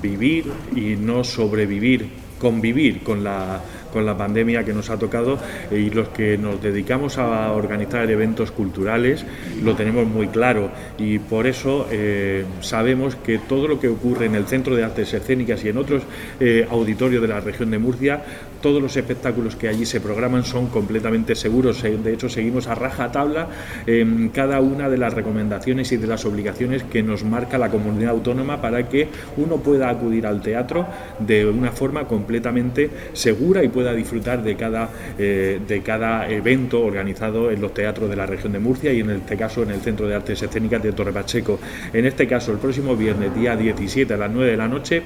vivir 0.00 0.44
y 0.76 0.94
no 0.94 1.24
sobrevivir, 1.24 2.06
convivir 2.38 3.00
con 3.02 3.24
la 3.24 3.60
con 3.94 4.04
la 4.04 4.18
pandemia 4.18 4.64
que 4.64 4.74
nos 4.74 4.90
ha 4.90 4.98
tocado 4.98 5.38
y 5.70 5.88
los 5.88 6.08
que 6.08 6.36
nos 6.36 6.60
dedicamos 6.60 7.16
a 7.16 7.52
organizar 7.52 8.10
eventos 8.10 8.50
culturales 8.50 9.24
lo 9.62 9.74
tenemos 9.74 10.06
muy 10.06 10.26
claro. 10.26 10.70
Y 10.98 11.20
por 11.20 11.46
eso 11.46 11.86
eh, 11.90 12.44
sabemos 12.60 13.14
que 13.14 13.38
todo 13.38 13.68
lo 13.68 13.80
que 13.80 13.88
ocurre 13.88 14.26
en 14.26 14.34
el 14.34 14.46
Centro 14.46 14.74
de 14.74 14.84
Artes 14.84 15.14
Escénicas 15.14 15.64
y 15.64 15.68
en 15.68 15.78
otros 15.78 16.02
eh, 16.40 16.66
auditorios 16.68 17.22
de 17.22 17.28
la 17.28 17.40
región 17.40 17.70
de 17.70 17.78
Murcia 17.78 18.22
todos 18.64 18.80
los 18.80 18.96
espectáculos 18.96 19.56
que 19.56 19.68
allí 19.68 19.84
se 19.84 20.00
programan 20.00 20.42
son 20.42 20.68
completamente 20.68 21.34
seguros. 21.34 21.82
De 21.82 22.14
hecho, 22.14 22.30
seguimos 22.30 22.66
a 22.66 22.74
raja 22.74 23.12
tabla 23.12 23.46
en 23.86 24.30
cada 24.30 24.62
una 24.62 24.88
de 24.88 24.96
las 24.96 25.12
recomendaciones 25.12 25.92
y 25.92 25.98
de 25.98 26.06
las 26.06 26.24
obligaciones 26.24 26.82
que 26.82 27.02
nos 27.02 27.24
marca 27.24 27.58
la 27.58 27.68
comunidad 27.68 28.12
autónoma 28.12 28.62
para 28.62 28.88
que 28.88 29.08
uno 29.36 29.58
pueda 29.58 29.90
acudir 29.90 30.26
al 30.26 30.40
teatro 30.40 30.86
de 31.18 31.44
una 31.44 31.72
forma 31.72 32.08
completamente 32.08 32.88
segura 33.12 33.62
y 33.62 33.68
pueda 33.68 33.92
disfrutar 33.92 34.42
de 34.42 34.56
cada, 34.56 34.88
eh, 35.18 35.60
de 35.68 35.82
cada 35.82 36.26
evento 36.30 36.82
organizado 36.82 37.50
en 37.50 37.60
los 37.60 37.74
teatros 37.74 38.08
de 38.08 38.16
la 38.16 38.24
región 38.24 38.54
de 38.54 38.60
Murcia 38.60 38.94
y 38.94 39.00
en 39.00 39.10
este 39.10 39.36
caso 39.36 39.62
en 39.62 39.72
el 39.72 39.82
Centro 39.82 40.08
de 40.08 40.14
Artes 40.14 40.42
Escénicas 40.42 40.82
de 40.82 40.92
Torre 40.92 41.12
Pacheco. 41.12 41.58
En 41.92 42.06
este 42.06 42.26
caso, 42.26 42.50
el 42.50 42.58
próximo 42.58 42.96
viernes, 42.96 43.34
día 43.34 43.56
17 43.56 44.14
a 44.14 44.16
las 44.16 44.30
9 44.30 44.52
de 44.52 44.56
la 44.56 44.68
noche, 44.68 45.02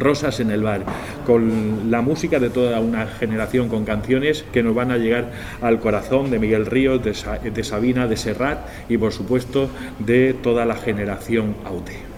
Rosas 0.00 0.40
en 0.40 0.50
el 0.50 0.62
bar, 0.62 0.84
con 1.26 1.90
la 1.90 2.02
música 2.02 2.38
de 2.38 2.50
toda 2.50 2.80
una 2.80 3.06
generación, 3.06 3.68
con 3.68 3.84
canciones 3.84 4.44
que 4.52 4.62
nos 4.62 4.74
van 4.74 4.90
a 4.90 4.98
llegar 4.98 5.32
al 5.60 5.80
corazón 5.80 6.30
de 6.30 6.38
Miguel 6.38 6.66
Ríos, 6.66 7.02
de, 7.02 7.64
Sabina, 7.64 8.06
de 8.06 8.16
Serrat 8.16 8.58
y 8.88 8.98
por 8.98 9.12
supuesto 9.12 9.68
de 9.98 10.34
toda 10.34 10.64
la 10.64 10.76
generación 10.76 11.54
Aute. 11.64 12.14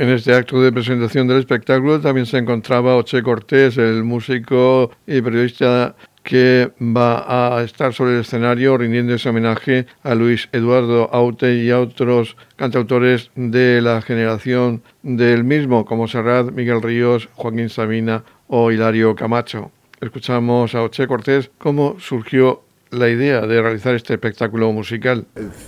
En 0.00 0.10
este 0.10 0.32
acto 0.32 0.62
de 0.62 0.70
presentación 0.70 1.26
del 1.26 1.38
espectáculo 1.38 2.00
también 2.00 2.24
se 2.24 2.38
encontraba 2.38 2.94
Oche 2.94 3.20
Cortés, 3.20 3.78
el 3.78 4.04
músico 4.04 4.92
y 5.08 5.20
periodista 5.20 5.96
que 6.28 6.72
va 6.78 7.56
a 7.56 7.62
estar 7.62 7.94
sobre 7.94 8.12
el 8.12 8.20
escenario 8.20 8.76
rindiendo 8.76 9.14
ese 9.14 9.30
homenaje 9.30 9.86
a 10.02 10.14
Luis 10.14 10.50
Eduardo 10.52 11.08
Aute 11.10 11.54
y 11.54 11.70
a 11.70 11.80
otros 11.80 12.36
cantautores 12.56 13.30
de 13.34 13.80
la 13.80 14.02
generación 14.02 14.82
del 15.02 15.42
mismo, 15.42 15.86
como 15.86 16.06
Serrat, 16.06 16.50
Miguel 16.50 16.82
Ríos, 16.82 17.30
Joaquín 17.32 17.70
Sabina 17.70 18.24
o 18.46 18.70
Hilario 18.70 19.14
Camacho. 19.14 19.70
Escuchamos 20.02 20.74
a 20.74 20.82
Oche 20.82 21.06
Cortés 21.06 21.50
cómo 21.56 21.96
surgió 21.98 22.60
la 22.90 23.08
idea 23.08 23.46
de 23.46 23.62
realizar 23.62 23.94
este 23.94 24.12
espectáculo 24.12 24.70
musical. 24.70 25.24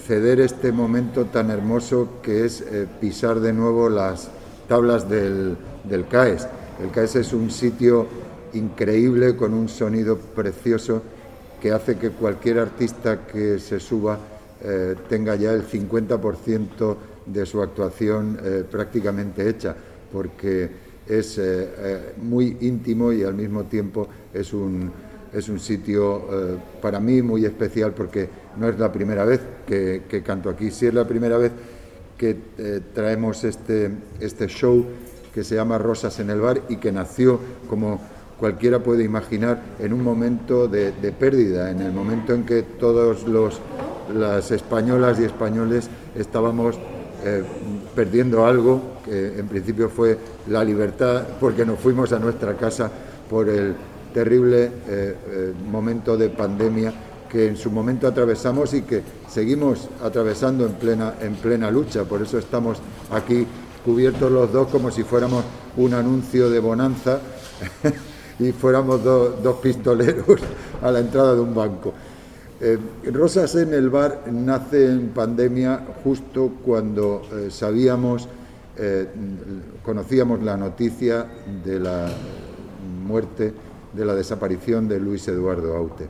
Ceder 0.07 0.41
este 0.41 0.73
momento 0.73 1.25
tan 1.25 1.51
hermoso 1.51 2.21
que 2.23 2.45
es 2.45 2.61
eh, 2.61 2.87
pisar 3.01 3.41
de 3.41 3.55
nuevo 3.55 3.89
las 3.89 4.31
tablas 4.69 5.09
del, 5.09 5.57
del 5.85 6.07
CAES. 6.07 6.47
El 6.83 6.91
CAES 6.91 7.17
es 7.17 7.33
un 7.33 7.51
sitio 7.51 8.07
increíble, 8.55 9.37
con 9.37 9.55
un 9.55 9.69
sonido 9.69 10.17
precioso 10.19 11.03
que 11.61 11.73
hace 11.73 11.97
que 11.97 12.11
cualquier 12.11 12.59
artista 12.59 13.27
que 13.27 13.59
se 13.59 13.79
suba 13.79 14.19
eh, 14.63 14.95
tenga 15.09 15.37
ya 15.37 15.53
el 15.53 15.67
50% 15.67 16.97
de 17.27 17.47
su 17.47 17.63
actuación 17.63 18.39
eh, 18.43 18.65
prácticamente 18.71 19.49
hecha, 19.49 19.75
porque 20.13 20.69
es 21.07 21.39
eh, 21.39 22.15
muy 22.21 22.57
íntimo 22.61 23.13
y 23.13 23.23
al 23.23 23.35
mismo 23.35 23.65
tiempo 23.65 24.09
es 24.33 24.53
un, 24.53 24.91
es 25.33 25.49
un 25.49 25.59
sitio 25.59 26.61
para 26.81 27.01
mí 27.01 27.23
muy 27.23 27.45
especial 27.45 27.93
porque 27.93 28.29
no 28.59 28.69
es 28.69 28.79
la 28.79 28.93
primera 28.93 29.25
vez 29.25 29.41
que, 29.67 30.23
canto 30.25 30.51
aquí, 30.51 30.71
sí 30.71 30.87
es 30.87 30.95
la 30.95 31.07
primera 31.07 31.37
vez 31.37 31.53
que 32.17 32.37
traemos 32.95 33.45
este, 33.45 33.91
este 34.21 34.47
show 34.47 34.85
que 35.35 35.43
se 35.43 35.55
llama 35.55 35.79
Rosas 35.79 36.19
en 36.21 36.31
el 36.31 36.41
Bar 36.41 36.63
y 36.69 36.77
que 36.77 36.93
nació 36.93 37.41
como 37.69 38.01
cualquiera 38.41 38.83
puede 38.83 39.05
imaginar 39.05 39.63
en 39.79 39.93
un 39.93 40.03
momento 40.03 40.67
de, 40.67 40.93
pérdida, 41.13 41.71
en 41.71 41.83
el 41.83 41.93
momento 41.93 42.33
en 42.33 42.45
que 42.45 42.63
todos 42.63 43.27
las 44.15 44.51
españolas 44.51 45.21
y 45.21 45.25
españoles 45.25 45.89
estábamos 46.17 46.77
eh, 47.23 47.45
perdiendo 47.95 48.47
algo, 48.47 48.81
que 49.05 49.39
en 49.39 49.47
principio 49.47 49.91
fue 49.91 50.19
la 50.49 50.65
libertad, 50.65 51.23
porque 51.39 51.67
nos 51.67 51.79
fuimos 51.79 52.13
a 52.13 52.19
nuestra 52.19 52.57
casa 52.57 52.91
por 53.29 53.49
el 53.51 53.75
terrible 54.15 54.65
eh, 54.65 54.71
eh, 54.89 55.53
momento 55.71 56.17
de 56.17 56.31
pandemia 56.31 56.93
que 57.31 57.47
en 57.47 57.57
su 57.57 57.71
momento 57.71 58.09
atravesamos 58.09 58.75
y 58.75 58.83
que 58.83 59.03
seguimos 59.29 59.89
atravesando 60.03 60.67
en 60.67 60.73
plena, 60.73 61.15
en 61.21 61.37
plena 61.37 61.71
lucha. 61.71 62.03
Por 62.03 62.23
eso 62.23 62.39
estamos 62.39 62.79
aquí 63.13 63.47
cubiertos 63.85 64.33
los 64.33 64.53
dos 64.53 64.67
como 64.69 64.91
si 64.91 65.05
fuéramos 65.05 65.45
un 65.77 65.95
anuncio 65.95 66.51
de 66.51 66.59
bonanza 66.59 67.21
y 68.41 68.53
fuéramos 68.53 69.05
dos 69.05 69.57
pistoleros 69.63 70.41
a 70.83 70.91
la 70.91 71.01
entrada 71.01 71.35
de 71.35 71.41
un 71.41 71.55
banco. 71.55 71.93
Eh, 72.63 72.79
Rosas 73.13 73.55
en 73.55 73.73
el 73.75 73.91
bar 73.91 74.25
nace 74.33 74.87
en 74.87 75.11
pandemia 75.11 75.81
justo 76.03 76.51
cuando 76.65 77.23
eh, 77.33 77.51
sabíamos, 77.51 78.29
eh, 78.77 79.07
conocíamos 79.83 80.43
la 80.43 80.57
noticia 80.57 81.27
de 81.65 81.81
la 81.81 82.09
muerte 83.07 83.53
de 83.93 84.05
la 84.05 84.15
desaparición 84.15 84.89
de 84.89 85.01
Luis 85.01 85.27
Eduardo 85.29 85.77
Aute. 85.77 86.09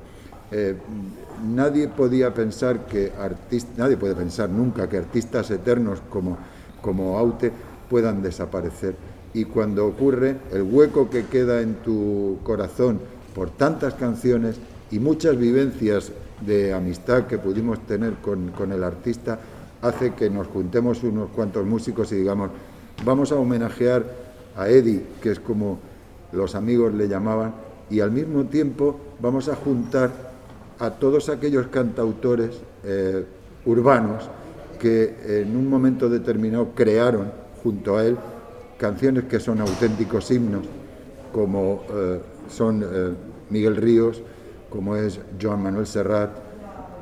Nadie 1.46 1.88
podía 1.88 2.34
pensar 2.34 2.84
que 2.84 3.12
artistas, 3.18 3.78
nadie 3.78 3.96
puede 3.96 4.14
pensar 4.14 4.50
nunca 4.50 4.88
que 4.88 4.98
artistas 4.98 5.50
eternos 5.50 6.00
como, 6.10 6.36
como 6.82 7.16
Aute 7.16 7.52
puedan 7.88 8.22
desaparecer. 8.22 8.96
Y 9.32 9.44
cuando 9.44 9.86
ocurre, 9.86 10.36
el 10.52 10.62
hueco 10.62 11.08
que 11.08 11.26
queda 11.26 11.60
en 11.60 11.74
tu 11.76 12.38
corazón 12.42 12.98
por 13.34 13.50
tantas 13.50 13.94
canciones 13.94 14.56
y 14.90 14.98
muchas 14.98 15.36
vivencias 15.36 16.12
de 16.40 16.72
amistad 16.72 17.26
que 17.26 17.38
pudimos 17.38 17.86
tener 17.86 18.14
con, 18.14 18.50
con 18.50 18.72
el 18.72 18.82
artista, 18.82 19.38
hace 19.82 20.14
que 20.14 20.28
nos 20.30 20.48
juntemos 20.48 21.02
unos 21.04 21.30
cuantos 21.30 21.64
músicos 21.64 22.10
y 22.12 22.16
digamos, 22.16 22.50
vamos 23.04 23.30
a 23.32 23.36
homenajear 23.36 24.04
a 24.56 24.68
Eddie, 24.68 25.04
que 25.22 25.30
es 25.30 25.40
como 25.40 25.78
los 26.32 26.54
amigos 26.54 26.92
le 26.94 27.08
llamaban, 27.08 27.54
y 27.88 28.00
al 28.00 28.10
mismo 28.10 28.44
tiempo 28.44 28.98
vamos 29.20 29.48
a 29.48 29.56
juntar 29.56 30.10
a 30.78 30.90
todos 30.90 31.28
aquellos 31.28 31.66
cantautores 31.68 32.60
eh, 32.84 33.24
urbanos 33.66 34.28
que 34.78 35.42
en 35.42 35.56
un 35.56 35.68
momento 35.68 36.08
determinado 36.08 36.70
crearon 36.74 37.30
junto 37.62 37.98
a 37.98 38.06
él 38.06 38.16
canciones 38.80 39.24
que 39.24 39.38
son 39.38 39.60
auténticos 39.60 40.30
himnos, 40.30 40.64
como 41.32 41.84
eh, 41.90 42.20
son 42.48 42.82
eh, 42.82 43.12
Miguel 43.50 43.76
Ríos, 43.76 44.22
como 44.70 44.96
es 44.96 45.20
Joan 45.40 45.62
Manuel 45.62 45.86
Serrat 45.86 46.30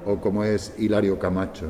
o 0.05 0.17
como 0.21 0.43
es 0.43 0.75
Hilario 0.79 1.19
Camacho. 1.19 1.67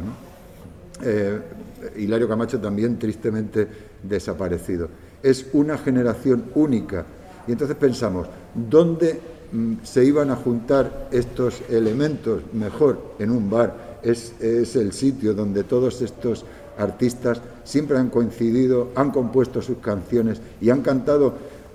Hilario 1.96 2.26
Camacho 2.26 2.61
también 2.61 2.98
tristemente 2.98 3.68
desaparecido. 4.02 4.88
Es 5.22 5.46
una 5.52 5.78
generación 5.78 6.46
única 6.54 7.04
y 7.48 7.52
entonces 7.52 7.76
pensamos, 7.78 8.28
¿dónde 8.54 9.18
mm, 9.52 9.76
se 9.82 10.04
iban 10.04 10.30
a 10.30 10.36
juntar 10.36 11.09
estos 11.11 11.62
elementos 11.70 12.42
mejor 12.52 13.14
en 13.18 13.30
un 13.30 13.48
bar? 13.48 13.98
Es, 14.02 14.34
el 14.40 14.92
sitio 14.92 15.32
donde 15.32 15.64
todos 15.64 16.02
estos 16.02 16.44
artistas 16.79 17.41
siempre 17.64 17.99
han 17.99 18.09
coincidido, 18.09 18.89
han 18.95 19.11
compuesto 19.11 19.61
sus 19.61 19.79
canciones 19.79 20.41
y 20.61 20.70
han 20.70 20.83
cantado 20.83 21.35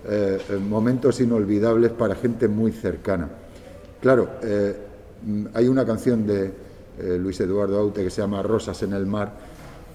eh, 0.10 0.38
momentos 0.68 1.22
inolvidables 1.22 1.92
para 1.92 2.16
gente 2.16 2.48
muy 2.48 2.72
cercana. 2.72 3.30
Claro, 4.02 4.32
eh, 4.42 4.76
hay 5.54 5.68
una 5.68 5.86
canción 5.86 6.28
de 6.28 6.52
eh, 7.00 7.18
Luis 7.20 7.40
Eduardo 7.40 7.80
Aute 7.80 8.04
que 8.04 8.10
se 8.10 8.22
llama 8.22 8.42
Rosas 8.42 8.84
en 8.84 8.94
el 8.94 9.06
mar, 9.06 9.32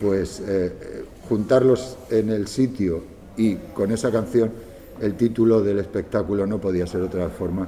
pues 0.00 0.42
juntarlos 1.28 1.98
en 2.08 2.30
el 2.30 2.46
sitio 2.46 3.02
y 3.36 3.56
con 3.56 3.90
esa 3.90 4.12
canción 4.12 4.50
el 5.00 5.14
título 5.14 5.60
del 5.60 5.80
espectáculo 5.80 6.46
no 6.46 6.60
podía 6.60 6.86
ser 6.86 7.02
otra 7.02 7.28
forma 7.28 7.66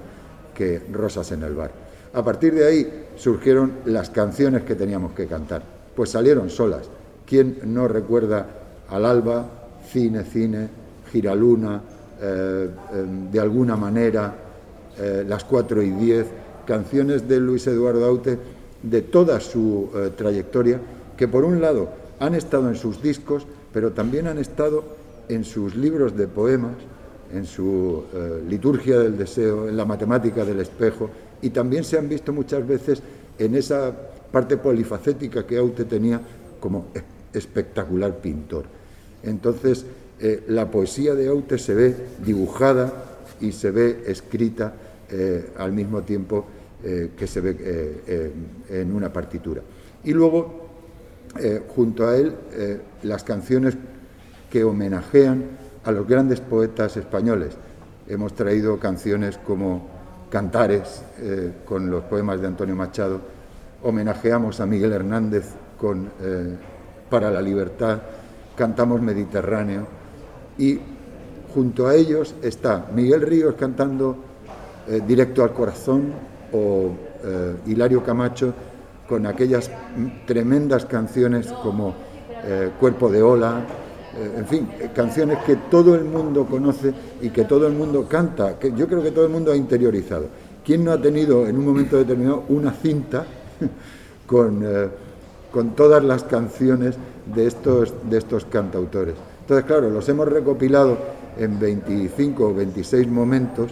que 0.55 0.81
Rosas 0.93 1.33
en 1.33 1.43
el 1.43 1.55
bar. 1.55 1.73
A 2.13 2.25
partir 2.25 2.55
de 2.55 2.67
ahí 2.67 3.07
surgieron 3.17 3.79
las 3.85 4.11
canciones 4.11 4.63
que 4.63 4.77
teníamos 4.77 5.13
que 5.13 5.27
cantar, 5.27 5.63
pues 5.95 6.11
salieron 6.11 6.51
solas. 6.51 6.89
¿Quién 7.31 7.61
no 7.63 7.87
recuerda 7.87 8.45
al 8.89 9.05
alba, 9.05 9.47
cine, 9.89 10.25
cine, 10.25 10.69
giraluna, 11.13 11.81
eh, 12.21 12.69
em, 12.93 13.31
de 13.31 13.39
alguna 13.39 13.77
manera, 13.77 14.35
eh, 14.99 15.25
las 15.29 15.45
cuatro 15.45 15.81
y 15.81 15.91
diez, 15.91 16.27
canciones 16.67 17.29
de 17.29 17.39
Luis 17.39 17.69
Eduardo 17.69 18.05
Aute 18.05 18.37
de 18.83 19.03
toda 19.03 19.39
su 19.39 19.91
eh, 19.95 20.11
trayectoria, 20.17 20.81
que 21.17 21.29
por 21.29 21.45
un 21.45 21.61
lado 21.61 21.91
han 22.19 22.35
estado 22.35 22.69
en 22.69 22.75
sus 22.75 23.01
discos, 23.01 23.47
pero 23.73 23.93
también 23.93 24.27
han 24.27 24.39
estado 24.39 24.83
en 25.29 25.45
sus 25.45 25.77
libros 25.77 26.17
de 26.17 26.27
poemas, 26.27 26.75
en 27.33 27.47
su 27.47 28.03
liturgia 28.49 28.99
del 28.99 29.17
deseo, 29.17 29.69
en 29.69 29.77
la 29.77 29.85
matemática 29.85 30.45
del 30.45 30.59
espejo, 30.59 31.09
y 31.41 31.51
también 31.51 31.85
se 31.85 31.97
han 31.97 32.09
visto 32.09 32.33
muchas 32.33 32.67
veces 32.67 33.01
en 33.39 33.55
esa 33.55 33.95
parte 34.33 34.57
polifacética 34.57 35.47
que 35.47 35.57
Aute 35.57 35.85
tenía 35.85 36.21
como 36.59 36.87
espectacular 37.33 38.19
pintor. 38.19 38.65
Entonces, 39.23 39.85
eh, 40.19 40.45
la 40.49 40.71
poesía 40.71 41.15
de 41.15 41.29
Aute 41.29 41.59
se 41.59 41.75
ve 41.75 41.97
dibujada 42.25 42.93
y 43.41 43.53
se 43.53 43.71
ve 43.71 44.05
escrita 44.07 44.75
eh, 45.11 45.51
al 45.57 45.73
mismo 45.73 46.03
tiempo 46.03 46.47
que 46.83 47.27
se 47.27 47.43
ve 47.43 48.33
en 48.71 48.95
una 48.95 49.13
partitura. 49.13 49.61
Y 50.03 50.15
luego, 50.15 50.67
junto 51.69 52.09
a 52.09 52.17
él, 52.17 52.35
las 53.03 53.23
canciones 53.23 53.77
que 54.51 54.65
homenajean 54.65 55.45
a 55.85 55.93
los 55.93 56.07
grandes 56.07 56.41
poetas 56.41 56.97
españoles. 56.97 57.55
Hemos 58.09 58.35
traído 58.35 58.79
canciones 58.79 59.39
como 59.39 59.89
Cantares, 60.31 61.03
eh, 61.19 61.53
con 61.65 61.91
los 61.91 62.05
poemas 62.05 62.41
de 62.41 62.47
Antonio 62.47 62.77
Machado, 62.77 63.21
homenajeamos 63.83 64.61
a 64.61 64.67
Miguel 64.67 64.93
Hernández 64.93 65.47
con 65.77 66.11
eh, 66.21 66.57
Para 67.11 67.31
la 67.31 67.43
Libertad, 67.43 67.99
cantamos 68.57 69.03
Mediterráneo 69.03 69.87
y 70.57 70.79
junto 71.53 71.89
a 71.89 71.95
ellos 71.95 72.35
está 72.43 72.87
Miguel 72.95 73.23
Ríos 73.23 73.55
cantando 73.59 74.17
eh, 74.89 75.01
Directo 75.07 75.43
al 75.43 75.53
Corazón 75.53 76.13
o 76.53 76.93
Hilario 77.67 78.03
Camacho 78.03 78.55
con 79.07 79.27
aquellas 79.27 79.71
tremendas 80.27 80.87
canciones 80.87 81.49
como 81.49 81.95
Cuerpo 82.81 83.11
de 83.11 83.21
Ola, 83.21 83.63
eh, 84.17 84.35
en 84.39 84.47
fin, 84.47 84.69
eh, 84.81 84.91
canciones 84.93 85.39
que 85.45 85.55
todo 85.71 85.95
el 85.95 86.05
mundo 86.05 86.45
conoce 86.45 86.93
y 87.23 87.31
que 87.31 87.45
todo 87.45 87.69
el 87.69 87.75
mundo 87.75 88.07
canta, 88.09 88.59
que 88.59 88.73
yo 88.73 88.89
creo 88.89 89.03
que 89.03 89.13
todo 89.13 89.25
el 89.25 89.31
mundo 89.31 89.53
ha 89.53 89.57
interiorizado. 89.57 90.27
¿Quién 90.65 90.85
no 90.85 90.91
ha 90.91 91.01
tenido 91.01 91.47
en 91.47 91.57
un 91.57 91.65
momento 91.65 91.97
determinado 91.97 92.45
una 92.49 92.73
cinta 92.73 93.25
con, 94.27 94.63
eh, 94.65 94.89
con 95.53 95.71
todas 95.71 96.03
las 96.05 96.25
canciones 96.25 96.97
de 97.35 97.47
estos, 97.47 97.95
de 98.09 98.19
estos 98.19 98.45
cantautores? 98.45 99.15
Entonces, 99.43 99.67
claro, 99.67 99.91
los 99.91 100.09
hemos 100.09 100.29
recopilado 100.29 100.97
en 101.39 101.59
25 101.59 102.49
o 102.49 102.55
26 102.55 103.09
momentos 103.09 103.71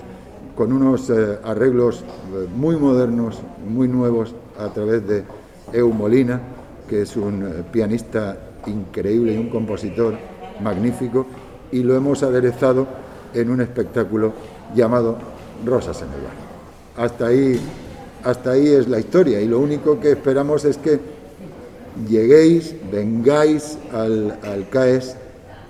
con 0.56 0.72
unos 0.72 1.10
arreglos 1.44 2.04
muy 2.56 2.76
modernos, 2.76 3.38
muy 3.68 3.86
nuevos, 3.86 4.34
a 4.58 4.68
través 4.72 5.06
de 5.06 5.22
Eu 5.72 5.92
Molina, 5.92 6.40
que 6.88 7.02
es 7.02 7.16
un 7.16 7.64
pianista 7.70 8.36
increíble 8.66 9.34
y 9.34 9.38
un 9.38 9.50
compositor 9.50 10.14
magnífico 10.60 11.26
y 11.70 11.82
lo 11.82 11.94
hemos 11.94 12.22
aderezado 12.22 12.86
en 13.34 13.50
un 13.50 13.60
espectáculo 13.60 14.32
llamado 14.74 15.18
Rosas 15.64 16.02
en 16.02 16.08
el 16.08 16.22
Bar. 16.22 17.06
Hasta 17.06 17.26
ahí, 17.26 17.60
hasta 18.24 18.50
ahí 18.52 18.68
es 18.68 18.88
la 18.88 18.98
historia 18.98 19.40
y 19.40 19.46
lo 19.46 19.60
único 19.60 20.00
que 20.00 20.12
esperamos 20.12 20.64
es 20.64 20.78
que 20.78 20.98
lleguéis, 22.06 22.74
vengáis 22.90 23.78
al, 23.92 24.66
CAES 24.70 25.16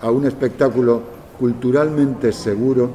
a 0.00 0.10
un 0.10 0.26
espectáculo 0.26 1.02
culturalmente 1.38 2.32
seguro 2.32 2.90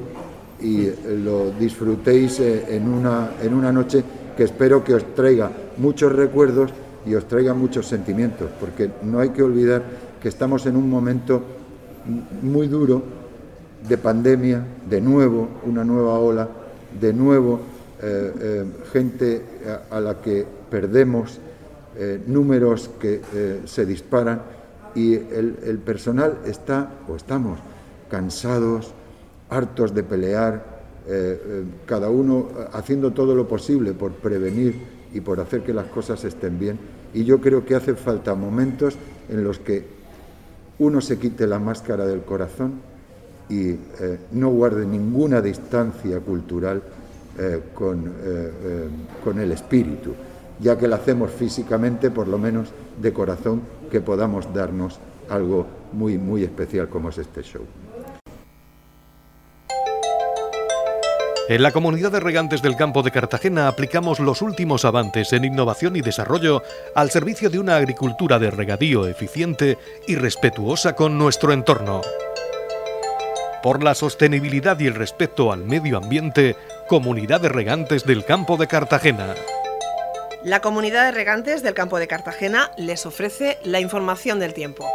y 0.62 0.90
lo 1.24 1.52
disfrutéis 1.52 2.40
eh, 2.40 2.76
en 2.76 2.88
una, 2.88 3.32
en 3.42 3.54
una 3.54 3.72
noche 3.72 4.04
que 4.36 4.44
espero 4.44 4.84
que 4.84 4.94
os 4.94 5.16
traiga 5.16 5.52
muchos 5.78 6.12
recuerdos 6.14 6.72
y 7.06 7.16
os 7.16 7.28
traiga 7.28 7.54
muchos 7.54 7.88
sentimientos, 7.88 8.50
porque 8.60 8.90
no 9.04 9.20
hay 9.20 9.30
que 9.30 9.44
olvidar 9.44 9.84
que 10.22 10.30
estamos 10.30 10.66
en 10.66 10.78
un 10.78 10.90
momento 10.90 11.42
muy 12.42 12.68
duro 12.68 13.04
de 13.88 13.98
pandemia, 13.98 14.64
de 14.90 15.02
nuevo, 15.02 15.50
una 15.66 15.84
nueva 15.84 16.20
ola, 16.20 16.48
de 17.00 17.14
nuevo 17.14 17.60
eh, 18.02 18.32
eh, 18.40 18.66
gente 18.92 19.42
a, 19.90 20.00
la 20.00 20.22
que 20.22 20.46
perdemos, 20.70 21.40
eh, 21.98 22.22
números 22.28 22.90
que 23.00 23.22
se 23.66 23.86
disparan 23.86 24.42
y 24.96 25.14
el, 25.14 25.80
personal 25.84 26.40
está, 26.46 26.92
o 27.08 27.16
estamos, 27.16 27.60
cansados, 28.10 28.94
hartos 29.50 29.94
de 29.94 30.04
pelear, 30.04 30.74
cada 31.86 32.10
uno 32.10 32.50
haciendo 32.72 33.12
todo 33.12 33.36
lo 33.36 33.48
posible 33.48 33.94
por 33.94 34.14
prevenir 34.14 34.76
y 35.14 35.20
por 35.20 35.40
hacer 35.40 35.64
que 35.64 35.74
las 35.74 35.88
cosas 35.88 36.24
estén 36.24 36.60
bien. 36.60 36.80
Y 37.14 37.24
yo 37.26 37.42
creo 37.42 37.66
que 37.66 37.76
hace 37.76 37.96
falta 37.96 38.36
momentos 38.36 38.96
en 39.30 39.44
los 39.44 39.60
que 39.60 39.86
uno 40.80 41.02
se 41.02 41.18
quite 41.18 41.48
la 41.48 41.60
máscara 41.60 42.06
del 42.06 42.24
corazón 42.24 42.74
y 43.50 43.70
eh, 43.70 43.78
no 44.32 44.50
guarde 44.50 44.86
ninguna 44.86 45.42
distancia 45.42 46.20
cultural 46.20 46.82
eh, 47.38 47.60
con, 47.74 48.14
eh, 48.24 48.88
con 49.24 49.40
el 49.40 49.52
espíritu, 49.52 50.14
ya 50.64 50.78
que 50.78 50.88
lo 50.88 50.96
hacemos 50.96 51.30
físicamente, 51.32 52.10
por 52.10 52.28
lo 52.28 52.38
menos 52.38 52.70
de 53.00 53.12
corazón, 53.12 53.62
que 53.92 54.00
podamos 54.00 54.52
darnos 54.54 54.98
algo 55.30 55.68
muy, 55.92 56.18
muy 56.18 56.44
especial 56.44 56.88
como 56.88 57.10
es 57.10 57.18
este 57.18 57.44
show. 57.44 57.64
En 61.50 61.62
la 61.62 61.74
comunidad 61.74 62.14
de 62.14 62.22
regantes 62.22 62.62
del 62.62 62.78
campo 62.78 63.04
de 63.04 63.12
Cartagena 63.12 63.68
aplicamos 63.68 64.22
los 64.22 64.42
últimos 64.42 64.86
avances 64.86 65.34
en 65.34 65.44
innovación 65.44 65.98
y 65.98 66.02
desarrollo 66.02 66.64
al 66.96 67.12
servicio 67.12 67.50
de 67.50 67.60
una 67.60 67.76
agricultura 67.76 68.40
de 68.40 68.50
regadío 68.50 69.08
eficiente 69.08 69.78
y 70.08 70.16
respetuosa 70.16 70.96
con 70.96 71.18
nuestro 71.18 71.52
entorno. 71.52 72.00
Por 73.62 73.84
la 73.84 73.94
sostenibilidad 73.94 74.80
y 74.80 74.88
el 74.88 74.96
respeto 74.96 75.52
al 75.52 75.66
medio 75.66 75.98
ambiente, 75.98 76.56
Comunidad 76.88 77.42
de 77.42 77.50
Regantes 77.50 78.06
del 78.06 78.24
Campo 78.24 78.56
de 78.56 78.68
Cartagena. 78.68 79.36
La 80.46 80.60
Comunidad 80.60 81.06
de 81.06 81.14
Regantes 81.14 81.64
del 81.64 81.74
Campo 81.74 81.98
de 82.00 82.08
Cartagena 82.08 82.70
les 82.78 83.06
ofrece 83.06 83.60
la 83.64 83.80
información 83.80 84.40
del 84.40 84.54
tiempo. 84.54 84.86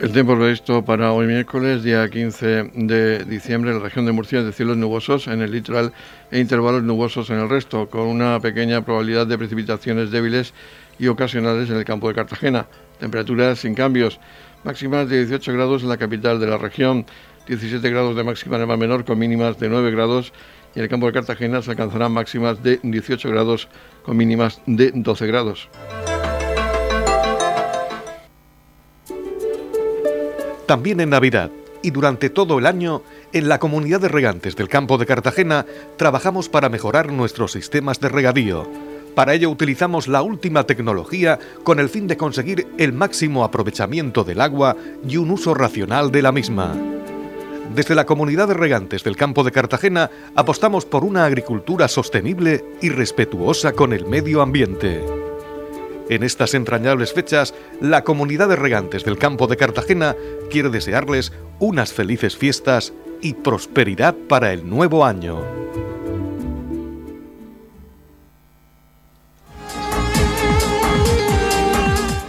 El 0.00 0.12
tiempo 0.12 0.36
previsto 0.36 0.82
para 0.86 1.12
hoy 1.12 1.26
miércoles, 1.26 1.82
día 1.82 2.08
15 2.08 2.70
de 2.76 3.24
diciembre, 3.24 3.72
en 3.72 3.78
la 3.78 3.82
región 3.82 4.06
de 4.06 4.12
Murcia 4.12 4.42
de 4.42 4.52
cielos 4.52 4.78
nubosos 4.78 5.26
en 5.26 5.42
el 5.42 5.50
litoral 5.50 5.92
e 6.30 6.38
intervalos 6.38 6.82
nubosos 6.82 7.28
en 7.28 7.38
el 7.38 7.50
resto, 7.50 7.90
con 7.90 8.06
una 8.06 8.40
pequeña 8.40 8.86
probabilidad 8.86 9.26
de 9.26 9.36
precipitaciones 9.36 10.10
débiles 10.10 10.54
y 10.98 11.08
ocasionales 11.08 11.68
en 11.68 11.76
el 11.76 11.84
campo 11.84 12.08
de 12.08 12.14
Cartagena. 12.14 12.68
Temperaturas 13.00 13.58
sin 13.58 13.74
cambios, 13.74 14.18
máximas 14.64 15.10
de 15.10 15.26
18 15.26 15.52
grados 15.52 15.82
en 15.82 15.90
la 15.90 15.98
capital 15.98 16.40
de 16.40 16.46
la 16.46 16.56
región, 16.56 17.04
17 17.46 17.88
grados 17.90 18.16
de 18.16 18.24
máxima 18.24 18.56
en 18.56 18.62
el 18.62 18.68
mar 18.68 18.78
menor 18.78 19.04
con 19.04 19.18
mínimas 19.18 19.58
de 19.58 19.68
9 19.68 19.90
grados 19.90 20.32
y 20.74 20.78
en 20.78 20.84
el 20.84 20.90
campo 20.90 21.06
de 21.06 21.12
Cartagena 21.12 21.62
se 21.62 21.70
alcanzarán 21.70 22.12
máximas 22.12 22.62
de 22.62 22.80
18 22.82 23.28
grados 23.30 23.68
con 24.02 24.16
mínimas 24.16 24.60
de 24.66 24.92
12 24.94 25.26
grados. 25.26 25.68
También 30.66 31.00
en 31.00 31.10
Navidad 31.10 31.50
y 31.82 31.90
durante 31.90 32.30
todo 32.30 32.58
el 32.58 32.66
año, 32.66 33.02
en 33.32 33.48
la 33.48 33.60
comunidad 33.60 34.00
de 34.00 34.08
regantes 34.08 34.56
del 34.56 34.68
campo 34.68 34.98
de 34.98 35.06
Cartagena 35.06 35.64
trabajamos 35.96 36.48
para 36.48 36.68
mejorar 36.68 37.12
nuestros 37.12 37.52
sistemas 37.52 38.00
de 38.00 38.08
regadío. 38.08 38.68
Para 39.14 39.34
ello 39.34 39.48
utilizamos 39.48 40.08
la 40.08 40.22
última 40.22 40.64
tecnología 40.64 41.38
con 41.62 41.78
el 41.78 41.88
fin 41.88 42.08
de 42.08 42.16
conseguir 42.16 42.66
el 42.76 42.92
máximo 42.92 43.44
aprovechamiento 43.44 44.24
del 44.24 44.40
agua 44.40 44.76
y 45.08 45.16
un 45.16 45.30
uso 45.30 45.54
racional 45.54 46.10
de 46.10 46.22
la 46.22 46.32
misma. 46.32 46.95
Desde 47.74 47.94
la 47.94 48.06
comunidad 48.06 48.48
de 48.48 48.54
regantes 48.54 49.04
del 49.04 49.16
campo 49.16 49.44
de 49.44 49.52
Cartagena 49.52 50.10
apostamos 50.34 50.86
por 50.86 51.04
una 51.04 51.24
agricultura 51.24 51.88
sostenible 51.88 52.64
y 52.80 52.88
respetuosa 52.88 53.72
con 53.72 53.92
el 53.92 54.06
medio 54.06 54.40
ambiente. 54.40 55.04
En 56.08 56.22
estas 56.22 56.54
entrañables 56.54 57.12
fechas, 57.12 57.52
la 57.80 58.02
comunidad 58.04 58.48
de 58.48 58.56
regantes 58.56 59.04
del 59.04 59.18
campo 59.18 59.46
de 59.46 59.56
Cartagena 59.56 60.14
quiere 60.50 60.70
desearles 60.70 61.32
unas 61.58 61.92
felices 61.92 62.36
fiestas 62.36 62.92
y 63.20 63.34
prosperidad 63.34 64.14
para 64.14 64.52
el 64.52 64.68
nuevo 64.68 65.04
año. 65.04 65.42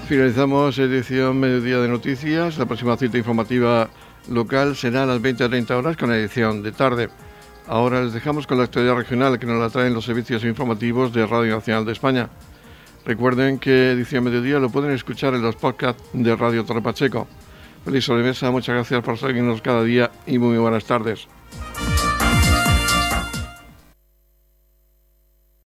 Finalizamos 0.07 0.79
edición 0.79 1.37
Mediodía 1.37 1.79
de 1.79 1.89
Noticias. 1.89 2.57
La 2.57 2.65
próxima 2.65 2.95
cita 2.95 3.17
informativa 3.17 3.89
local 4.29 4.75
será 4.75 5.03
a 5.03 5.05
las 5.05 5.21
20 5.21 5.43
a 5.43 5.49
30 5.49 5.77
horas 5.77 5.97
con 5.97 6.11
edición 6.11 6.63
de 6.63 6.71
tarde. 6.71 7.09
Ahora 7.67 8.01
les 8.01 8.13
dejamos 8.13 8.47
con 8.47 8.57
la 8.57 8.63
actualidad 8.63 8.95
regional 8.95 9.39
que 9.39 9.45
nos 9.45 9.59
la 9.59 9.69
traen 9.69 9.93
los 9.93 10.05
servicios 10.05 10.43
informativos 10.43 11.11
de 11.13 11.25
Radio 11.25 11.55
Nacional 11.55 11.85
de 11.85 11.91
España. 11.91 12.29
Recuerden 13.05 13.59
que 13.59 13.91
edición 13.91 14.23
mediodía 14.23 14.59
lo 14.59 14.69
pueden 14.69 14.91
escuchar 14.91 15.33
en 15.33 15.41
los 15.41 15.55
podcasts 15.55 16.03
de 16.13 16.35
Radio 16.35 16.65
Torre 16.65 16.81
Pacheco. 16.81 17.27
Feliz 17.85 18.05
sobremesa, 18.05 18.51
muchas 18.51 18.75
gracias 18.75 19.03
por 19.03 19.17
seguirnos 19.17 19.61
cada 19.61 19.83
día 19.83 20.11
y 20.25 20.39
muy 20.39 20.57
buenas 20.57 20.85
tardes. 20.85 21.27